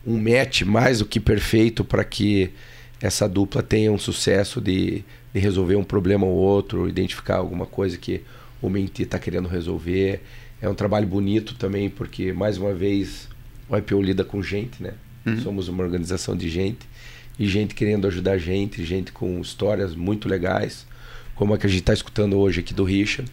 um 0.06 0.18
match 0.18 0.64
mais 0.64 1.00
do 1.00 1.06
que 1.06 1.20
perfeito 1.20 1.84
para 1.84 2.04
que 2.04 2.52
essa 3.02 3.28
dupla 3.28 3.62
tenha 3.62 3.92
um 3.92 3.98
sucesso 4.00 4.62
de 4.62 5.04
de 5.34 5.40
resolver 5.40 5.76
um 5.76 5.84
problema 5.84 6.26
ou 6.26 6.34
outro, 6.34 6.88
identificar 6.88 7.38
alguma 7.38 7.66
coisa 7.66 7.98
que 7.98 8.22
o 8.62 8.70
Menti 8.70 9.04
está 9.04 9.18
querendo 9.18 9.48
resolver. 9.48 10.22
É 10.62 10.70
um 10.70 10.76
trabalho 10.76 11.08
bonito 11.08 11.56
também, 11.56 11.90
porque, 11.90 12.32
mais 12.32 12.58
uma 12.58 12.74
vez, 12.74 13.28
o 13.68 13.76
IPO 13.76 14.02
lida 14.02 14.24
com 14.24 14.42
gente, 14.42 14.82
né? 14.82 14.94
Uhum. 15.26 15.42
Somos 15.42 15.68
uma 15.68 15.84
organização 15.84 16.36
de 16.36 16.50
gente 16.50 16.88
e 17.40 17.48
gente 17.48 17.74
querendo 17.74 18.06
ajudar 18.08 18.34
a 18.34 18.38
gente, 18.38 18.84
gente 18.86 19.12
com 19.12 19.40
histórias 19.40 19.96
muito 19.96 20.30
legais, 20.30 20.86
como 21.34 21.54
a 21.54 21.58
que 21.58 21.66
a 21.66 21.70
gente 21.70 21.80
está 21.80 21.94
escutando 21.94 22.38
hoje 22.38 22.60
aqui 22.60 22.74
do 22.74 22.84
Richard. 22.84 23.30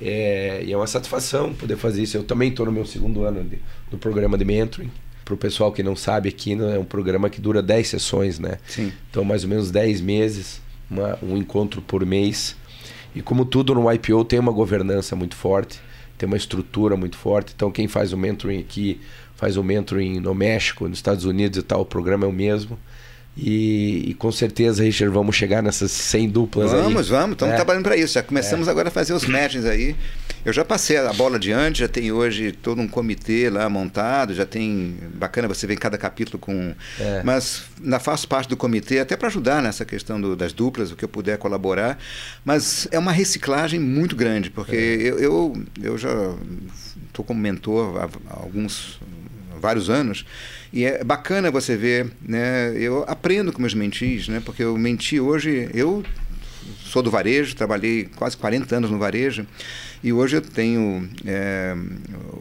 É, 0.00 0.62
e 0.64 0.72
é 0.72 0.76
uma 0.76 0.86
satisfação 0.86 1.54
poder 1.54 1.76
fazer 1.76 2.02
isso. 2.02 2.16
Eu 2.16 2.24
também 2.24 2.50
estou 2.50 2.66
no 2.66 2.72
meu 2.72 2.84
segundo 2.84 3.22
ano 3.22 3.42
de, 3.42 3.58
do 3.90 3.96
programa 3.96 4.36
de 4.36 4.44
mentoring. 4.44 4.90
Para 5.24 5.34
o 5.34 5.36
pessoal 5.36 5.72
que 5.72 5.82
não 5.82 5.94
sabe, 5.94 6.28
aqui 6.28 6.52
é 6.52 6.78
um 6.78 6.84
programa 6.84 7.30
que 7.30 7.40
dura 7.40 7.62
10 7.62 7.86
sessões, 7.86 8.38
né? 8.38 8.58
Sim. 8.66 8.92
Então, 9.08 9.24
mais 9.24 9.44
ou 9.44 9.50
menos 9.50 9.70
10 9.70 10.00
meses 10.00 10.60
uma, 10.92 11.18
um 11.22 11.36
encontro 11.36 11.80
por 11.80 12.04
mês. 12.04 12.54
E 13.14 13.22
como 13.22 13.44
tudo 13.44 13.74
no 13.74 13.90
IPO 13.90 14.24
tem 14.24 14.38
uma 14.38 14.52
governança 14.52 15.16
muito 15.16 15.34
forte, 15.34 15.80
tem 16.16 16.26
uma 16.26 16.36
estrutura 16.36 16.96
muito 16.96 17.16
forte. 17.16 17.52
Então 17.54 17.70
quem 17.70 17.88
faz 17.88 18.12
o 18.12 18.16
mentoring 18.16 18.60
aqui, 18.60 19.00
faz 19.34 19.56
o 19.56 19.64
mentoring 19.64 20.20
no 20.20 20.34
México, 20.34 20.88
nos 20.88 20.98
Estados 20.98 21.24
Unidos 21.24 21.58
e 21.58 21.62
tal, 21.62 21.80
o 21.80 21.86
programa 21.86 22.24
é 22.24 22.28
o 22.28 22.32
mesmo. 22.32 22.78
E, 23.34 24.10
e, 24.10 24.14
com 24.14 24.30
certeza, 24.30 24.82
Richard, 24.82 25.12
vamos 25.12 25.34
chegar 25.34 25.62
nessas 25.62 25.90
100 25.90 26.28
duplas 26.28 26.70
vamos, 26.70 26.86
aí. 26.86 26.92
Vamos, 26.92 27.08
vamos, 27.08 27.32
estamos 27.32 27.54
é. 27.54 27.56
trabalhando 27.56 27.84
para 27.84 27.96
isso. 27.96 28.14
Já 28.14 28.22
começamos 28.22 28.68
é. 28.68 28.70
agora 28.70 28.88
a 28.88 28.90
fazer 28.90 29.14
os 29.14 29.24
matches 29.24 29.64
aí. 29.64 29.96
Eu 30.44 30.52
já 30.52 30.64
passei 30.64 30.98
a 30.98 31.12
bola 31.12 31.36
adiante, 31.36 31.78
já 31.78 31.88
tem 31.88 32.12
hoje 32.12 32.52
todo 32.52 32.80
um 32.80 32.88
comitê 32.88 33.48
lá 33.48 33.68
montado, 33.70 34.34
já 34.34 34.44
tem. 34.44 34.98
Bacana 35.14 35.48
você 35.48 35.66
ver 35.66 35.76
cada 35.76 35.96
capítulo 35.96 36.38
com. 36.38 36.74
É. 37.00 37.22
Mas 37.24 37.62
ainda 37.82 37.98
faço 37.98 38.28
parte 38.28 38.48
do 38.48 38.56
comitê, 38.56 38.98
até 38.98 39.16
para 39.16 39.28
ajudar 39.28 39.62
nessa 39.62 39.84
questão 39.84 40.20
do, 40.20 40.36
das 40.36 40.52
duplas, 40.52 40.90
o 40.90 40.96
que 40.96 41.04
eu 41.04 41.08
puder 41.08 41.38
colaborar. 41.38 41.98
Mas 42.44 42.86
é 42.90 42.98
uma 42.98 43.12
reciclagem 43.12 43.80
muito 43.80 44.14
grande, 44.14 44.50
porque 44.50 44.76
é. 44.76 45.08
eu, 45.08 45.18
eu, 45.18 45.62
eu 45.80 45.96
já 45.96 46.10
estou 47.06 47.24
como 47.24 47.40
mentor 47.40 47.96
há 47.98 48.40
alguns 48.40 49.00
vários 49.62 49.88
anos. 49.88 50.26
E 50.72 50.84
é 50.84 51.02
bacana 51.04 51.50
você 51.50 51.76
ver, 51.76 52.10
né? 52.20 52.74
Eu 52.76 53.04
aprendo 53.06 53.52
com 53.52 53.60
meus 53.60 53.74
mentis, 53.74 54.28
né? 54.28 54.42
Porque 54.44 54.62
eu 54.62 54.76
menti 54.76 55.20
hoje, 55.20 55.70
eu 55.72 56.02
sou 56.84 57.02
do 57.02 57.10
varejo, 57.10 57.56
trabalhei 57.56 58.08
quase 58.16 58.36
40 58.36 58.76
anos 58.76 58.90
no 58.90 58.98
varejo. 58.98 59.46
E 60.04 60.12
hoje 60.12 60.36
eu 60.36 60.40
tenho 60.42 61.08
é, 61.24 61.76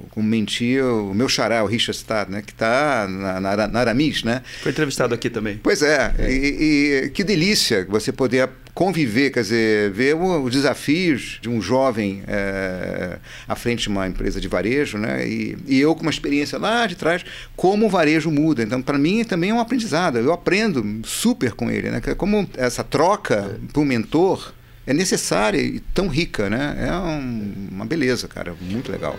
como 0.10 0.28
mentir 0.28 0.84
o 0.84 1.14
meu 1.14 1.30
xará, 1.30 1.64
o 1.64 1.68
Richard 1.68 1.98
Stad, 1.98 2.30
né, 2.30 2.42
que 2.42 2.52
está 2.52 3.08
na, 3.08 3.40
na, 3.40 3.68
na, 3.68 3.80
Aramis. 3.80 4.24
Né? 4.24 4.42
Foi 4.62 4.72
entrevistado 4.72 5.14
aqui 5.14 5.30
também. 5.30 5.60
Pois 5.62 5.84
é, 5.84 6.14
é. 6.18 6.32
E, 6.32 7.06
e, 7.06 7.10
que 7.12 7.24
delícia 7.24 7.86
você 7.88 8.12
poder 8.12 8.50
conviver, 8.82 9.30
quer 9.30 9.42
dizer, 9.42 9.92
ver 9.92 10.16
os 10.16 10.52
desafios 10.52 11.38
de 11.40 11.48
um 11.48 11.62
jovem 11.62 12.24
é, 12.28 13.20
à 13.48 13.56
frente 13.56 13.84
de 13.84 13.90
uma 13.90 14.08
empresa 14.08 14.42
de 14.42 14.48
varejo, 14.48 14.98
né? 14.98 15.24
E, 15.28 15.56
e, 15.68 15.80
eu 15.80 15.94
com 15.94 16.02
uma 16.02 16.10
experiência 16.10 16.58
lá 16.58 16.88
de 16.88 16.96
trás, 16.96 17.24
como 17.56 17.86
o 17.86 17.90
varejo 17.90 18.32
muda. 18.32 18.64
Então, 18.64 18.82
para 18.82 18.98
mim 18.98 19.24
também 19.24 19.52
é 19.52 19.54
um 19.54 19.60
aprendizado. 19.60 20.18
Eu 20.18 20.34
aprendo 20.34 20.84
super 21.04 21.52
com 21.52 21.70
ele, 21.70 21.92
né? 21.92 22.02
Como 22.18 22.50
essa 22.58 22.84
troca 22.84 23.56
é. 23.56 23.72
para 23.72 23.82
o 23.84 23.86
mentor 23.86 24.52
é 24.88 24.96
necessária 24.96 25.62
e 25.62 25.80
tão 25.94 26.08
rica, 26.08 26.50
né? 26.50 26.76
É 26.80 26.92
um, 26.92 27.54
uma 27.74 27.86
beleza, 27.86 28.28
cara, 28.28 28.56
muito 28.60 28.92
legal. 28.92 29.16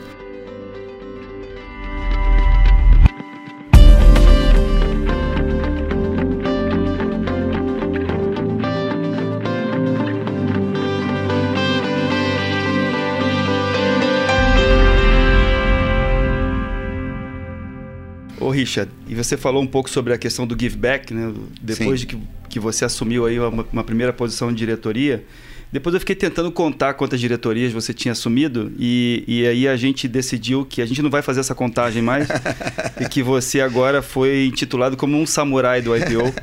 Richard, 18.63 18.91
e 19.09 19.15
você 19.15 19.37
falou 19.37 19.63
um 19.63 19.67
pouco 19.67 19.91
sobre 19.91 20.13
a 20.13 20.19
questão 20.19 20.47
do 20.47 20.57
give 20.59 20.77
back, 20.77 21.13
né? 21.13 21.33
Depois 21.61 22.01
Sim. 22.01 22.07
de 22.07 22.15
que, 22.15 22.23
que 22.49 22.61
você 22.61 22.85
assumiu 22.85 23.27
aí 23.27 23.39
uma, 23.39 23.67
uma 23.73 23.85
primeira 23.85 24.13
posição 24.13 24.51
de 24.51 24.59
diretoria, 24.59 25.25
depois 25.73 25.95
eu 25.95 26.01
fiquei 26.01 26.15
tentando 26.15 26.53
contar 26.53 26.93
quantas 26.95 27.19
diretorias 27.19 27.73
você 27.73 27.95
tinha 27.95 28.13
assumido 28.13 28.71
e, 28.79 29.25
e 29.27 29.47
aí 29.47 29.67
a 29.67 29.75
gente 29.75 30.07
decidiu 30.07 30.67
que 30.67 30.83
a 30.83 30.87
gente 30.87 31.01
não 31.01 31.09
vai 31.09 31.23
fazer 31.23 31.41
essa 31.41 31.55
contagem 31.55 32.03
mais 32.03 32.29
e 33.01 33.09
que 33.09 33.23
você 33.23 33.61
agora 33.63 34.03
foi 34.03 34.47
intitulado 34.47 34.99
como 34.99 35.19
um 35.19 35.25
samurai 35.25 35.81
do 35.81 35.97
IPO. 35.97 36.35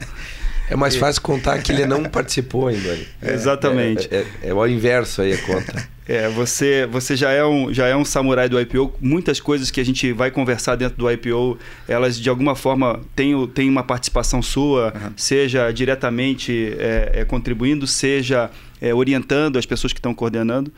É 0.67 0.76
mais 0.76 0.95
fácil 0.95 1.22
contar 1.22 1.61
que 1.61 1.72
ele 1.72 1.86
não 1.86 2.03
participou 2.05 2.67
ainda. 2.67 2.97
É, 3.22 3.34
Exatamente. 3.34 4.07
É, 4.11 4.26
é, 4.41 4.49
é, 4.49 4.53
o 4.53 4.65
inverso 4.65 5.22
aí 5.22 5.34
a 5.34 5.38
conta. 5.39 5.89
É, 6.10 6.28
você, 6.28 6.88
você 6.88 7.16
já, 7.16 7.30
é 7.30 7.45
um, 7.45 7.72
já 7.72 7.86
é 7.86 7.95
um 7.95 8.03
samurai 8.03 8.49
do 8.49 8.60
IPO. 8.60 8.95
Muitas 8.99 9.39
coisas 9.39 9.70
que 9.70 9.80
a 9.80 9.86
gente 9.86 10.12
vai 10.12 10.32
conversar 10.32 10.76
dentro 10.76 10.97
do 10.97 11.12
IPO, 11.12 11.60
elas 11.88 12.20
de 12.20 12.28
alguma 12.28 12.55
forma 12.55 12.99
têm, 13.16 13.45
têm 13.49 13.70
uma 13.70 13.84
participação 13.84 14.41
sua, 14.41 14.91
uhum. 14.91 15.12
seja 15.16 15.70
diretamente 15.72 16.74
é, 16.80 17.12
é, 17.14 17.26
contribuindo, 17.26 17.86
seja 17.86 18.49
é, 18.82 18.91
orientando 18.91 19.60
as 19.60 19.68
pessoas 19.68 19.93
que 19.93 19.99
estão 19.99 20.12
coordenando. 20.12 20.74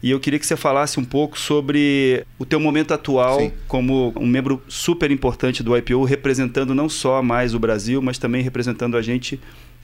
E 0.00 0.12
eu 0.12 0.20
queria 0.20 0.38
que 0.38 0.46
você 0.46 0.56
falasse 0.56 1.00
um 1.00 1.04
pouco 1.04 1.36
sobre 1.36 2.24
o 2.38 2.44
teu 2.44 2.60
momento 2.60 2.94
atual 2.94 3.40
Sim. 3.40 3.52
como 3.66 4.12
um 4.14 4.26
membro 4.26 4.62
super 4.68 5.10
importante 5.10 5.64
do 5.64 5.76
IPO, 5.76 6.04
representando 6.04 6.76
não 6.76 6.88
só 6.88 7.20
mais 7.20 7.54
o 7.54 7.58
Brasil, 7.58 8.00
mas 8.00 8.18
também 8.18 8.40
representando 8.40 8.96
a 8.96 9.02
gente 9.02 9.40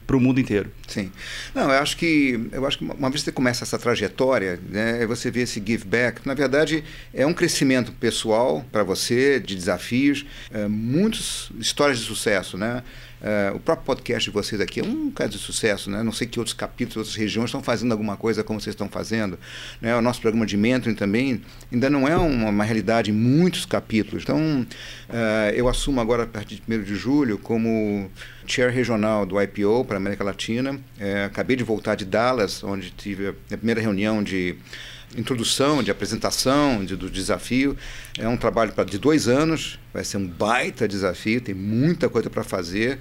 para 0.07 0.16
o 0.16 0.20
mundo 0.20 0.40
inteiro. 0.40 0.70
Sim. 0.86 1.11
Não, 1.55 1.64
eu 1.64 1.78
acho 1.78 1.96
que 1.96 2.48
eu 2.53 2.66
acho 2.66 2.78
que 2.78 2.84
uma 2.84 3.09
vez 3.11 3.22
que 3.22 3.26
você 3.26 3.32
começa 3.32 3.64
essa 3.64 3.78
trajetória, 3.78 4.61
né, 4.68 5.07
você 5.07 5.30
vê 5.30 5.42
esse 5.42 5.62
give 5.64 5.84
back, 5.84 6.26
na 6.26 6.34
verdade 6.34 6.84
é 7.12 7.26
um 7.26 7.32
crescimento 7.32 7.92
pessoal 7.92 8.64
para 8.70 8.82
você, 8.82 9.40
de 9.40 9.55
desafios, 9.55 10.26
é, 10.50 10.66
muitas 10.68 11.50
histórias 11.59 11.98
de 11.98 12.05
sucesso, 12.05 12.57
né? 12.57 12.82
Uh, 13.22 13.54
o 13.54 13.60
próprio 13.60 13.86
podcast 13.86 14.28
de 14.28 14.34
vocês 14.34 14.60
aqui 14.60 14.80
é 14.80 14.82
um 14.82 15.08
caso 15.08 15.30
de 15.30 15.38
sucesso, 15.38 15.88
né? 15.88 16.02
Não 16.02 16.10
sei 16.10 16.26
que 16.26 16.40
outros 16.40 16.54
capítulos, 16.54 16.96
outras 16.96 17.14
regiões 17.14 17.50
estão 17.50 17.62
fazendo 17.62 17.92
alguma 17.92 18.16
coisa 18.16 18.42
como 18.42 18.60
vocês 18.60 18.74
estão 18.74 18.88
fazendo. 18.88 19.38
Né? 19.80 19.94
O 19.94 20.02
nosso 20.02 20.20
programa 20.20 20.44
de 20.44 20.56
mentoring 20.56 20.96
também 20.96 21.40
ainda 21.72 21.88
não 21.88 22.08
é 22.08 22.16
uma, 22.16 22.50
uma 22.50 22.64
realidade 22.64 23.12
em 23.12 23.14
muitos 23.14 23.64
capítulos. 23.64 24.24
Então, 24.24 24.66
uh, 25.08 25.50
eu 25.54 25.68
assumo 25.68 26.00
agora, 26.00 26.24
a 26.24 26.26
partir 26.26 26.60
de 26.66 26.74
1 26.74 26.82
de 26.82 26.96
julho, 26.96 27.38
como 27.38 28.10
chair 28.44 28.72
regional 28.72 29.24
do 29.24 29.40
IPO 29.40 29.84
para 29.84 29.96
a 29.96 30.00
América 30.00 30.24
Latina. 30.24 30.72
Uh, 30.72 31.26
acabei 31.26 31.54
de 31.54 31.62
voltar 31.62 31.94
de 31.94 32.04
Dallas, 32.04 32.64
onde 32.64 32.90
tive 32.90 33.28
a 33.28 33.56
primeira 33.56 33.80
reunião 33.80 34.20
de 34.20 34.56
introdução, 35.16 35.82
de 35.82 35.90
apresentação 35.90 36.84
de, 36.84 36.96
do 36.96 37.10
desafio. 37.10 37.76
É 38.18 38.28
um 38.28 38.36
trabalho 38.36 38.72
pra, 38.72 38.84
de 38.84 38.98
dois 38.98 39.28
anos, 39.28 39.78
vai 39.92 40.04
ser 40.04 40.16
um 40.16 40.26
baita 40.26 40.88
desafio, 40.88 41.40
tem 41.40 41.54
muita 41.54 42.08
coisa 42.08 42.30
para 42.30 42.44
fazer, 42.44 42.98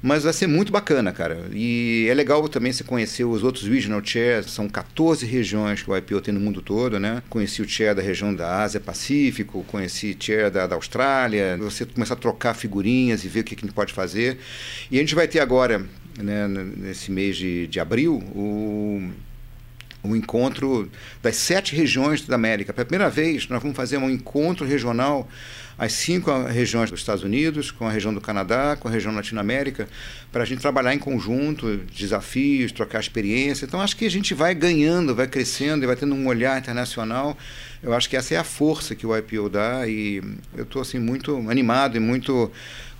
mas 0.00 0.22
vai 0.22 0.32
ser 0.32 0.46
muito 0.46 0.70
bacana, 0.70 1.12
cara. 1.12 1.48
E 1.52 2.06
é 2.08 2.14
legal 2.14 2.48
também 2.48 2.72
você 2.72 2.84
conhecer 2.84 3.24
os 3.24 3.42
outros 3.42 3.66
regional 3.66 4.00
chairs, 4.04 4.50
são 4.50 4.68
14 4.68 5.26
regiões 5.26 5.82
que 5.82 5.90
o 5.90 5.96
IPO 5.96 6.20
tem 6.20 6.32
no 6.32 6.40
mundo 6.40 6.62
todo, 6.62 7.00
né? 7.00 7.22
Conheci 7.28 7.62
o 7.62 7.68
chair 7.68 7.94
da 7.94 8.02
região 8.02 8.34
da 8.34 8.62
Ásia 8.62 8.80
Pacífico, 8.80 9.64
conheci 9.64 10.16
o 10.18 10.24
chair 10.24 10.50
da, 10.50 10.66
da 10.66 10.76
Austrália, 10.76 11.56
você 11.56 11.84
começar 11.84 12.14
a 12.14 12.16
trocar 12.16 12.54
figurinhas 12.54 13.24
e 13.24 13.28
ver 13.28 13.40
o 13.40 13.44
que, 13.44 13.56
que 13.56 13.64
a 13.64 13.66
gente 13.66 13.74
pode 13.74 13.92
fazer. 13.92 14.38
E 14.90 14.96
a 14.96 15.00
gente 15.00 15.14
vai 15.14 15.26
ter 15.26 15.40
agora, 15.40 15.84
né, 16.16 16.46
nesse 16.46 17.10
mês 17.10 17.36
de, 17.36 17.66
de 17.66 17.80
abril, 17.80 18.22
o 18.34 19.10
um 20.08 20.16
encontro 20.16 20.90
das 21.22 21.36
sete 21.36 21.76
regiões 21.76 22.22
da 22.22 22.34
América. 22.34 22.72
Pela 22.72 22.84
primeira 22.84 23.10
vez, 23.10 23.48
nós 23.48 23.62
vamos 23.62 23.76
fazer 23.76 23.98
um 23.98 24.10
encontro 24.10 24.66
regional 24.66 25.28
as 25.78 25.92
cinco 25.92 26.32
regiões 26.42 26.90
dos 26.90 26.98
Estados 26.98 27.22
Unidos, 27.22 27.70
com 27.70 27.86
a 27.86 27.92
região 27.92 28.12
do 28.12 28.20
Canadá, 28.20 28.76
com 28.76 28.88
a 28.88 28.90
região 28.90 29.14
Latino-América, 29.14 29.88
para 30.32 30.42
a 30.42 30.44
gente 30.44 30.60
trabalhar 30.60 30.92
em 30.92 30.98
conjunto, 30.98 31.76
desafios, 31.96 32.72
trocar 32.72 32.98
experiência. 32.98 33.64
Então, 33.64 33.80
acho 33.80 33.96
que 33.96 34.04
a 34.04 34.10
gente 34.10 34.34
vai 34.34 34.56
ganhando, 34.56 35.14
vai 35.14 35.28
crescendo 35.28 35.84
e 35.84 35.86
vai 35.86 35.94
tendo 35.94 36.16
um 36.16 36.26
olhar 36.26 36.58
internacional. 36.58 37.38
Eu 37.80 37.94
acho 37.94 38.10
que 38.10 38.16
essa 38.16 38.34
é 38.34 38.36
a 38.36 38.42
força 38.42 38.96
que 38.96 39.06
o 39.06 39.16
IPO 39.16 39.48
dá 39.48 39.86
e 39.86 40.20
eu 40.56 40.64
estou 40.64 40.82
assim, 40.82 40.98
muito 40.98 41.48
animado 41.48 41.96
e 41.96 42.00
muito 42.00 42.50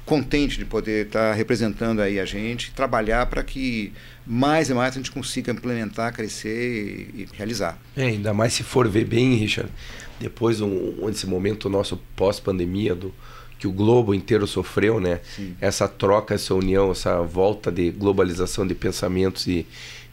contente 0.08 0.56
de 0.58 0.64
poder 0.64 1.06
estar 1.06 1.34
representando 1.34 2.00
aí 2.00 2.18
a 2.18 2.24
gente, 2.24 2.72
trabalhar 2.72 3.26
para 3.26 3.42
que 3.44 3.92
mais 4.26 4.70
e 4.70 4.74
mais 4.74 4.94
a 4.94 4.96
gente 4.96 5.10
consiga 5.10 5.52
implementar, 5.52 6.14
crescer 6.14 7.10
e, 7.14 7.22
e 7.22 7.28
realizar. 7.36 7.78
É, 7.94 8.06
ainda 8.06 8.32
mais 8.32 8.54
se 8.54 8.62
for 8.62 8.88
ver 8.88 9.04
bem, 9.04 9.34
Richard, 9.34 9.70
depois 10.18 10.62
um, 10.62 11.06
desse 11.06 11.26
momento 11.26 11.68
nosso 11.68 11.98
pós-pandemia 12.16 12.94
do 12.94 13.14
que 13.58 13.66
o 13.66 13.72
globo 13.72 14.14
inteiro 14.14 14.46
sofreu, 14.46 14.98
né? 14.98 15.20
Sim. 15.36 15.54
Essa 15.60 15.86
troca, 15.86 16.34
essa 16.34 16.54
união, 16.54 16.90
essa 16.92 17.20
volta 17.20 17.70
de 17.70 17.90
globalização 17.90 18.66
de 18.66 18.74
pensamentos 18.74 19.46
e, 19.46 19.66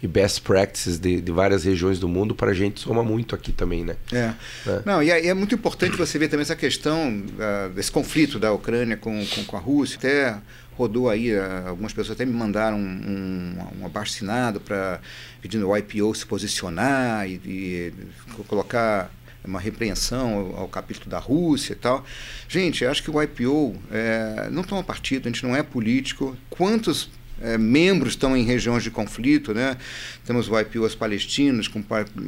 e 0.06 0.08
best 0.08 0.42
practices 0.42 0.98
de, 0.98 1.20
de, 1.20 1.32
várias 1.32 1.64
regiões 1.64 2.00
do 2.00 2.08
mundo 2.08 2.34
para 2.34 2.52
a 2.52 2.54
gente 2.54 2.80
soma 2.80 3.04
muito 3.04 3.36
aqui 3.36 3.52
também, 3.52 3.84
né? 3.84 3.96
É. 4.14 4.34
é. 4.68 4.82
Não, 4.86 5.04
e 5.04 5.10
é, 5.10 5.28
é, 5.28 5.34
muito 5.34 5.56
importante 5.56 5.98
você 5.98 6.18
ver 6.18 6.30
também 6.30 6.44
essa 6.44 6.56
questão 6.56 7.10
uh, 7.10 7.74
desse 7.74 7.92
conflito 7.92 8.40
da 8.40 8.54
Ucrânia 8.54 8.96
com, 8.96 9.26
com, 9.26 9.44
com 9.44 9.58
a 9.58 9.60
Rússia. 9.60 9.98
Até 9.98 10.38
rodou 10.78 11.10
aí, 11.10 11.32
eh, 11.32 11.64
algumas 11.66 11.94
pessoas 11.94 12.18
até 12.18 12.26
me 12.26 12.34
mandaram 12.34 12.78
um, 12.78 13.56
um, 13.82 13.86
um 13.86 14.60
para 14.60 15.00
pedindo 15.42 15.70
o 15.70 15.78
IPO 15.78 16.14
se 16.14 16.26
posicionar 16.26 17.26
e, 17.30 17.40
e 17.46 17.94
colocar 18.46 19.10
uma 19.46 19.58
repreensão 19.58 20.34
ao, 20.34 20.60
ao, 20.64 20.68
capítulo 20.68 21.10
da 21.10 21.18
Rússia 21.18 21.72
e 21.72 21.76
tal. 21.78 22.04
Gente, 22.50 22.86
acho 22.86 23.02
que 23.02 23.10
o 23.10 23.24
IPO 23.24 23.74
é, 23.90 24.50
não 24.52 24.64
toma 24.64 24.84
partido, 24.84 25.30
a 25.30 25.32
gente 25.32 25.46
não 25.46 25.56
é 25.56 25.64
político. 25.64 26.36
Quantos 26.50 27.10
é, 27.42 27.58
membros 27.58 28.14
estão 28.14 28.36
em 28.36 28.44
regiões 28.44 28.84
de 28.84 28.92
conflito, 28.92 29.54
né? 29.54 29.78
Temos 30.26 30.48
o 30.50 30.96
palestinos 30.98 31.68
com 31.68 31.84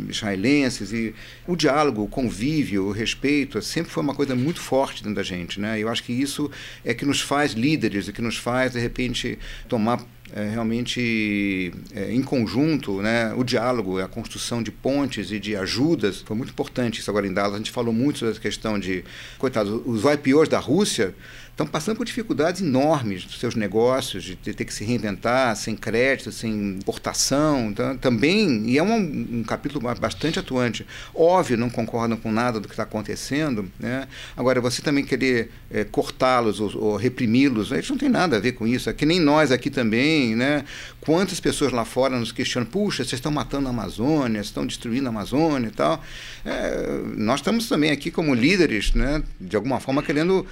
israelenses 0.09 0.91
e 0.91 1.13
o 1.47 1.55
diálogo, 1.55 2.03
o 2.03 2.07
convívio, 2.07 2.85
o 2.85 2.91
respeito 2.91 3.61
sempre 3.61 3.91
foi 3.91 4.03
uma 4.03 4.13
coisa 4.13 4.35
muito 4.35 4.59
forte 4.59 5.03
dentro 5.03 5.15
da 5.15 5.23
gente, 5.23 5.59
né? 5.59 5.79
Eu 5.79 5.89
acho 5.89 6.03
que 6.03 6.13
isso 6.13 6.51
é 6.83 6.93
que 6.93 7.05
nos 7.05 7.21
faz 7.21 7.53
líderes, 7.53 8.07
e 8.07 8.13
que 8.13 8.21
nos 8.21 8.37
faz 8.37 8.73
de 8.73 8.79
repente 8.79 9.39
tomar 9.67 10.03
é, 10.33 10.49
realmente 10.49 11.71
é, 11.95 12.11
em 12.13 12.21
conjunto, 12.21 13.01
né, 13.01 13.33
o 13.35 13.43
diálogo, 13.43 13.99
a 13.99 14.07
construção 14.07 14.61
de 14.61 14.71
pontes 14.71 15.31
e 15.31 15.39
de 15.39 15.55
ajudas 15.55 16.21
foi 16.21 16.35
muito 16.35 16.49
importante 16.49 16.99
isso 16.99 17.09
agora 17.09 17.25
em 17.25 17.33
Dallas. 17.33 17.55
A 17.55 17.57
gente 17.57 17.71
falou 17.71 17.93
muito 17.93 18.19
sobre 18.19 18.31
essa 18.33 18.41
questão 18.41 18.77
de, 18.77 19.03
coitados, 19.37 19.81
os 19.85 20.03
IPOs 20.03 20.49
da 20.49 20.59
Rússia 20.59 21.15
estão 21.57 21.65
passando 21.65 21.97
por 21.97 22.05
dificuldades 22.05 22.61
enormes 22.61 23.25
dos 23.25 23.39
seus 23.39 23.55
negócios, 23.55 24.23
de 24.23 24.35
ter 24.35 24.63
que 24.63 24.73
se 24.73 24.83
reinventar, 24.83 25.55
sem 25.55 25.75
crédito, 25.75 26.31
sem 26.31 26.53
importação. 26.53 27.71
Então, 27.71 27.97
também, 27.97 28.69
e 28.69 28.77
é 28.77 28.83
um, 28.83 29.39
um, 29.39 29.43
capítulo 29.43 29.81
bastante 29.99 30.37
atuante. 30.37 30.85
Óbvio, 31.15 31.57
não 31.57 31.69
concordam 31.69 32.15
com 32.15 32.31
nada 32.31 32.59
do 32.59 32.67
que 32.67 32.75
está 32.75 32.83
acontecendo. 32.83 33.71
Né? 33.79 34.07
Agora, 34.35 34.61
você 34.61 34.83
também 34.83 35.03
querer 35.03 35.51
é, 35.71 35.83
cortá-los 35.83 36.59
ou, 36.59 36.77
ou 36.77 36.95
reprimi-los, 36.95 37.71
isso 37.71 37.91
não 37.91 37.97
tem 37.97 38.09
nada 38.09 38.37
a 38.37 38.39
ver 38.39 38.51
com 38.51 38.67
isso. 38.67 38.87
É 38.87 38.93
que 38.93 39.05
nem 39.05 39.19
nós 39.19 39.51
aqui 39.51 39.71
também 39.71 40.27
né? 40.35 40.63
Quantas 41.01 41.39
pessoas 41.39 41.71
lá 41.71 41.85
fora 41.85 42.17
nos 42.17 42.31
questionam, 42.31 42.67
puxa, 42.67 43.03
vocês 43.03 43.13
estão 43.13 43.31
matando 43.31 43.67
a 43.67 43.71
Amazônia, 43.71 44.39
estão 44.39 44.65
destruindo 44.65 45.07
a 45.07 45.09
Amazônia 45.09 45.67
e 45.67 45.71
tal. 45.71 46.03
É, 46.45 47.01
nós 47.15 47.39
estamos 47.39 47.67
também 47.67 47.91
aqui 47.91 48.11
como 48.11 48.33
líderes, 48.33 48.93
né? 48.93 49.23
De 49.39 49.55
alguma 49.55 49.79
forma 49.79 50.03
querendo 50.03 50.45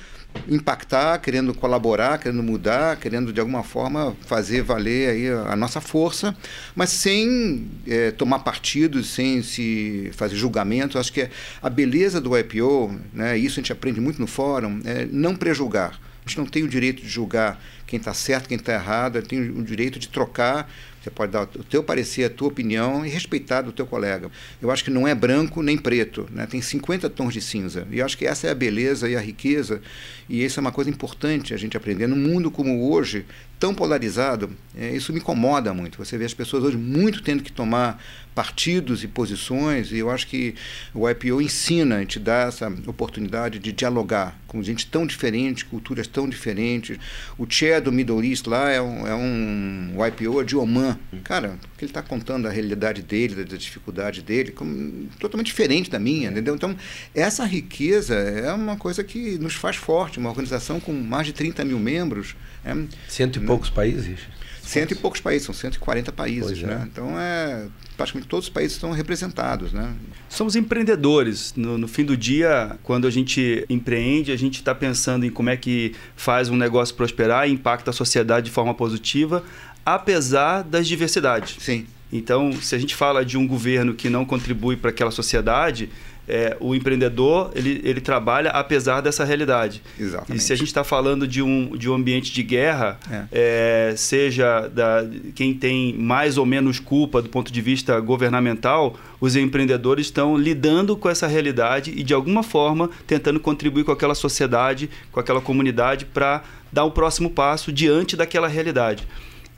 impactar, 0.47 1.19
querendo 1.19 1.53
colaborar, 1.53 2.19
querendo 2.19 2.43
mudar, 2.43 2.97
querendo 2.97 3.33
de 3.33 3.39
alguma 3.39 3.63
forma 3.63 4.15
fazer 4.25 4.61
valer 4.61 5.09
aí 5.09 5.29
a, 5.29 5.55
nossa 5.55 5.81
força, 5.81 6.35
mas 6.75 6.89
sem 6.89 7.67
é, 7.87 8.11
tomar 8.11 8.39
partidos, 8.39 9.09
sem 9.09 9.41
se 9.41 10.11
fazer 10.13 10.35
julgamento. 10.35 10.99
Acho 10.99 11.11
que 11.11 11.21
é 11.21 11.29
a 11.61 11.69
beleza 11.69 12.21
do 12.21 12.37
IPO, 12.37 12.99
né, 13.13 13.37
isso 13.37 13.59
a 13.59 13.61
gente 13.61 13.71
aprende 13.71 13.99
muito 13.99 14.19
no 14.19 14.27
fórum, 14.27 14.81
é 14.85 15.07
não 15.11 15.35
prejulgar. 15.35 15.99
A 16.25 16.27
gente 16.27 16.39
não 16.39 16.45
tem 16.45 16.63
o 16.63 16.67
direito 16.67 17.03
de 17.03 17.07
julgar 17.07 17.61
quem 17.85 17.97
está 17.97 18.13
certo, 18.13 18.47
quem 18.47 18.57
está 18.57 18.73
errado, 18.73 19.21
tem 19.21 19.39
o 19.41 19.63
direito 19.63 19.99
de 19.99 20.07
trocar 20.07 20.69
você 21.05 21.11
pode 21.11 21.31
dar 21.31 21.43
o 21.43 21.63
teu 21.63 21.83
parecer, 21.83 22.23
a 22.23 22.29
tua 22.29 22.47
opinião 22.47 23.05
e 23.05 23.09
respeitar 23.09 23.61
do 23.61 23.71
teu 23.71 23.85
colega. 23.85 24.31
Eu 24.59 24.71
acho 24.71 24.83
que 24.83 24.89
não 24.89 25.07
é 25.07 25.13
branco 25.13 25.61
nem 25.61 25.77
preto, 25.77 26.27
né? 26.31 26.47
tem 26.47 26.61
50 26.61 27.09
tons 27.11 27.33
de 27.33 27.41
cinza. 27.41 27.87
E 27.91 27.99
eu 27.99 28.05
acho 28.05 28.17
que 28.17 28.25
essa 28.25 28.47
é 28.47 28.51
a 28.51 28.55
beleza 28.55 29.07
e 29.07 29.15
a 29.15 29.19
riqueza, 29.19 29.81
e 30.27 30.43
isso 30.43 30.59
é 30.59 30.61
uma 30.61 30.71
coisa 30.71 30.89
importante 30.89 31.53
a 31.53 31.57
gente 31.57 31.77
aprender. 31.77 32.07
No 32.07 32.15
mundo 32.15 32.49
como 32.49 32.91
hoje, 32.91 33.25
tão 33.59 33.73
polarizado, 33.73 34.49
é, 34.77 34.95
isso 34.95 35.13
me 35.13 35.19
incomoda 35.19 35.73
muito. 35.73 35.97
Você 35.97 36.17
vê 36.17 36.25
as 36.25 36.33
pessoas 36.33 36.63
hoje 36.63 36.77
muito 36.77 37.21
tendo 37.21 37.43
que 37.43 37.51
tomar 37.51 38.01
partidos 38.35 39.01
e 39.03 39.07
posições, 39.07 39.93
e 39.93 39.99
eu 39.99 40.11
acho 40.11 40.27
que 40.27 40.55
o 40.93 41.09
IPO 41.09 41.41
ensina, 41.41 42.05
te 42.05 42.19
dá 42.19 42.41
essa 42.41 42.67
oportunidade 42.85 43.57
de 43.59 43.71
dialogar 43.71 44.37
com 44.45 44.61
gente 44.61 44.85
tão 44.87 45.07
diferente, 45.07 45.65
culturas 45.65 46.05
tão 46.05 46.27
diferentes. 46.27 46.97
O 47.37 47.45
chair 47.49 47.81
do 47.81 47.91
Middle 47.91 48.23
East 48.23 48.45
lá 48.47 48.69
é 48.69 48.81
um, 48.81 49.07
é 49.07 49.15
um 49.15 49.93
o 49.95 50.05
IPO 50.05 50.43
de 50.43 50.55
Oman. 50.57 50.99
Cara, 51.23 51.57
porque 51.71 51.85
ele 51.85 51.91
está 51.91 52.01
contando 52.01 52.47
a 52.47 52.51
realidade 52.51 53.01
dele, 53.01 53.43
da 53.43 53.57
dificuldade 53.57 54.21
dele, 54.21 54.51
como, 54.51 55.07
totalmente 55.19 55.47
diferente 55.47 55.89
da 55.89 55.99
minha, 55.99 56.29
entendeu? 56.29 56.55
Então, 56.55 56.75
essa 57.13 57.45
riqueza 57.45 58.15
é 58.15 58.51
uma 58.51 58.75
coisa 58.75 59.03
que 59.03 59.37
nos 59.37 59.55
faz 59.55 59.77
forte. 59.77 60.19
Uma 60.19 60.29
organização 60.29 60.79
com 60.79 60.91
mais 60.93 61.27
de 61.27 61.33
30 61.33 61.63
mil 61.63 61.79
membros. 61.79 62.35
É, 62.63 62.73
Cento 63.07 63.41
e 63.41 63.44
né? 63.45 63.47
poucos 63.47 63.69
países? 63.69 64.19
Cento 64.61 64.91
e 64.91 64.95
poucos 64.95 65.21
países, 65.21 65.45
são 65.45 65.53
140 65.53 66.11
países, 66.11 66.63
é. 66.63 66.65
né? 66.65 66.87
Então 66.91 67.19
é 67.19 67.67
praticamente 67.95 68.27
todos 68.27 68.47
os 68.47 68.49
países 68.49 68.73
estão 68.73 68.91
representados, 68.91 69.71
né? 69.71 69.93
Somos 70.29 70.55
empreendedores. 70.55 71.53
No, 71.55 71.77
no 71.77 71.87
fim 71.87 72.03
do 72.03 72.17
dia, 72.17 72.77
quando 72.83 73.07
a 73.07 73.09
gente 73.09 73.65
empreende, 73.69 74.31
a 74.31 74.35
gente 74.35 74.55
está 74.55 74.75
pensando 74.75 75.25
em 75.25 75.29
como 75.29 75.49
é 75.49 75.57
que 75.57 75.93
faz 76.15 76.49
um 76.49 76.57
negócio 76.57 76.93
prosperar 76.95 77.47
e 77.47 77.51
impacta 77.51 77.91
a 77.91 77.93
sociedade 77.93 78.47
de 78.47 78.51
forma 78.51 78.73
positiva, 78.73 79.43
apesar 79.85 80.63
das 80.63 80.87
diversidades. 80.87 81.55
Sim. 81.59 81.85
Então, 82.11 82.51
se 82.53 82.75
a 82.75 82.77
gente 82.77 82.95
fala 82.95 83.25
de 83.25 83.37
um 83.37 83.47
governo 83.47 83.93
que 83.93 84.09
não 84.09 84.25
contribui 84.25 84.77
para 84.77 84.89
aquela 84.89 85.11
sociedade, 85.11 85.89
é, 86.27 86.57
o 86.59 86.73
empreendedor 86.73 87.51
ele, 87.55 87.81
ele 87.83 88.01
trabalha 88.01 88.49
apesar 88.49 89.01
dessa 89.01 89.23
realidade. 89.23 89.81
Exatamente. 89.99 90.39
E 90.39 90.41
se 90.41 90.53
a 90.53 90.55
gente 90.55 90.67
está 90.67 90.83
falando 90.83 91.27
de 91.27 91.41
um, 91.41 91.75
de 91.77 91.89
um 91.89 91.93
ambiente 91.93 92.31
de 92.33 92.43
guerra, 92.43 92.99
é. 93.09 93.25
É, 93.31 93.93
seja 93.95 94.67
da, 94.67 95.07
quem 95.33 95.53
tem 95.53 95.93
mais 95.93 96.37
ou 96.37 96.45
menos 96.45 96.79
culpa 96.79 97.21
do 97.21 97.29
ponto 97.29 97.51
de 97.51 97.61
vista 97.61 97.99
governamental, 97.99 98.97
os 99.19 99.35
empreendedores 99.35 100.07
estão 100.07 100.37
lidando 100.37 100.95
com 100.95 101.09
essa 101.09 101.27
realidade 101.27 101.93
e, 101.95 102.03
de 102.03 102.13
alguma 102.13 102.43
forma, 102.43 102.89
tentando 103.07 103.39
contribuir 103.39 103.83
com 103.83 103.91
aquela 103.91 104.15
sociedade, 104.15 104.89
com 105.11 105.19
aquela 105.19 105.41
comunidade 105.41 106.05
para 106.05 106.43
dar 106.71 106.83
o 106.83 106.91
próximo 106.91 107.29
passo 107.29 107.71
diante 107.71 108.15
daquela 108.15 108.47
realidade. 108.47 109.07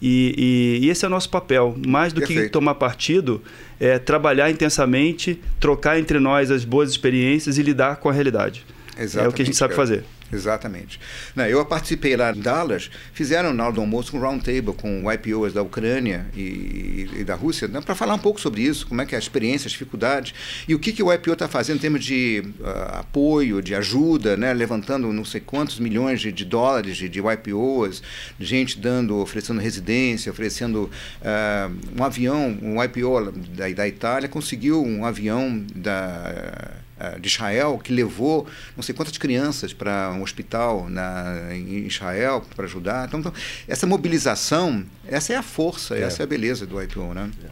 E, 0.01 0.79
e, 0.81 0.85
e, 0.85 0.89
esse 0.89 1.03
é 1.03 1.07
o 1.07 1.11
nosso 1.11 1.29
papel. 1.29 1.75
Mais 1.85 2.13
do 2.13 2.19
Perfeito. 2.19 2.43
que 2.43 2.49
tomar 2.49 2.75
partido, 2.75 3.41
é 3.79 3.97
trabalhar 3.97 4.49
intensamente, 4.49 5.39
trocar 5.59 5.99
entre 5.99 6.19
nós 6.19 6.51
as 6.51 6.63
boas 6.63 6.89
experiências 6.89 7.57
e 7.57 7.63
lidar 7.63 7.97
com 7.97 8.09
a 8.09 8.13
realidade. 8.13 8.65
Exatamente, 8.97 9.25
é 9.25 9.29
o 9.29 9.33
que 9.33 9.41
a 9.41 9.45
gente 9.45 9.57
sabe 9.57 9.73
fazer. 9.73 10.03
Exatamente. 10.31 10.99
Não, 11.35 11.45
eu 11.45 11.65
participei 11.65 12.17
lá 12.17 12.31
em 12.31 12.39
Dallas, 12.39 12.89
fizeram 13.13 13.53
na 13.53 13.65
hora 13.65 13.73
do 13.73 13.81
almoço 13.81 14.15
um 14.15 14.19
roundtable 14.19 14.73
com 14.73 15.09
IPOs 15.11 15.53
da 15.53 15.61
Ucrânia 15.61 16.25
e, 16.35 17.09
e 17.17 17.23
da 17.23 17.35
Rússia, 17.35 17.67
né, 17.67 17.79
para 17.79 17.95
falar 17.95 18.13
um 18.15 18.19
pouco 18.19 18.39
sobre 18.39 18.61
isso, 18.61 18.87
como 18.87 19.01
é 19.01 19.05
que 19.05 19.15
é 19.15 19.17
a 19.17 19.19
experiência, 19.19 19.67
as 19.67 19.71
dificuldades, 19.71 20.33
e 20.67 20.75
o 20.75 20.79
que, 20.79 20.91
que 20.91 21.01
o 21.01 21.13
IPO 21.13 21.33
está 21.33 21.47
fazendo 21.47 21.77
em 21.77 21.79
termos 21.79 22.03
de 22.03 22.43
uh, 22.59 22.99
apoio, 22.99 23.61
de 23.61 23.73
ajuda, 23.73 24.35
né, 24.35 24.53
levantando 24.53 25.11
não 25.13 25.23
sei 25.23 25.39
quantos 25.39 25.79
milhões 25.79 26.19
de, 26.19 26.31
de 26.31 26.43
dólares 26.43 26.97
de, 26.97 27.07
de 27.07 27.19
IPOs, 27.19 28.03
gente 28.39 28.77
dando, 28.77 29.17
oferecendo 29.17 29.61
residência, 29.61 30.31
oferecendo 30.31 30.89
uh, 31.21 31.97
um 31.97 32.03
avião, 32.03 32.57
um 32.61 32.83
IPO 32.83 33.31
da, 33.55 33.69
da 33.69 33.87
Itália 33.87 34.27
conseguiu 34.27 34.83
um 34.83 35.05
avião 35.05 35.65
da 35.73 36.85
de 37.19 37.27
Israel 37.27 37.79
que 37.83 37.93
levou 37.93 38.47
não 38.75 38.83
sei 38.83 38.93
quantas 38.93 39.17
crianças 39.17 39.73
para 39.73 40.11
um 40.13 40.23
hospital 40.23 40.89
na, 40.89 41.53
em 41.53 41.85
Israel 41.85 42.43
para 42.55 42.65
ajudar. 42.65 43.07
Então, 43.07 43.19
então, 43.19 43.33
essa 43.67 43.85
mobilização, 43.85 44.85
essa 45.07 45.33
é 45.33 45.35
a 45.35 45.43
força, 45.43 45.95
é. 45.95 46.01
essa 46.01 46.23
é 46.23 46.25
a 46.25 46.27
beleza 46.27 46.65
do 46.65 46.81
IPO, 46.81 47.13
né? 47.13 47.29
É. 47.45 47.49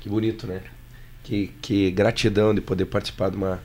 Que 0.00 0.08
bonito, 0.08 0.46
né? 0.46 0.62
Que, 1.22 1.52
que 1.60 1.90
gratidão 1.90 2.54
de 2.54 2.60
poder 2.60 2.86
participar 2.86 3.30
de, 3.30 3.36
uma, 3.36 3.62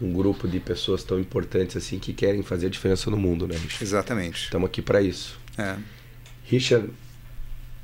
um 0.00 0.12
grupo 0.12 0.46
de 0.48 0.60
pessoas 0.60 1.02
tão 1.02 1.18
importantes 1.18 1.76
assim 1.76 1.98
que 1.98 2.12
querem 2.12 2.42
fazer 2.42 2.66
a 2.66 2.70
diferença 2.70 3.10
no 3.10 3.16
mundo, 3.16 3.46
né, 3.46 3.54
Richard? 3.54 3.82
Exatamente. 3.82 4.44
Estamos 4.44 4.66
aqui 4.66 4.82
para 4.82 5.00
isso. 5.00 5.38
É. 5.58 5.76
Richard, 6.44 6.90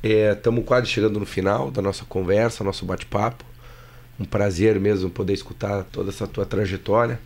estamos 0.03 0.62
é, 0.62 0.66
quase 0.66 0.87
chegando 0.87 1.18
no 1.18 1.27
final 1.27 1.71
da 1.71 1.83
nossa 1.83 2.05
conversa, 2.05 2.62
nosso 2.62 2.85
bate-papo 2.85 3.49
um 4.21 4.25
prazer 4.25 4.79
mesmo 4.79 5.09
poder 5.09 5.33
escutar 5.33 5.83
toda 5.85 6.11
essa 6.11 6.27
tua 6.27 6.45
trajetória. 6.45 7.18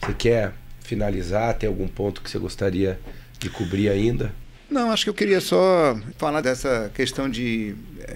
Você 0.00 0.14
quer 0.14 0.54
finalizar? 0.82 1.54
Tem 1.54 1.68
algum 1.68 1.86
ponto 1.86 2.22
que 2.22 2.30
você 2.30 2.38
gostaria 2.38 2.98
de 3.38 3.50
cobrir 3.50 3.90
ainda? 3.90 4.32
Não, 4.70 4.90
acho 4.90 5.04
que 5.04 5.10
eu 5.10 5.14
queria 5.14 5.40
só 5.40 5.98
falar 6.16 6.40
dessa 6.40 6.90
questão 6.94 7.28
de, 7.28 7.74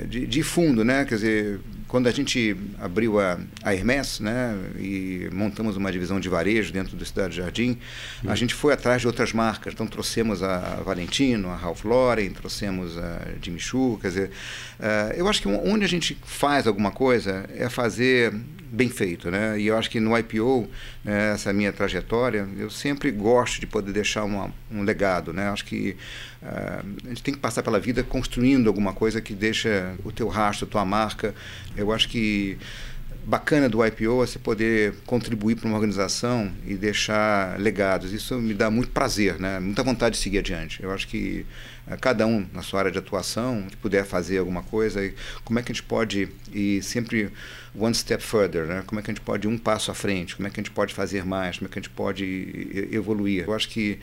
de, 0.08 0.26
de 0.26 0.42
fundo, 0.42 0.84
né? 0.84 1.04
Quer 1.04 1.16
dizer, 1.16 1.60
quando 1.94 2.08
a 2.08 2.10
gente 2.10 2.56
abriu 2.80 3.20
a, 3.20 3.38
a 3.62 3.72
Hermes, 3.72 4.18
né, 4.18 4.52
e 4.80 5.30
montamos 5.32 5.76
uma 5.76 5.92
divisão 5.92 6.18
de 6.18 6.28
varejo 6.28 6.72
dentro 6.72 6.96
do 6.96 7.04
Cidade 7.04 7.36
Jardim, 7.36 7.78
uhum. 8.24 8.32
a 8.32 8.34
gente 8.34 8.52
foi 8.52 8.72
atrás 8.72 9.00
de 9.00 9.06
outras 9.06 9.32
marcas. 9.32 9.74
Então 9.74 9.86
trouxemos 9.86 10.42
a 10.42 10.82
Valentino, 10.84 11.50
a 11.50 11.54
Ralph 11.54 11.84
Lauren, 11.84 12.30
trouxemos 12.30 12.98
a 12.98 13.20
Jimmy 13.40 13.60
Choo, 13.60 13.96
quer 14.02 14.08
dizer, 14.08 14.30
uh, 14.80 15.14
eu 15.14 15.28
acho 15.28 15.40
que 15.40 15.46
onde 15.46 15.84
a 15.84 15.88
gente 15.88 16.18
faz 16.24 16.66
alguma 16.66 16.90
coisa 16.90 17.48
é 17.54 17.68
fazer 17.68 18.34
bem 18.74 18.88
feito, 18.88 19.30
né? 19.30 19.58
E 19.58 19.66
eu 19.68 19.76
acho 19.76 19.88
que 19.88 20.00
no 20.00 20.16
IPO, 20.18 20.68
né, 21.04 21.32
essa 21.32 21.52
minha 21.52 21.72
trajetória, 21.72 22.48
eu 22.56 22.68
sempre 22.68 23.10
gosto 23.10 23.60
de 23.60 23.66
poder 23.66 23.92
deixar 23.92 24.24
uma, 24.24 24.52
um 24.70 24.82
legado, 24.82 25.32
né? 25.32 25.48
Acho 25.48 25.64
que 25.64 25.96
uh, 26.42 26.86
a 27.04 27.08
gente 27.08 27.22
tem 27.22 27.34
que 27.34 27.40
passar 27.40 27.62
pela 27.62 27.78
vida 27.78 28.02
construindo 28.02 28.66
alguma 28.66 28.92
coisa 28.92 29.20
que 29.20 29.32
deixa 29.32 29.94
o 30.04 30.10
teu 30.10 30.28
rastro, 30.28 30.66
a 30.66 30.68
tua 30.68 30.84
marca. 30.84 31.34
Eu 31.76 31.92
acho 31.92 32.08
que 32.08 32.58
bacana 33.24 33.68
do 33.68 33.84
IPO 33.84 34.22
é 34.22 34.26
você 34.26 34.38
poder 34.38 34.94
contribuir 35.06 35.56
para 35.56 35.66
uma 35.66 35.76
organização 35.76 36.52
e 36.66 36.74
deixar 36.74 37.58
legados. 37.58 38.12
Isso 38.12 38.36
me 38.36 38.54
dá 38.54 38.70
muito 38.70 38.90
prazer, 38.90 39.38
né? 39.40 39.58
Muita 39.58 39.82
vontade 39.82 40.16
de 40.16 40.22
seguir 40.22 40.38
adiante. 40.38 40.82
Eu 40.82 40.92
acho 40.92 41.08
que 41.08 41.46
uh, 41.86 41.96
cada 42.00 42.26
um 42.26 42.46
na 42.52 42.62
sua 42.62 42.80
área 42.80 42.90
de 42.90 42.98
atuação, 42.98 43.66
que 43.70 43.76
puder 43.76 44.04
fazer 44.04 44.38
alguma 44.38 44.62
coisa, 44.62 45.00
como 45.44 45.58
é 45.58 45.62
que 45.62 45.72
a 45.72 45.74
gente 45.74 45.84
pode 45.84 46.28
ir 46.52 46.82
sempre 46.82 47.30
one 47.74 47.94
step 47.94 48.22
further, 48.22 48.66
né? 48.66 48.82
Como 48.86 49.00
é 49.00 49.02
que 49.02 49.10
a 49.10 49.14
gente 49.14 49.22
pode 49.22 49.46
ir 49.46 49.50
um 49.50 49.58
passo 49.58 49.90
à 49.90 49.94
frente? 49.94 50.36
Como 50.36 50.46
é 50.46 50.50
que 50.50 50.60
a 50.60 50.62
gente 50.62 50.72
pode 50.72 50.92
fazer 50.94 51.24
mais? 51.24 51.58
Como 51.58 51.68
é 51.68 51.72
que 51.72 51.78
a 51.78 51.82
gente 51.82 51.90
pode 51.90 52.88
evoluir? 52.92 53.44
Eu 53.46 53.54
acho 53.54 53.68
que 53.68 53.98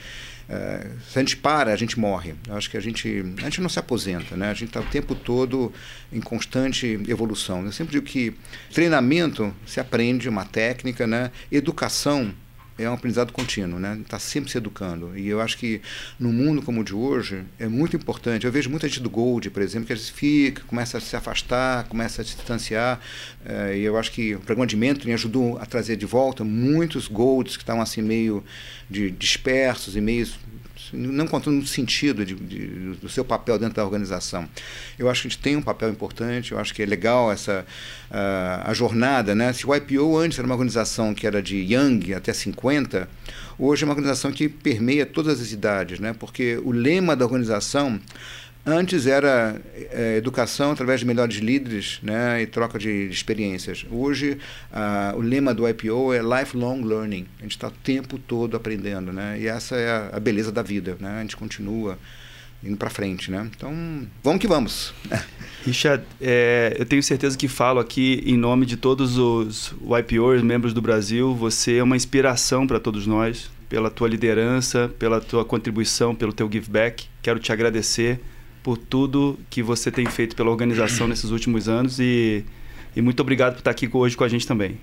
se 1.07 1.17
a 1.17 1.21
gente 1.21 1.37
para, 1.37 1.71
a 1.71 1.75
gente 1.75 1.99
morre. 1.99 2.33
Eu 2.47 2.55
acho 2.55 2.69
que 2.69 2.77
a 2.77 2.81
gente 2.81 3.23
a 3.37 3.43
gente 3.43 3.61
não 3.61 3.69
se 3.69 3.79
aposenta, 3.79 4.35
né? 4.35 4.49
A 4.49 4.53
gente 4.53 4.69
está 4.69 4.79
o 4.79 4.85
tempo 4.85 5.15
todo 5.15 5.71
em 6.11 6.19
constante 6.19 6.99
evolução. 7.07 7.65
Eu 7.65 7.71
sempre 7.71 7.93
digo 7.93 8.05
que 8.05 8.33
treinamento 8.73 9.53
se 9.65 9.79
aprende 9.79 10.27
uma 10.27 10.45
técnica, 10.45 11.07
né? 11.07 11.31
Educação 11.51 12.33
é 12.77 12.89
um 12.89 12.93
aprendizado 12.93 13.31
contínuo, 13.31 13.79
né? 13.79 13.99
Está 14.01 14.17
sempre 14.17 14.51
se 14.51 14.57
educando. 14.57 15.17
E 15.17 15.27
eu 15.27 15.41
acho 15.41 15.57
que 15.57 15.81
no 16.19 16.31
mundo 16.31 16.61
como 16.61 16.81
o 16.81 16.83
de 16.83 16.95
hoje 16.95 17.43
é 17.59 17.67
muito 17.67 17.95
importante. 17.95 18.45
Eu 18.45 18.51
vejo 18.51 18.69
muita 18.69 18.87
gente 18.87 19.01
do 19.01 19.09
Gold, 19.09 19.49
por 19.49 19.61
exemplo, 19.61 19.87
que 19.87 19.93
às 19.93 19.99
vezes 19.99 20.13
fica, 20.13 20.63
começa 20.63 20.97
a 20.97 21.01
se 21.01 21.15
afastar, 21.15 21.87
começa 21.87 22.21
a 22.21 22.25
se 22.25 22.35
distanciar. 22.35 22.99
Eh, 23.45 23.77
e 23.79 23.81
eu 23.83 23.97
acho 23.97 24.11
que 24.11 24.35
o 24.35 24.39
programa 24.39 24.67
de 24.67 24.75
mentoring 24.75 25.13
ajudou 25.13 25.57
a 25.59 25.65
trazer 25.65 25.95
de 25.95 26.05
volta 26.05 26.43
muitos 26.43 27.07
Golds 27.07 27.57
que 27.57 27.63
estavam 27.63 27.81
assim 27.81 28.01
meio 28.01 28.43
de 28.89 29.11
dispersos 29.11 29.95
e 29.95 30.01
meio 30.01 30.27
não 30.93 31.27
contando 31.27 31.61
o 31.61 31.67
sentido 31.67 32.25
de, 32.25 32.35
de, 32.35 32.67
do 32.95 33.09
seu 33.09 33.23
papel 33.23 33.57
dentro 33.57 33.75
da 33.75 33.83
organização. 33.83 34.47
Eu 34.97 35.09
acho 35.09 35.21
que 35.21 35.27
a 35.27 35.31
gente 35.31 35.41
tem 35.41 35.55
um 35.55 35.61
papel 35.61 35.89
importante, 35.89 36.51
eu 36.51 36.59
acho 36.59 36.73
que 36.73 36.81
é 36.81 36.85
legal 36.85 37.31
essa 37.31 37.65
uh, 38.09 38.69
a 38.69 38.73
jornada. 38.73 39.33
Né? 39.33 39.51
Se 39.53 39.65
o 39.65 39.75
IPO 39.75 40.17
antes 40.17 40.37
era 40.37 40.45
uma 40.45 40.55
organização 40.55 41.13
que 41.13 41.25
era 41.25 41.41
de 41.41 41.57
Young 41.57 42.13
até 42.13 42.33
50, 42.33 43.07
hoje 43.57 43.83
é 43.83 43.85
uma 43.85 43.93
organização 43.93 44.31
que 44.31 44.49
permeia 44.49 45.05
todas 45.05 45.41
as 45.41 45.51
idades, 45.51 45.99
né? 45.99 46.13
porque 46.17 46.59
o 46.63 46.71
lema 46.71 47.15
da 47.15 47.25
organização 47.25 47.99
Antes 48.65 49.07
era 49.07 49.59
é, 49.91 50.17
educação 50.17 50.71
através 50.71 50.99
de 50.99 51.05
melhores 51.05 51.37
líderes 51.37 51.99
né, 52.03 52.43
e 52.43 52.45
troca 52.45 52.77
de, 52.77 53.07
experiências. 53.09 53.85
Hoje, 53.89 54.37
o 55.15 55.21
lema 55.21 55.53
do 55.53 55.67
IPO 55.67 56.13
é 56.13 56.21
lifelong 56.21 56.83
learning. 56.83 57.25
A 57.39 57.43
gente 57.43 57.51
está 57.51 57.69
o 57.69 57.71
tempo 57.71 58.19
todo 58.19 58.55
aprendendo. 58.55 59.11
Né? 59.11 59.39
E 59.39 59.47
essa 59.47 59.75
é 59.75 59.89
a, 59.89 60.09
a 60.13 60.19
beleza 60.19 60.51
da 60.51 60.61
vida. 60.61 60.95
Né? 60.99 61.17
A 61.17 61.21
gente 61.21 61.35
continua 61.35 61.97
indo 62.63 62.77
para 62.77 62.91
frente. 62.91 63.31
Né? 63.31 63.49
Então, 63.55 64.07
vamos 64.23 64.39
que 64.39 64.47
vamos. 64.47 64.93
Richard, 65.65 66.03
é, 66.19 66.75
eu 66.77 66.85
tenho 66.85 67.01
certeza 67.01 67.35
que 67.35 67.47
falo 67.47 67.79
aqui 67.79 68.21
em 68.25 68.37
nome 68.37 68.67
de 68.67 68.77
todos 68.77 69.17
os 69.17 69.73
YPOs, 69.81 70.43
membros 70.43 70.71
do 70.71 70.81
Brasil. 70.81 71.33
Você 71.35 71.77
é 71.77 71.83
uma 71.83 71.95
inspiração 71.95 72.67
para 72.67 72.79
todos 72.79 73.07
nós, 73.07 73.49
pela 73.67 73.89
tua 73.89 74.07
liderança, 74.07 74.91
pela 74.99 75.19
tua 75.19 75.43
contribuição, 75.43 76.13
pelo 76.13 76.31
teu 76.31 76.47
give 76.51 76.69
back. 76.69 77.05
Quero 77.23 77.39
te 77.39 77.51
agradecer 77.51 78.19
por 78.63 78.77
tudo 78.77 79.37
que 79.49 79.63
você 79.63 79.91
tem 79.91 80.05
feito 80.05 80.35
pela 80.35 80.49
organização 80.49 81.07
nesses 81.07 81.31
últimos 81.31 81.67
anos 81.67 81.99
e, 81.99 82.43
e 82.95 83.01
muito 83.01 83.19
obrigado 83.21 83.53
por 83.53 83.59
estar 83.59 83.71
aqui 83.71 83.89
hoje 83.91 84.15
com 84.15 84.23
a 84.23 84.29
gente 84.29 84.45
também. 84.47 84.77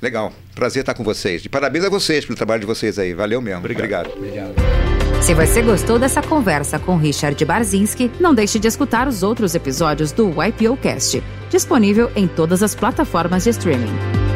Legal, 0.00 0.32
prazer 0.54 0.80
estar 0.80 0.94
com 0.94 1.04
vocês. 1.04 1.44
E 1.44 1.48
parabéns 1.48 1.84
a 1.84 1.90
vocês 1.90 2.24
pelo 2.24 2.36
trabalho 2.36 2.60
de 2.60 2.66
vocês 2.66 2.98
aí. 2.98 3.12
Valeu 3.12 3.40
mesmo. 3.40 3.60
Obrigado. 3.60 4.10
Obrigado. 4.10 4.50
Obrigado. 4.50 4.90
Se 5.22 5.34
você 5.34 5.60
gostou 5.60 5.98
dessa 5.98 6.22
conversa 6.22 6.78
com 6.78 6.96
Richard 6.96 7.44
Barzinski, 7.44 8.10
não 8.18 8.34
deixe 8.34 8.58
de 8.58 8.66
escutar 8.66 9.06
os 9.06 9.22
outros 9.22 9.54
episódios 9.54 10.12
do 10.12 10.30
YPO 10.30 10.76
Cast, 10.78 11.22
disponível 11.50 12.10
em 12.16 12.26
todas 12.26 12.62
as 12.62 12.74
plataformas 12.74 13.44
de 13.44 13.50
streaming. 13.50 14.29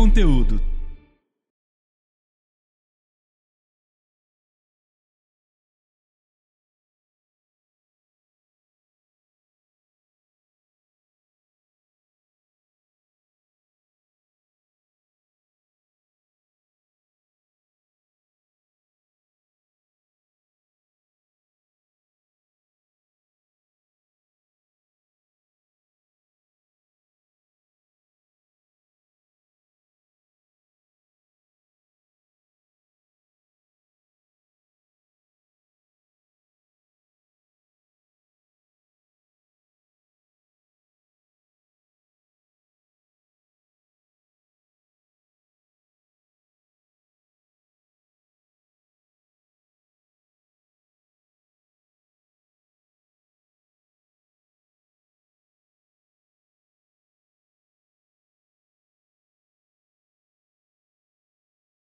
conteúdo. 0.00 0.58